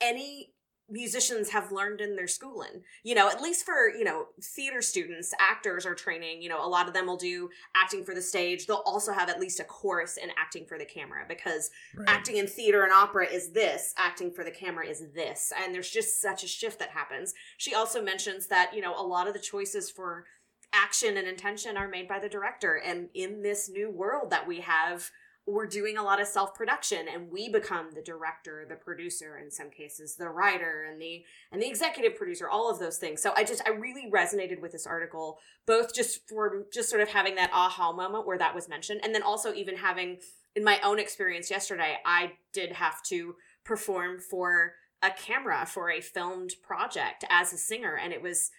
any 0.01 0.53
musicians 0.89 1.49
have 1.49 1.71
learned 1.71 2.01
in 2.01 2.15
their 2.15 2.27
schooling. 2.27 2.83
You 3.03 3.15
know 3.15 3.29
at 3.29 3.41
least 3.41 3.65
for 3.65 3.89
you 3.89 4.03
know 4.03 4.27
theater 4.41 4.81
students 4.81 5.33
actors 5.39 5.85
are 5.85 5.95
training 5.95 6.41
you 6.41 6.49
know 6.49 6.63
a 6.63 6.67
lot 6.67 6.87
of 6.87 6.93
them 6.93 7.07
will 7.07 7.17
do 7.17 7.49
acting 7.75 8.03
for 8.03 8.13
the 8.13 8.21
stage. 8.21 8.65
They'll 8.67 8.83
also 8.85 9.11
have 9.13 9.29
at 9.29 9.39
least 9.39 9.59
a 9.59 9.63
course 9.63 10.17
in 10.17 10.29
acting 10.37 10.65
for 10.65 10.77
the 10.77 10.85
camera 10.85 11.25
because 11.27 11.69
Right. 11.95 12.09
acting 12.09 12.37
in 12.37 12.47
theater 12.47 12.83
and 12.83 12.91
opera 12.91 13.25
is 13.27 13.51
this 13.51 13.93
acting 13.97 14.31
for 14.31 14.43
the 14.43 14.51
camera 14.51 14.85
is 14.87 15.11
this 15.13 15.51
and 15.57 15.73
there's 15.73 15.89
just 15.89 16.21
such 16.21 16.43
a 16.43 16.47
shift 16.47 16.79
that 16.79 16.89
happens. 16.89 17.33
She 17.57 17.73
also 17.75 18.01
mentions 18.01 18.47
that 18.47 18.71
you 18.73 18.81
know 18.81 18.93
a 18.99 19.05
lot 19.05 19.27
of 19.27 19.33
the 19.33 19.39
choices 19.39 19.89
for 19.89 20.25
action 20.73 21.17
and 21.17 21.27
intention 21.27 21.77
are 21.77 21.87
made 21.87 22.07
by 22.07 22.19
the 22.19 22.27
director 22.27 22.81
and 22.83 23.07
in 23.13 23.41
this 23.43 23.69
new 23.69 23.91
world 23.91 24.31
that 24.31 24.47
we 24.47 24.59
have 24.59 25.09
we're 25.45 25.67
doing 25.67 25.97
a 25.97 26.03
lot 26.03 26.21
of 26.21 26.27
self-production 26.27 27.07
and 27.13 27.29
we 27.29 27.49
become 27.49 27.91
the 27.93 28.01
director 28.01 28.65
the 28.67 28.75
producer 28.75 29.37
in 29.37 29.51
some 29.51 29.69
cases 29.69 30.15
the 30.15 30.29
writer 30.29 30.87
and 30.89 31.01
the 31.01 31.23
and 31.51 31.61
the 31.61 31.67
executive 31.67 32.15
producer 32.17 32.49
all 32.49 32.71
of 32.71 32.79
those 32.79 32.97
things 32.97 33.21
so 33.21 33.33
i 33.35 33.43
just 33.43 33.61
i 33.65 33.69
really 33.69 34.09
resonated 34.09 34.61
with 34.61 34.71
this 34.71 34.87
article 34.87 35.37
both 35.65 35.93
just 35.93 36.27
for 36.29 36.65
just 36.73 36.89
sort 36.89 37.01
of 37.01 37.09
having 37.09 37.35
that 37.35 37.51
aha 37.53 37.91
moment 37.91 38.25
where 38.25 38.37
that 38.37 38.55
was 38.55 38.69
mentioned 38.69 39.01
and 39.03 39.13
then 39.13 39.23
also 39.23 39.53
even 39.53 39.75
having 39.75 40.17
in 40.55 40.63
my 40.63 40.79
own 40.81 40.97
experience 40.97 41.51
yesterday 41.51 41.97
i 42.05 42.31
did 42.53 42.71
have 42.71 43.03
to 43.03 43.35
perform 43.65 44.19
for 44.19 44.73
a 45.01 45.11
camera 45.11 45.65
for 45.65 45.91
a 45.91 45.99
filmed 45.99 46.53
project 46.65 47.25
as 47.29 47.51
a 47.51 47.57
singer 47.57 47.99
and 48.01 48.13
it 48.13 48.21
was 48.21 48.49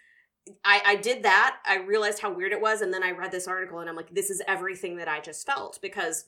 I, 0.62 0.82
I 0.84 0.96
did 0.96 1.22
that. 1.22 1.56
I 1.64 1.76
realized 1.76 2.18
how 2.18 2.30
weird 2.30 2.52
it 2.52 2.60
was, 2.60 2.82
and 2.82 2.92
then 2.92 3.02
I 3.02 3.12
read 3.12 3.32
this 3.32 3.48
article, 3.48 3.78
and 3.78 3.88
I'm 3.88 3.96
like, 3.96 4.14
this 4.14 4.28
is 4.28 4.42
everything 4.46 4.98
that 4.98 5.08
I 5.08 5.20
just 5.20 5.46
felt 5.46 5.78
because 5.80 6.26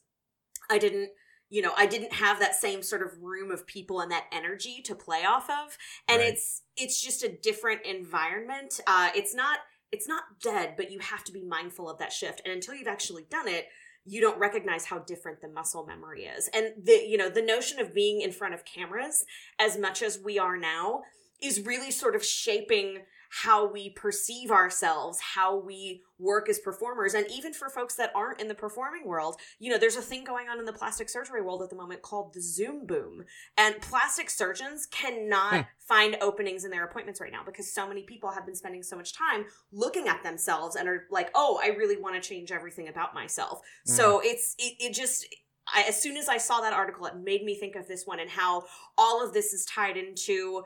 I 0.71 0.79
didn't, 0.79 1.11
you 1.49 1.63
know, 1.63 1.73
I 1.77 1.87
didn't 1.87 2.13
have 2.15 2.41
that 2.41 2.55
same 2.55 2.83
sort 2.83 3.03
of 3.03 3.23
room 3.23 3.51
of 3.51 3.67
people 3.67 4.01
and 4.01 4.11
that 4.11 4.27
energy 4.33 4.83
to 4.85 4.95
play 4.95 5.25
off 5.25 5.49
of, 5.49 5.79
and 6.09 6.19
Right. 6.19 6.33
it's 6.33 6.63
it's 6.77 7.01
just 7.01 7.23
a 7.23 7.29
different 7.29 7.85
environment. 7.87 8.81
Uh, 8.87 9.11
it's 9.15 9.35
not 9.35 9.59
it's 9.93 10.09
not 10.09 10.25
dead, 10.43 10.75
but 10.77 10.91
you 10.91 10.99
have 10.99 11.23
to 11.25 11.33
be 11.33 11.45
mindful 11.45 11.89
of 11.89 11.99
that 11.99 12.13
shift, 12.13 12.43
and 12.45 12.53
until 12.53 12.75
you've 12.75 12.89
actually 12.89 13.25
done 13.31 13.49
it, 13.49 13.67
you 14.05 14.21
don't 14.21 14.39
recognize 14.39 14.87
how 14.87 14.99
different 14.99 15.41
the 15.41 15.49
muscle 15.49 15.87
memory 15.87 16.25
is, 16.25 16.49
and 16.53 16.73
the 16.83 17.05
you 17.07 17.17
know 17.17 17.29
the 17.29 17.43
notion 17.43 17.79
of 17.79 17.95
being 17.95 18.21
in 18.21 18.33
front 18.33 18.55
of 18.55 18.65
cameras 18.65 19.25
as 19.59 19.79
much 19.79 20.03
as 20.03 20.19
we 20.19 20.39
are 20.39 20.57
now 20.57 21.03
is 21.43 21.61
really 21.67 21.91
sort 21.91 22.17
of 22.17 22.25
shaping 22.25 23.03
how 23.43 23.71
we 23.71 23.91
perceive 23.91 24.51
ourselves, 24.51 25.19
how 25.35 25.55
we 25.59 26.01
work 26.19 26.49
as 26.49 26.59
performers, 26.59 27.13
and 27.13 27.27
even 27.31 27.53
for 27.53 27.69
folks 27.69 27.95
that 27.95 28.11
aren't 28.15 28.41
in 28.41 28.49
the 28.49 28.55
performing 28.55 29.07
world, 29.07 29.37
you 29.59 29.71
know, 29.71 29.77
there's 29.77 29.97
a 29.97 30.01
thing 30.01 30.25
going 30.25 30.49
on 30.49 30.59
in 30.59 30.65
the 30.65 30.73
plastic 30.73 31.09
surgery 31.11 31.43
world 31.43 31.61
at 31.63 31.69
the 31.69 31.77
moment 31.77 32.01
called 32.01 32.33
the 32.33 32.41
Zoom 32.41 32.87
boom. 32.87 33.25
And 33.59 33.79
plastic 33.83 34.31
surgeons 34.31 34.87
cannot 34.87 35.53
Hmm. 35.53 35.61
find 35.81 36.17
openings 36.23 36.65
in 36.65 36.71
their 36.71 36.85
appointments 36.85 37.21
right 37.21 37.31
now 37.33 37.43
because 37.45 37.71
so 37.71 37.87
many 37.87 38.05
people 38.05 38.31
have 38.31 38.47
been 38.47 38.57
spending 38.57 38.83
so 38.83 38.97
much 38.97 39.13
time 39.13 39.45
looking 39.71 40.09
at 40.09 40.23
themselves 40.23 40.75
and 40.75 40.89
are 40.89 41.05
like, 41.11 41.31
oh, 41.35 41.61
I 41.63 41.69
really 41.69 42.01
want 42.01 42.15
to 42.21 42.27
change 42.27 42.51
everything 42.51 42.89
about 42.89 43.13
myself. 43.13 43.61
So 43.85 44.21
it's, 44.25 44.55
it, 44.59 44.75
it 44.81 44.95
just, 44.95 45.27
I, 45.75 45.83
as 45.89 46.01
soon 46.01 46.17
as 46.17 46.29
I 46.29 46.39
saw 46.39 46.61
that 46.61 46.73
article, 46.73 47.07
it 47.07 47.17
made 47.17 47.45
me 47.45 47.55
think 47.55 47.77
of 47.77 47.87
this 47.89 48.07
one 48.07 48.21
and 48.21 48.31
how 48.31 48.65
all 48.97 49.25
of 49.25 49.33
this 49.35 49.53
is 49.53 49.65
tied 49.67 49.97
into 49.97 50.63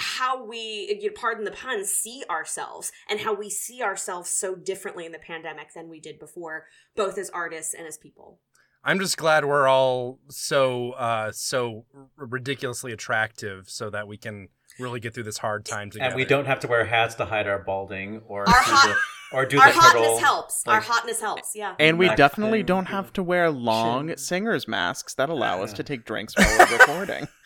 how 0.00 0.44
we, 0.44 0.98
you 1.00 1.08
know, 1.08 1.14
pardon 1.14 1.44
the 1.44 1.50
pun, 1.50 1.84
see 1.84 2.22
ourselves 2.30 2.92
and 3.08 3.20
how 3.20 3.32
we 3.34 3.48
see 3.50 3.82
ourselves 3.82 4.28
so 4.30 4.54
differently 4.54 5.06
in 5.06 5.12
the 5.12 5.18
pandemic 5.18 5.72
than 5.74 5.88
we 5.88 6.00
did 6.00 6.18
before, 6.18 6.66
both 6.96 7.18
as 7.18 7.30
artists 7.30 7.74
and 7.74 7.86
as 7.86 7.96
people. 7.96 8.38
I'm 8.86 8.98
just 8.98 9.16
glad 9.16 9.46
we're 9.46 9.66
all 9.66 10.18
so 10.28 10.90
uh 10.92 11.32
so 11.32 11.86
ridiculously 12.18 12.92
attractive 12.92 13.70
so 13.70 13.88
that 13.90 14.06
we 14.06 14.16
can 14.18 14.48
really 14.78 15.00
get 15.00 15.14
through 15.14 15.22
this 15.22 15.38
hard 15.38 15.64
time 15.64 15.88
together. 15.90 16.08
And 16.10 16.16
we 16.16 16.24
don't 16.26 16.44
have 16.46 16.60
to 16.60 16.68
wear 16.68 16.84
hats 16.84 17.14
to 17.16 17.24
hide 17.24 17.46
our 17.46 17.60
balding 17.60 18.20
or 18.28 18.40
Our 18.40 18.46
do 18.46 18.52
hot- 18.60 18.88
the, 18.88 19.36
or 19.36 19.46
do 19.46 19.58
Our 19.58 19.68
the 19.68 19.72
hotness 19.72 19.92
turtle. 20.02 20.18
helps. 20.18 20.62
Our 20.66 20.80
hotness 20.80 21.20
helps. 21.20 21.52
Yeah. 21.54 21.74
And 21.78 21.98
we 21.98 22.08
Back 22.08 22.16
definitely 22.18 22.58
then, 22.58 22.66
don't 22.66 22.86
have 22.86 23.10
to 23.14 23.22
wear 23.22 23.50
long 23.50 24.08
chin. 24.08 24.16
singer's 24.18 24.68
masks 24.68 25.14
that 25.14 25.28
allow 25.30 25.62
us 25.62 25.72
to 25.74 25.82
take 25.82 26.04
drinks 26.04 26.36
while 26.36 26.58
we're 26.58 26.76
recording. 26.78 27.26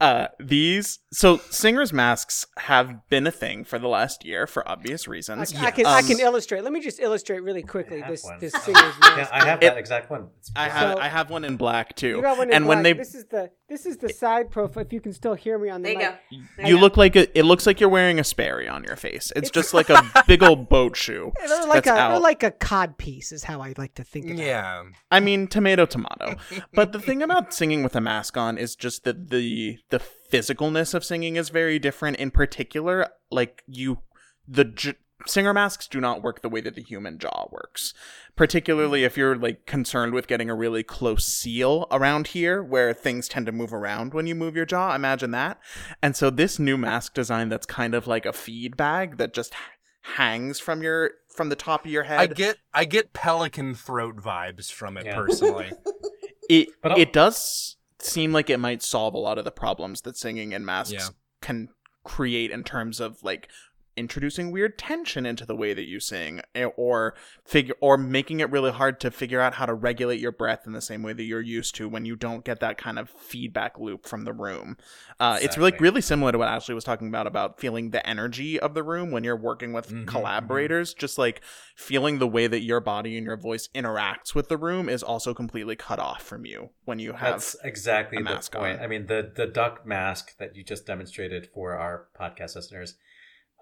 Uh, 0.00 0.28
these 0.40 1.00
so 1.12 1.36
singers 1.50 1.92
masks 1.92 2.46
have 2.58 3.06
been 3.10 3.26
a 3.26 3.30
thing 3.30 3.64
for 3.64 3.78
the 3.78 3.86
last 3.88 4.24
year 4.24 4.46
for 4.46 4.66
obvious 4.68 5.06
I, 5.06 5.10
reasons. 5.10 5.54
I 5.54 5.70
can 5.70 5.86
I 5.86 5.98
Um, 6.00 6.06
can 6.06 6.20
illustrate. 6.20 6.64
Let 6.64 6.72
me 6.72 6.80
just 6.80 6.98
illustrate 7.00 7.40
really 7.40 7.62
quickly 7.62 8.02
this 8.08 8.24
one. 8.24 8.38
this 8.40 8.52
singer's 8.64 8.82
Yeah, 9.02 9.16
mask. 9.16 9.30
I 9.32 9.44
have 9.44 9.58
It- 9.62 9.66
that 9.66 9.78
exact 9.78 10.10
one. 10.10 10.28
I 10.56 10.68
have 10.68 10.96
So- 10.96 11.02
I 11.02 11.08
have 11.08 11.30
one 11.30 11.44
in 11.44 11.56
black 11.56 11.94
too. 11.96 12.08
You 12.08 12.22
got 12.22 12.38
one 12.38 12.48
in 12.48 12.54
and 12.54 12.66
when 12.66 12.82
they 12.82 12.94
this 12.94 13.14
is 13.14 13.26
the 13.26 13.50
this 13.68 13.86
is 13.86 13.96
the 13.98 14.08
side 14.08 14.50
profile. 14.50 14.84
If 14.84 14.92
you 14.92 15.00
can 15.00 15.12
still 15.12 15.34
hear 15.34 15.58
me 15.58 15.68
on 15.70 15.82
the 15.82 15.94
There 15.94 16.02
you 16.02 16.08
mic. 16.08 16.08
go. 16.08 16.46
There 16.58 16.66
you 16.66 16.74
go. 16.76 16.80
look 16.80 16.96
like 16.96 17.16
a, 17.16 17.38
it 17.38 17.44
looks 17.44 17.66
like 17.66 17.80
you're 17.80 17.88
wearing 17.88 18.18
a 18.18 18.24
Sperry 18.24 18.68
on 18.68 18.84
your 18.84 18.96
face. 18.96 19.32
It's 19.36 19.50
just 19.50 19.72
like 19.78 19.90
a 19.90 20.02
big 20.26 20.42
old 20.42 20.68
boat 20.68 20.96
shoe. 20.96 21.32
They're 21.46 21.66
like 21.66 21.86
a 21.86 21.90
they're 21.94 22.18
like 22.20 22.42
a 22.42 22.50
cod 22.50 22.98
piece 22.98 23.32
is 23.32 23.44
how 23.44 23.60
I 23.60 23.74
like 23.76 23.94
to 23.94 24.04
think 24.04 24.26
of 24.26 24.32
it. 24.32 24.38
Yeah. 24.46 24.82
I 25.10 25.20
mean, 25.20 25.46
tomato, 25.46 25.86
tomato. 25.86 26.36
but 26.72 26.92
the 26.92 27.00
thing 27.00 27.22
about 27.22 27.52
singing 27.54 27.82
with 27.82 27.94
a 27.96 28.00
mask 28.00 28.36
on 28.36 28.56
is 28.58 28.74
just 28.76 29.04
that 29.04 29.30
the 29.30 29.73
the 29.90 30.00
physicalness 30.32 30.94
of 30.94 31.04
singing 31.04 31.36
is 31.36 31.48
very 31.48 31.78
different. 31.78 32.16
In 32.18 32.30
particular, 32.30 33.08
like 33.30 33.62
you, 33.66 33.98
the 34.46 34.64
j- 34.64 34.94
singer 35.26 35.54
masks 35.54 35.86
do 35.88 36.00
not 36.00 36.22
work 36.22 36.42
the 36.42 36.48
way 36.48 36.60
that 36.60 36.74
the 36.74 36.82
human 36.82 37.18
jaw 37.18 37.46
works. 37.50 37.94
Particularly 38.36 39.04
if 39.04 39.16
you're 39.16 39.36
like 39.36 39.64
concerned 39.66 40.12
with 40.12 40.26
getting 40.26 40.50
a 40.50 40.54
really 40.54 40.82
close 40.82 41.26
seal 41.26 41.86
around 41.90 42.28
here, 42.28 42.62
where 42.62 42.92
things 42.92 43.28
tend 43.28 43.46
to 43.46 43.52
move 43.52 43.72
around 43.72 44.12
when 44.12 44.26
you 44.26 44.34
move 44.34 44.56
your 44.56 44.66
jaw. 44.66 44.94
Imagine 44.94 45.30
that. 45.30 45.58
And 46.02 46.16
so 46.16 46.30
this 46.30 46.58
new 46.58 46.76
mask 46.76 47.14
design 47.14 47.48
that's 47.48 47.66
kind 47.66 47.94
of 47.94 48.06
like 48.06 48.26
a 48.26 48.32
feed 48.32 48.76
bag 48.76 49.16
that 49.18 49.32
just 49.32 49.54
hangs 50.02 50.60
from 50.60 50.82
your 50.82 51.12
from 51.34 51.48
the 51.48 51.56
top 51.56 51.84
of 51.84 51.90
your 51.90 52.02
head. 52.04 52.20
I 52.20 52.26
get 52.26 52.56
I 52.74 52.84
get 52.84 53.12
pelican 53.12 53.74
throat 53.74 54.16
vibes 54.16 54.70
from 54.70 54.96
it 54.96 55.06
Yeah. 55.06 55.16
personally. 55.16 55.72
it 56.50 56.68
But 56.82 56.98
it 56.98 57.12
does 57.12 57.73
seem 58.04 58.32
like 58.32 58.50
it 58.50 58.58
might 58.58 58.82
solve 58.82 59.14
a 59.14 59.18
lot 59.18 59.38
of 59.38 59.44
the 59.44 59.50
problems 59.50 60.02
that 60.02 60.16
singing 60.16 60.52
in 60.52 60.64
masks 60.64 60.92
Yeah. 60.92 61.08
can 61.40 61.68
create 62.04 62.50
in 62.50 62.62
terms 62.64 63.00
of 63.00 63.22
like 63.22 63.48
introducing 63.96 64.50
weird 64.50 64.76
tension 64.78 65.24
into 65.26 65.46
the 65.46 65.54
way 65.56 65.72
that 65.74 65.84
you 65.88 66.00
sing 66.00 66.40
eh, 66.54 66.64
or 66.76 67.14
figure 67.44 67.74
or 67.80 67.96
making 67.96 68.40
it 68.40 68.50
really 68.50 68.70
hard 68.72 68.98
to 69.00 69.10
figure 69.10 69.40
out 69.40 69.54
how 69.54 69.66
to 69.66 69.74
regulate 69.74 70.20
your 70.20 70.32
breath 70.32 70.66
in 70.66 70.72
the 70.72 70.80
same 70.80 71.02
way 71.02 71.12
that 71.12 71.22
you're 71.24 71.40
used 71.40 71.74
to 71.74 71.88
when 71.88 72.04
you 72.04 72.16
don't 72.16 72.44
get 72.44 72.60
that 72.60 72.76
kind 72.78 72.98
of 72.98 73.08
feedback 73.10 73.78
loop 73.78 74.06
from 74.06 74.24
the 74.24 74.32
room 74.32 74.76
uh, 75.20 75.38
it's 75.40 75.56
really 75.56 75.72
really 75.78 76.00
similar 76.00 76.32
to 76.32 76.38
what 76.38 76.48
ashley 76.48 76.74
was 76.74 76.84
talking 76.84 77.08
about 77.08 77.26
about 77.26 77.60
feeling 77.60 77.90
the 77.90 78.06
energy 78.08 78.58
of 78.58 78.74
the 78.74 78.82
room 78.82 79.10
when 79.10 79.22
you're 79.24 79.36
working 79.36 79.72
with 79.72 79.90
Mhm, 79.90 80.06
collaborators 80.06 80.94
just 80.94 81.18
like 81.18 81.40
feeling 81.76 82.18
the 82.18 82.26
way 82.26 82.46
that 82.46 82.62
your 82.62 82.80
body 82.80 83.16
and 83.16 83.26
your 83.26 83.36
voice 83.36 83.68
interacts 83.74 84.34
with 84.34 84.48
the 84.48 84.56
room 84.56 84.88
is 84.88 85.02
also 85.02 85.34
completely 85.34 85.76
cut 85.76 85.98
off 85.98 86.22
from 86.22 86.44
you 86.46 86.70
when 86.84 86.98
you 86.98 87.12
have 87.12 87.32
That's 87.34 87.56
exactly 87.62 88.18
a 88.18 88.22
the 88.24 88.48
point. 88.52 88.78
on. 88.78 88.84
I 88.84 88.86
mean, 88.86 89.06
the 89.06 89.32
the 89.34 89.46
duck 89.46 89.86
mask 89.86 90.36
that 90.38 90.56
you 90.56 90.64
just 90.64 90.86
demonstrated 90.86 91.48
for 91.52 91.72
our 91.76 92.06
podcast 92.18 92.56
listeners, 92.56 92.94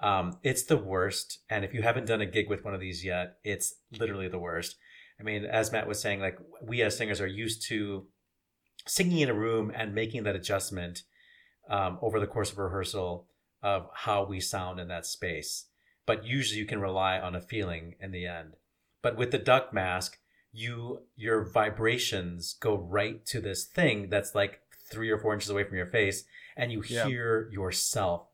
um, 0.03 0.39
it's 0.43 0.65
the 0.65 0.77
worst. 0.77 1.39
And 1.49 1.65
if 1.65 1.73
you 1.73 1.83
haven't 1.83 2.07
done 2.07 2.21
a 2.21 2.27
gig 2.27 2.49
with 2.49 2.65
one 2.65 2.75
of 2.75 2.81
these 2.81 3.05
yet, 3.05 3.39
it's 3.45 3.75
literally 3.99 4.29
the 4.29 4.39
worst. 4.39 4.77
I 5.21 5.23
mean, 5.23 5.45
as 5.45 5.71
Matt 5.71 5.87
was 5.87 6.01
saying, 6.01 6.21
like 6.21 6.39
we 6.63 6.83
as 6.83 6.97
singers 6.97 7.21
are 7.21 7.27
used 7.27 7.67
to 7.69 8.07
singing 8.87 9.21
in 9.21 9.29
a 9.29 9.35
room 9.35 9.73
and 9.75 9.95
making 9.95 10.25
that 10.25 10.35
adjustment 10.35 11.05
um, 11.71 11.99
over 12.03 12.19
the 12.19 12.27
course 12.27 12.51
of 12.51 12.59
rehearsal 12.59 13.29
of 13.63 13.89
how 13.95 14.25
we 14.25 14.41
sound 14.41 14.81
in 14.81 14.89
that 14.89 15.07
space. 15.07 15.67
But 16.05 16.27
usually 16.27 16.59
you 16.59 16.67
can 16.67 16.81
rely 16.81 17.21
on 17.21 17.37
a 17.37 17.41
feeling 17.41 17.95
in 18.01 18.11
the 18.11 18.27
end. 18.27 18.55
But 19.03 19.17
with 19.17 19.31
the 19.31 19.39
duck 19.39 19.73
mask, 19.73 20.19
you 20.53 21.03
your 21.17 21.45
vibrations 21.45 22.57
go 22.61 22.77
right 22.77 23.25
to 23.27 23.41
this 23.41 23.65
thing 23.65 24.11
that's 24.11 24.35
like 24.35 24.61
three 24.91 25.11
or 25.11 25.19
four 25.19 25.33
inches 25.33 25.49
away 25.51 25.65
from 25.65 25.77
your 25.77 25.87
face, 25.87 26.25
and 26.57 26.73
you 26.73 26.83
Yeah. 26.87 27.07
hear 27.07 27.49
yourself, 27.53 28.27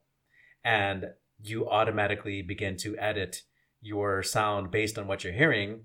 and 0.65 1.13
you 1.43 1.69
automatically 1.69 2.43
begin 2.43 2.77
to 2.79 2.97
edit 2.99 3.43
your 3.81 4.23
sound 4.23 4.71
based 4.71 4.99
on 4.99 5.07
what 5.07 5.25
you're 5.25 5.33
hearing, 5.33 5.85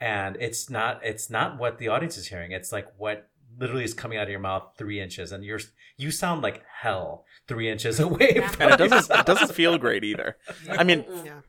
and 0.00 0.36
it's 0.40 0.68
not 0.70 1.00
it's 1.04 1.30
not 1.30 1.58
what 1.58 1.78
the 1.78 1.88
audience 1.88 2.16
is 2.18 2.26
hearing. 2.28 2.52
It's 2.52 2.72
like 2.72 2.86
what 2.96 3.28
literally 3.58 3.84
is 3.84 3.94
coming 3.94 4.18
out 4.18 4.24
of 4.24 4.30
your 4.30 4.40
mouth 4.40 4.64
three 4.78 5.00
inches, 5.00 5.32
and 5.32 5.44
you're 5.44 5.60
you 5.96 6.10
sound 6.10 6.42
like 6.42 6.62
hell 6.80 7.24
three 7.46 7.68
inches 7.68 8.00
away 8.08 8.32
Yeah. 8.36 8.48
from 8.48 8.62
and 8.72 8.80
it 8.80 8.88
doesn't 8.88 9.18
it 9.18 9.26
doesn't 9.26 9.52
feel 9.52 9.76
great 9.76 10.02
either 10.02 10.36
i 10.70 10.82
mean 10.82 11.04
Yeah. 11.26 11.40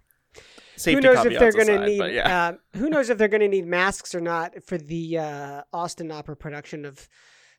who 0.83 0.99
knows 0.99 1.25
if 1.25 1.39
they're 1.39 1.51
going 1.53 1.67
to 1.67 1.75
aside, 1.75 1.85
need? 1.87 2.13
Yeah. 2.15 2.47
Uh, 2.49 2.77
who 2.77 2.89
knows 2.89 3.09
if 3.09 3.17
they're 3.17 3.27
going 3.29 3.41
to 3.41 3.47
need 3.47 3.65
masks 3.65 4.13
or 4.15 4.19
not 4.19 4.63
for 4.65 4.77
the 4.77 5.17
uh, 5.19 5.61
Austin 5.71 6.11
Opera 6.11 6.35
production 6.35 6.85
of 6.85 7.07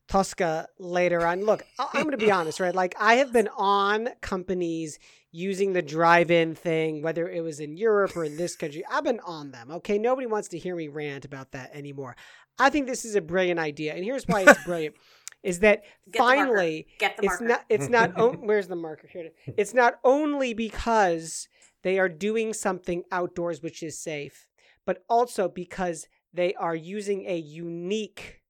Tosca 0.08 0.66
later 0.78 1.26
on. 1.26 1.44
Look, 1.44 1.64
I'm 1.78 2.02
going 2.02 2.10
to 2.12 2.16
be 2.18 2.30
honest, 2.30 2.60
right? 2.60 2.74
Like 2.74 2.94
I 3.00 3.14
have 3.14 3.32
been 3.32 3.48
on 3.56 4.08
companies 4.20 4.98
using 5.30 5.72
the 5.72 5.80
drive-in 5.82 6.54
thing, 6.54 7.02
whether 7.02 7.28
it 7.28 7.42
was 7.42 7.58
in 7.60 7.76
Europe 7.76 8.14
or 8.16 8.24
in 8.24 8.36
this 8.36 8.54
country. 8.54 8.84
I've 8.90 9.04
been 9.04 9.20
on 9.20 9.50
them. 9.50 9.70
Okay, 9.70 9.98
nobody 9.98 10.26
wants 10.26 10.48
to 10.48 10.58
hear 10.58 10.76
me 10.76 10.88
rant 10.88 11.24
about 11.24 11.52
that 11.52 11.74
anymore. 11.74 12.16
I 12.58 12.68
think 12.68 12.86
this 12.86 13.04
is 13.04 13.14
a 13.14 13.22
brilliant 13.22 13.58
idea, 13.58 13.94
and 13.94 14.04
here's 14.04 14.26
why 14.26 14.42
it's 14.42 14.62
brilliant: 14.64 14.96
is 15.42 15.60
that 15.60 15.82
Get 16.10 16.18
finally 16.18 16.86
it's 17.22 17.40
not 17.40 17.64
it's 17.68 17.88
not 17.88 18.12
o- 18.16 18.32
where's 18.32 18.68
the 18.68 18.76
marker 18.76 19.08
here 19.08 19.24
it 19.24 19.34
is. 19.46 19.54
it's 19.56 19.74
not 19.74 19.94
only 20.04 20.52
because 20.54 21.48
they 21.82 21.98
are 21.98 22.08
doing 22.08 22.52
something 22.52 23.02
outdoors 23.10 23.60
which 23.62 23.82
is 23.82 23.98
safe 23.98 24.46
but 24.86 25.02
also 25.08 25.48
because 25.48 26.06
they 26.32 26.54
are 26.54 26.76
using 26.76 27.24
a 27.26 27.36
unique 27.36 28.42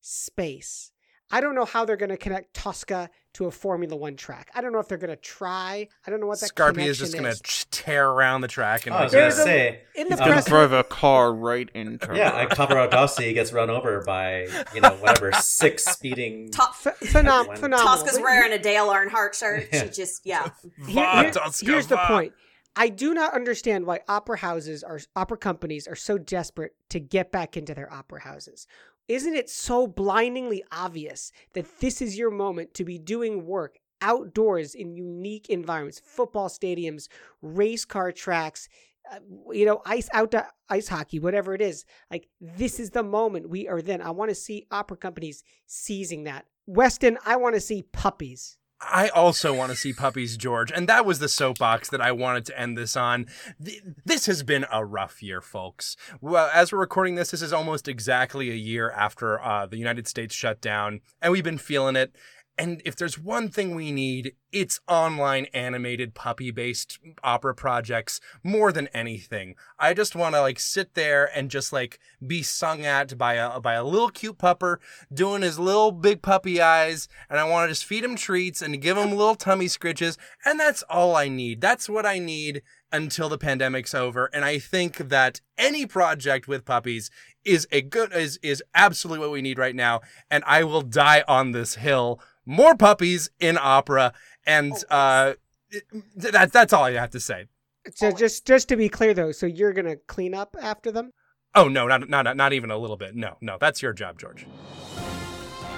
space 0.00 0.90
i 1.30 1.40
don't 1.40 1.54
know 1.54 1.64
how 1.64 1.84
they're 1.84 1.96
going 1.96 2.10
to 2.10 2.16
connect 2.16 2.52
tosca 2.54 3.08
to 3.32 3.46
a 3.46 3.50
formula 3.50 3.94
one 3.96 4.16
track 4.16 4.50
i 4.54 4.60
don't 4.60 4.72
know 4.72 4.78
if 4.80 4.88
they're 4.88 4.98
going 4.98 5.10
to 5.10 5.16
try 5.16 5.86
i 6.06 6.10
don't 6.10 6.20
know 6.20 6.26
what 6.26 6.40
that 6.40 6.54
Scarpia 6.54 6.86
is 6.86 6.98
just 6.98 7.14
gonna 7.14 7.34
tear 7.70 8.08
around 8.10 8.40
the 8.40 8.48
track 8.48 8.86
and 8.86 8.94
Oh, 8.94 8.98
I 8.98 9.04
was 9.04 9.12
gonna 9.12 9.30
say 9.32 9.82
in 9.94 10.08
the 10.08 10.16
He's 10.16 10.20
gonna 10.20 10.42
drive 10.42 10.72
a 10.72 10.82
car 10.84 11.32
right 11.32 11.68
into 11.74 12.14
Yeah, 12.14 12.32
like 12.32 12.50
Pavarotti 12.50 13.32
gets 13.34 13.52
run 13.52 13.70
over 13.70 14.02
by 14.04 14.48
you 14.74 14.80
know 14.80 14.90
whatever 15.00 15.32
six 15.32 15.84
speeding. 15.92 16.50
To- 16.50 16.68
Ph- 16.82 16.94
phenom- 17.12 17.56
phenomenal 17.58 17.78
Tosca's 17.78 18.18
wearing 18.18 18.52
a 18.52 18.58
Dale 18.58 18.88
Earnhardt 18.88 19.34
shirt. 19.34 19.68
Yeah. 19.72 19.84
She 19.84 19.90
just, 19.90 20.22
yeah. 20.26 20.48
"Va, 20.78 21.22
here- 21.22 21.30
Tosca, 21.32 21.64
here's 21.66 21.86
the 21.86 21.96
point. 21.98 22.32
I 22.76 22.88
do 22.88 23.12
not 23.14 23.34
understand 23.34 23.84
why 23.86 24.00
opera 24.08 24.38
houses 24.38 24.82
are 24.84 25.00
opera 25.16 25.36
companies 25.36 25.86
are 25.88 25.96
so 25.96 26.18
desperate 26.18 26.72
to 26.90 27.00
get 27.00 27.32
back 27.32 27.56
into 27.56 27.74
their 27.74 27.92
opera 27.92 28.20
houses. 28.22 28.66
Isn't 29.10 29.34
it 29.34 29.50
so 29.50 29.88
blindingly 29.88 30.62
obvious 30.70 31.32
that 31.54 31.80
this 31.80 32.00
is 32.00 32.16
your 32.16 32.30
moment 32.30 32.74
to 32.74 32.84
be 32.84 32.96
doing 32.96 33.44
work 33.44 33.80
outdoors 34.00 34.76
in 34.76 34.94
unique 34.94 35.50
environments, 35.50 36.00
football 36.04 36.48
stadiums, 36.48 37.08
race 37.42 37.84
car 37.84 38.12
tracks, 38.12 38.68
uh, 39.10 39.18
you 39.50 39.66
know, 39.66 39.82
ice 39.84 40.08
outdoor 40.12 40.46
ice 40.68 40.86
hockey, 40.86 41.18
whatever 41.18 41.54
it 41.54 41.60
is. 41.60 41.84
Like 42.08 42.28
this 42.40 42.78
is 42.78 42.90
the 42.90 43.02
moment 43.02 43.50
we 43.50 43.66
are 43.66 43.82
then. 43.82 44.00
I 44.00 44.12
want 44.12 44.28
to 44.28 44.34
see 44.36 44.68
opera 44.70 44.96
companies 44.96 45.42
seizing 45.66 46.22
that. 46.24 46.46
Weston, 46.66 47.18
I 47.26 47.34
want 47.34 47.56
to 47.56 47.60
see 47.60 47.82
puppies. 47.90 48.58
I 48.80 49.08
also 49.08 49.52
want 49.52 49.70
to 49.70 49.76
see 49.76 49.92
puppies, 49.92 50.36
George, 50.36 50.72
and 50.72 50.88
that 50.88 51.04
was 51.04 51.18
the 51.18 51.28
soapbox 51.28 51.90
that 51.90 52.00
I 52.00 52.12
wanted 52.12 52.46
to 52.46 52.58
end 52.58 52.78
this 52.78 52.96
on. 52.96 53.26
This 53.58 54.26
has 54.26 54.42
been 54.42 54.64
a 54.72 54.84
rough 54.84 55.22
year, 55.22 55.40
folks. 55.40 55.96
Well, 56.20 56.50
as 56.52 56.72
we're 56.72 56.78
recording 56.78 57.14
this, 57.14 57.30
this 57.30 57.42
is 57.42 57.52
almost 57.52 57.88
exactly 57.88 58.50
a 58.50 58.54
year 58.54 58.90
after 58.90 59.40
uh, 59.40 59.66
the 59.66 59.76
United 59.76 60.08
States 60.08 60.34
shut 60.34 60.60
down, 60.60 61.00
and 61.20 61.30
we've 61.30 61.44
been 61.44 61.58
feeling 61.58 61.94
it. 61.96 62.16
And 62.60 62.82
if 62.84 62.94
there's 62.94 63.18
one 63.18 63.48
thing 63.48 63.74
we 63.74 63.90
need, 63.90 64.34
it's 64.52 64.80
online 64.86 65.46
animated 65.54 66.12
puppy 66.12 66.50
based 66.50 66.98
opera 67.24 67.54
projects 67.54 68.20
more 68.44 68.70
than 68.70 68.88
anything. 68.88 69.54
I 69.78 69.94
just 69.94 70.14
want 70.14 70.34
to 70.34 70.42
like 70.42 70.60
sit 70.60 70.92
there 70.92 71.30
and 71.34 71.50
just 71.50 71.72
like 71.72 71.98
be 72.26 72.42
sung 72.42 72.84
at 72.84 73.16
by 73.16 73.34
a 73.34 73.60
by 73.60 73.74
a 73.74 73.84
little 73.84 74.10
cute 74.10 74.36
pupper 74.36 74.76
doing 75.10 75.40
his 75.40 75.58
little 75.58 75.90
big 75.90 76.20
puppy 76.20 76.60
eyes 76.60 77.08
and 77.30 77.40
I 77.40 77.48
want 77.48 77.64
to 77.64 77.72
just 77.72 77.86
feed 77.86 78.04
him 78.04 78.14
treats 78.14 78.60
and 78.60 78.82
give 78.82 78.98
him 78.98 79.12
little 79.12 79.36
tummy 79.36 79.66
scritches 79.66 80.18
and 80.44 80.60
that's 80.60 80.82
all 80.82 81.16
I 81.16 81.28
need. 81.28 81.62
That's 81.62 81.88
what 81.88 82.04
I 82.04 82.18
need 82.18 82.60
until 82.92 83.30
the 83.30 83.38
pandemic's 83.38 83.94
over 83.94 84.28
and 84.34 84.44
I 84.44 84.58
think 84.58 84.98
that 85.08 85.40
any 85.56 85.86
project 85.86 86.46
with 86.46 86.66
puppies 86.66 87.10
is 87.42 87.66
a 87.72 87.80
good 87.80 88.12
is 88.12 88.38
is 88.42 88.62
absolutely 88.74 89.20
what 89.20 89.32
we 89.32 89.40
need 89.40 89.58
right 89.58 89.74
now 89.74 90.00
and 90.30 90.44
I 90.46 90.64
will 90.64 90.82
die 90.82 91.24
on 91.26 91.52
this 91.52 91.76
hill. 91.76 92.20
More 92.50 92.74
puppies 92.74 93.30
in 93.38 93.56
opera 93.60 94.12
and 94.44 94.72
uh 94.90 95.34
th- 95.70 95.84
that 96.16 96.52
that's 96.52 96.72
all 96.72 96.82
I 96.82 96.94
have 96.94 97.10
to 97.10 97.20
say. 97.20 97.46
So 97.94 98.10
just 98.10 98.44
just 98.44 98.68
to 98.70 98.76
be 98.76 98.88
clear 98.88 99.14
though, 99.14 99.30
so 99.30 99.46
you're 99.46 99.72
gonna 99.72 99.94
clean 100.08 100.34
up 100.34 100.56
after 100.60 100.90
them? 100.90 101.12
Oh 101.54 101.68
no, 101.68 101.86
not 101.86 102.08
not 102.08 102.36
not 102.36 102.52
even 102.52 102.72
a 102.72 102.76
little 102.76 102.96
bit. 102.96 103.14
No, 103.14 103.36
no, 103.40 103.56
that's 103.60 103.82
your 103.82 103.92
job, 103.92 104.18
George. 104.18 104.46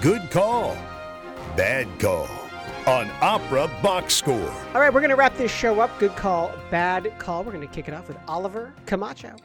Good 0.00 0.30
call. 0.30 0.74
Bad 1.58 1.86
call. 2.00 2.26
On 2.86 3.10
Opera 3.20 3.70
Box 3.82 4.14
Score. 4.14 4.50
All 4.74 4.80
right, 4.80 4.92
we're 4.92 5.02
gonna 5.02 5.14
wrap 5.14 5.36
this 5.36 5.52
show 5.52 5.78
up. 5.80 5.90
Good 5.98 6.16
call, 6.16 6.54
bad 6.70 7.18
call. 7.18 7.44
We're 7.44 7.52
gonna 7.52 7.66
kick 7.66 7.86
it 7.86 7.92
off 7.92 8.08
with 8.08 8.16
Oliver 8.26 8.72
Camacho. 8.86 9.36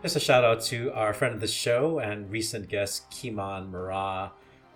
Just 0.00 0.16
a 0.16 0.20
shout 0.20 0.42
out 0.42 0.62
to 0.62 0.90
our 0.94 1.12
friend 1.12 1.34
of 1.34 1.42
the 1.42 1.46
show 1.46 1.98
and 1.98 2.30
recent 2.30 2.70
guest 2.70 3.10
Key'mon 3.10 3.70
Murrah, 3.70 4.30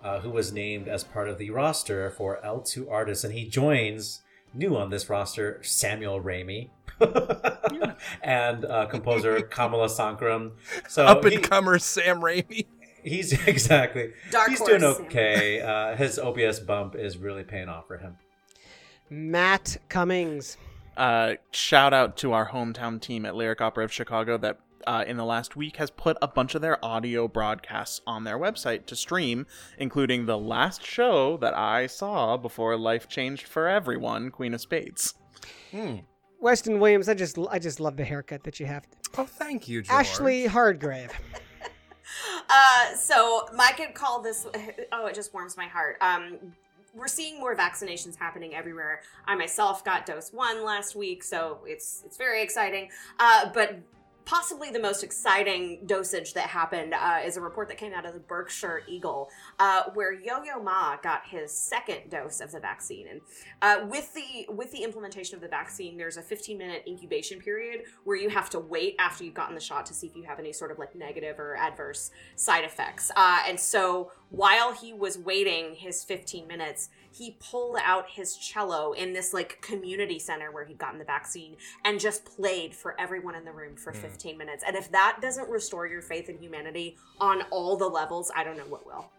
uh, 0.07 0.21
who 0.21 0.29
was 0.29 0.53
named 0.53 0.87
as 0.87 1.03
part 1.03 1.27
of 1.27 1.37
the 1.37 1.49
roster 1.49 2.09
for 2.09 2.39
L2 2.43 2.89
Artists, 2.89 3.25
and 3.25 3.33
he 3.33 3.45
joins 3.45 4.21
new 4.53 4.77
on 4.77 4.89
this 4.89 5.09
roster 5.09 5.59
Samuel 5.61 6.21
Ramey. 6.21 6.69
and 8.23 8.63
uh, 8.65 8.85
composer 8.85 9.41
Kamala 9.51 9.87
Sankaram. 9.87 10.53
So 10.87 11.05
Up 11.05 11.25
and 11.25 11.43
comer 11.43 11.77
Sam 11.77 12.21
Raimi. 12.21 12.65
he's 13.03 13.33
exactly 13.47 14.13
Dark 14.31 14.49
he's 14.49 14.61
doing 14.61 14.83
okay. 14.83 15.61
Uh, 15.61 15.95
his 15.95 16.17
OBS 16.17 16.61
bump 16.61 16.95
is 16.95 17.17
really 17.17 17.43
paying 17.43 17.67
off 17.67 17.87
for 17.87 17.97
him. 17.97 18.15
Matt 19.09 19.77
Cummings. 19.89 20.57
uh, 20.95 21.33
shout 21.51 21.93
out 21.93 22.15
to 22.17 22.31
our 22.31 22.49
hometown 22.49 22.99
team 22.99 23.25
at 23.25 23.35
Lyric 23.35 23.59
Opera 23.61 23.83
of 23.83 23.91
Chicago 23.91 24.37
that 24.37 24.59
uh, 24.87 25.03
in 25.05 25.17
the 25.17 25.25
last 25.25 25.55
week 25.55 25.77
has 25.77 25.91
put 25.91 26.17
a 26.21 26.27
bunch 26.27 26.55
of 26.55 26.61
their 26.61 26.83
audio 26.83 27.27
broadcasts 27.27 28.01
on 28.07 28.23
their 28.23 28.39
website 28.39 28.85
to 28.87 28.95
stream, 28.95 29.45
including 29.77 30.25
the 30.25 30.37
last 30.37 30.83
show 30.83 31.37
that 31.37 31.55
I 31.55 31.85
saw 31.87 32.37
before 32.37 32.77
life 32.77 33.07
changed 33.07 33.47
for 33.47 33.67
everyone, 33.67 34.31
Queen 34.31 34.53
of 34.53 34.61
Spades. 34.61 35.13
Weston 36.39 36.79
Williams, 36.79 37.09
I 37.09 37.13
just 37.13 37.37
I 37.49 37.59
just 37.59 37.79
love 37.79 37.97
the 37.97 38.05
haircut 38.05 38.43
that 38.43 38.59
you 38.59 38.65
have. 38.65 38.85
Oh, 39.17 39.25
thank 39.25 39.67
you, 39.67 39.81
George. 39.81 39.99
Ashley 39.99 40.45
Hardgrave. 40.47 41.11
Uh, 42.49 42.95
so 42.95 43.45
Mike 43.53 43.75
could 43.77 43.93
call 43.93 44.21
this. 44.21 44.47
Oh, 44.93 45.07
it 45.07 45.13
just 45.13 45.33
warms 45.33 45.57
my 45.57 45.65
heart. 45.65 45.97
Um, 45.99 46.53
we're 46.95 47.07
seeing 47.07 47.39
more 47.39 47.55
vaccinations 47.55 48.15
happening 48.15 48.55
everywhere. 48.55 49.01
I 49.25 49.35
myself 49.35 49.83
got 49.83 50.05
dose 50.05 50.31
one 50.31 50.63
last 50.63 50.95
week, 50.95 51.23
so 51.23 51.59
it's 51.65 52.03
it's 52.05 52.17
very 52.17 52.41
exciting. 52.41 52.89
Uh, 53.19 53.49
but 53.53 53.79
possibly 54.27 54.69
the 54.69 54.79
most 54.79 55.05
exciting 55.05 55.79
dosage 55.85 56.33
that 56.33 56.49
happened 56.49 56.93
uh, 56.93 57.19
is 57.23 57.37
a 57.37 57.41
report 57.41 57.69
that 57.69 57.77
came 57.77 57.93
out 57.93 58.05
of 58.05 58.13
the 58.13 58.19
Berkshire 58.19 58.83
Eagle, 58.85 59.29
uh, 59.57 59.83
where 59.93 60.11
Yo-Yo 60.11 60.61
Ma 60.61 60.97
got 60.97 61.21
his 61.25 61.49
second 61.49 62.09
dose 62.09 62.41
of 62.41 62.51
the 62.51 62.59
vaccine. 62.59 63.07
And 63.07 63.21
uh, 63.61 63.85
with 63.87 64.13
the 64.13 64.45
with 64.53 64.69
the 64.73 64.83
implementation 64.83 65.35
of 65.35 65.41
the 65.41 65.47
vaccine, 65.47 65.97
there's 65.97 66.17
a 66.17 66.21
15 66.21 66.57
minute 66.57 66.83
incubation 66.85 67.39
period 67.39 67.83
where 68.03 68.17
you 68.17 68.27
have 68.29 68.49
to 68.49 68.59
wait 68.59 68.95
after 68.99 69.23
you've 69.23 69.33
gotten 69.33 69.55
the 69.55 69.61
shot 69.61 69.85
to 69.85 69.93
see 69.93 70.07
if 70.07 70.15
you 70.15 70.23
have 70.23 70.39
any 70.39 70.51
sort 70.51 70.71
of 70.71 70.77
like 70.77 70.93
negative 70.93 71.39
or 71.39 71.55
adverse 71.55 72.11
side 72.35 72.65
effects. 72.65 73.09
Uh, 73.15 73.39
and 73.47 73.57
so 73.57 74.11
while 74.29 74.73
he 74.73 74.91
was 74.91 75.17
waiting 75.17 75.73
his 75.73 76.03
15 76.03 76.47
minutes, 76.47 76.89
he 77.17 77.37
pulled 77.39 77.77
out 77.83 78.09
his 78.09 78.35
cello 78.37 78.93
in 78.93 79.13
this 79.13 79.33
like 79.33 79.59
community 79.61 80.19
center 80.19 80.51
where 80.51 80.65
he'd 80.65 80.77
gotten 80.77 80.99
the 80.99 81.05
vaccine 81.05 81.55
and 81.85 81.99
just 81.99 82.25
played 82.25 82.75
for 82.75 82.99
everyone 82.99 83.35
in 83.35 83.45
the 83.45 83.51
room 83.51 83.75
for 83.75 83.91
hmm. 83.91 83.99
15 83.99 84.37
minutes. 84.37 84.63
And 84.65 84.75
if 84.75 84.91
that 84.91 85.19
doesn't 85.21 85.49
restore 85.49 85.87
your 85.87 86.01
faith 86.01 86.29
in 86.29 86.37
humanity 86.37 86.97
on 87.19 87.43
all 87.51 87.77
the 87.77 87.87
levels, 87.87 88.31
I 88.35 88.43
don't 88.43 88.57
know 88.57 88.65
what 88.65 88.85
will. 88.85 89.09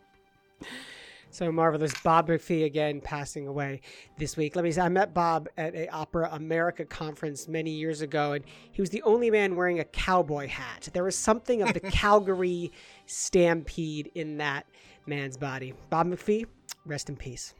So 1.30 1.52
marvelous. 1.52 1.92
Bob 2.02 2.28
McPhee 2.28 2.64
again 2.64 3.00
passing 3.02 3.46
away 3.46 3.82
this 4.16 4.36
week. 4.36 4.56
Let 4.56 4.64
me 4.64 4.72
say, 4.72 4.80
I 4.80 4.88
met 4.88 5.12
Bob 5.12 5.48
at 5.58 5.74
a 5.74 5.86
Opera 5.88 6.30
America 6.32 6.86
conference 6.86 7.48
many 7.48 7.70
years 7.70 8.00
ago, 8.00 8.32
and 8.32 8.44
he 8.72 8.80
was 8.80 8.90
the 8.90 9.02
only 9.02 9.30
man 9.30 9.54
wearing 9.54 9.78
a 9.78 9.84
cowboy 9.84 10.48
hat. 10.48 10.88
There 10.92 11.04
was 11.04 11.16
something 11.16 11.60
of 11.60 11.74
the 11.74 11.80
Calgary 11.90 12.72
stampede 13.04 14.10
in 14.14 14.38
that 14.38 14.66
man's 15.06 15.36
body. 15.36 15.74
Bob 15.90 16.06
McPhee, 16.06 16.46
rest 16.86 17.10
in 17.10 17.16
peace. 17.16 17.54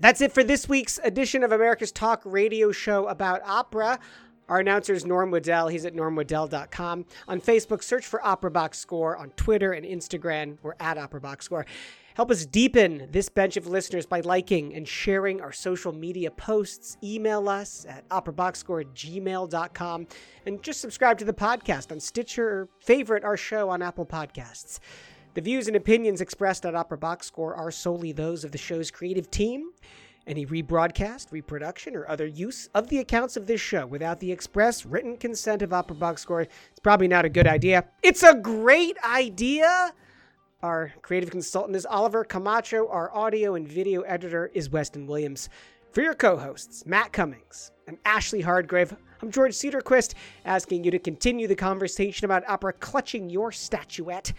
That's 0.00 0.22
it 0.22 0.32
for 0.32 0.42
this 0.42 0.66
week's 0.66 0.98
edition 1.04 1.44
of 1.44 1.52
America's 1.52 1.92
Talk 1.92 2.22
radio 2.24 2.72
show 2.72 3.06
about 3.06 3.42
opera. 3.44 3.98
Our 4.48 4.60
announcer 4.60 4.94
is 4.94 5.04
Norm 5.04 5.30
Waddell. 5.30 5.68
He's 5.68 5.84
at 5.84 5.94
normwaddell.com. 5.94 7.04
On 7.28 7.40
Facebook, 7.40 7.82
search 7.82 8.06
for 8.06 8.24
Opera 8.26 8.50
Box 8.50 8.78
Score. 8.78 9.16
On 9.18 9.28
Twitter 9.32 9.72
and 9.72 9.84
Instagram, 9.84 10.56
we're 10.62 10.74
at 10.80 10.96
Opera 10.96 11.20
Box 11.20 11.44
Score. 11.44 11.66
Help 12.14 12.30
us 12.30 12.46
deepen 12.46 13.08
this 13.10 13.28
bench 13.28 13.56
of 13.56 13.66
listeners 13.66 14.06
by 14.06 14.20
liking 14.20 14.74
and 14.74 14.88
sharing 14.88 15.40
our 15.40 15.52
social 15.52 15.92
media 15.92 16.30
posts. 16.30 16.96
Email 17.04 17.48
us 17.48 17.86
at 17.88 18.08
operaboxscore 18.08 18.80
at 18.80 18.94
gmail.com. 18.94 20.06
And 20.46 20.62
just 20.62 20.80
subscribe 20.80 21.18
to 21.18 21.24
the 21.24 21.32
podcast 21.32 21.92
on 21.92 22.00
Stitcher 22.00 22.48
or 22.48 22.68
favorite 22.80 23.22
our 23.22 23.36
show 23.36 23.68
on 23.68 23.82
Apple 23.82 24.06
Podcasts. 24.06 24.80
The 25.34 25.40
views 25.40 25.68
and 25.68 25.76
opinions 25.76 26.20
expressed 26.20 26.66
on 26.66 26.74
Opera 26.74 26.98
Box 26.98 27.28
Score 27.28 27.54
are 27.54 27.70
solely 27.70 28.10
those 28.10 28.42
of 28.42 28.50
the 28.50 28.58
show's 28.58 28.90
creative 28.90 29.30
team. 29.30 29.70
Any 30.26 30.44
rebroadcast, 30.44 31.30
reproduction, 31.30 31.94
or 31.94 32.08
other 32.08 32.26
use 32.26 32.68
of 32.74 32.88
the 32.88 32.98
accounts 32.98 33.36
of 33.36 33.46
this 33.46 33.60
show 33.60 33.86
without 33.86 34.18
the 34.18 34.32
express 34.32 34.84
written 34.84 35.16
consent 35.16 35.62
of 35.62 35.72
Opera 35.72 35.94
Box 35.94 36.22
Score 36.22 36.42
is 36.42 36.48
probably 36.82 37.06
not 37.06 37.24
a 37.24 37.28
good 37.28 37.46
idea. 37.46 37.84
It's 38.02 38.24
a 38.24 38.34
great 38.34 38.96
idea! 39.04 39.94
Our 40.64 40.92
creative 41.00 41.30
consultant 41.30 41.76
is 41.76 41.86
Oliver 41.86 42.24
Camacho. 42.24 42.88
Our 42.88 43.14
audio 43.14 43.54
and 43.54 43.68
video 43.68 44.00
editor 44.02 44.50
is 44.52 44.68
Weston 44.68 45.06
Williams. 45.06 45.48
For 45.92 46.02
your 46.02 46.14
co 46.14 46.38
hosts, 46.38 46.84
Matt 46.86 47.12
Cummings 47.12 47.70
and 47.86 47.98
Ashley 48.04 48.40
Hardgrave, 48.40 48.96
I'm 49.22 49.30
George 49.30 49.52
Cederquist, 49.52 50.14
asking 50.44 50.82
you 50.82 50.90
to 50.90 50.98
continue 50.98 51.46
the 51.46 51.54
conversation 51.54 52.24
about 52.24 52.48
opera 52.48 52.72
clutching 52.72 53.30
your 53.30 53.52
statuette. 53.52 54.32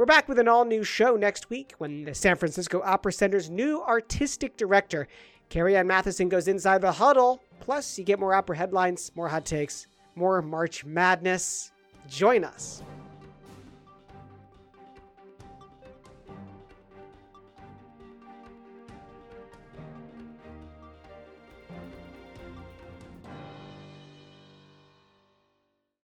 We're 0.00 0.06
back 0.06 0.30
with 0.30 0.38
an 0.38 0.48
all 0.48 0.64
new 0.64 0.82
show 0.82 1.14
next 1.16 1.50
week 1.50 1.74
when 1.76 2.04
the 2.04 2.14
San 2.14 2.34
Francisco 2.36 2.80
Opera 2.82 3.12
Center's 3.12 3.50
new 3.50 3.82
artistic 3.82 4.56
director, 4.56 5.06
Carrie 5.50 5.76
Ann 5.76 5.88
Matheson, 5.88 6.30
goes 6.30 6.48
inside 6.48 6.80
the 6.80 6.90
huddle. 6.90 7.42
Plus, 7.60 7.98
you 7.98 8.04
get 8.04 8.18
more 8.18 8.32
opera 8.32 8.56
headlines, 8.56 9.12
more 9.14 9.28
hot 9.28 9.44
takes, 9.44 9.88
more 10.14 10.40
March 10.40 10.86
Madness. 10.86 11.70
Join 12.08 12.44
us. 12.44 12.82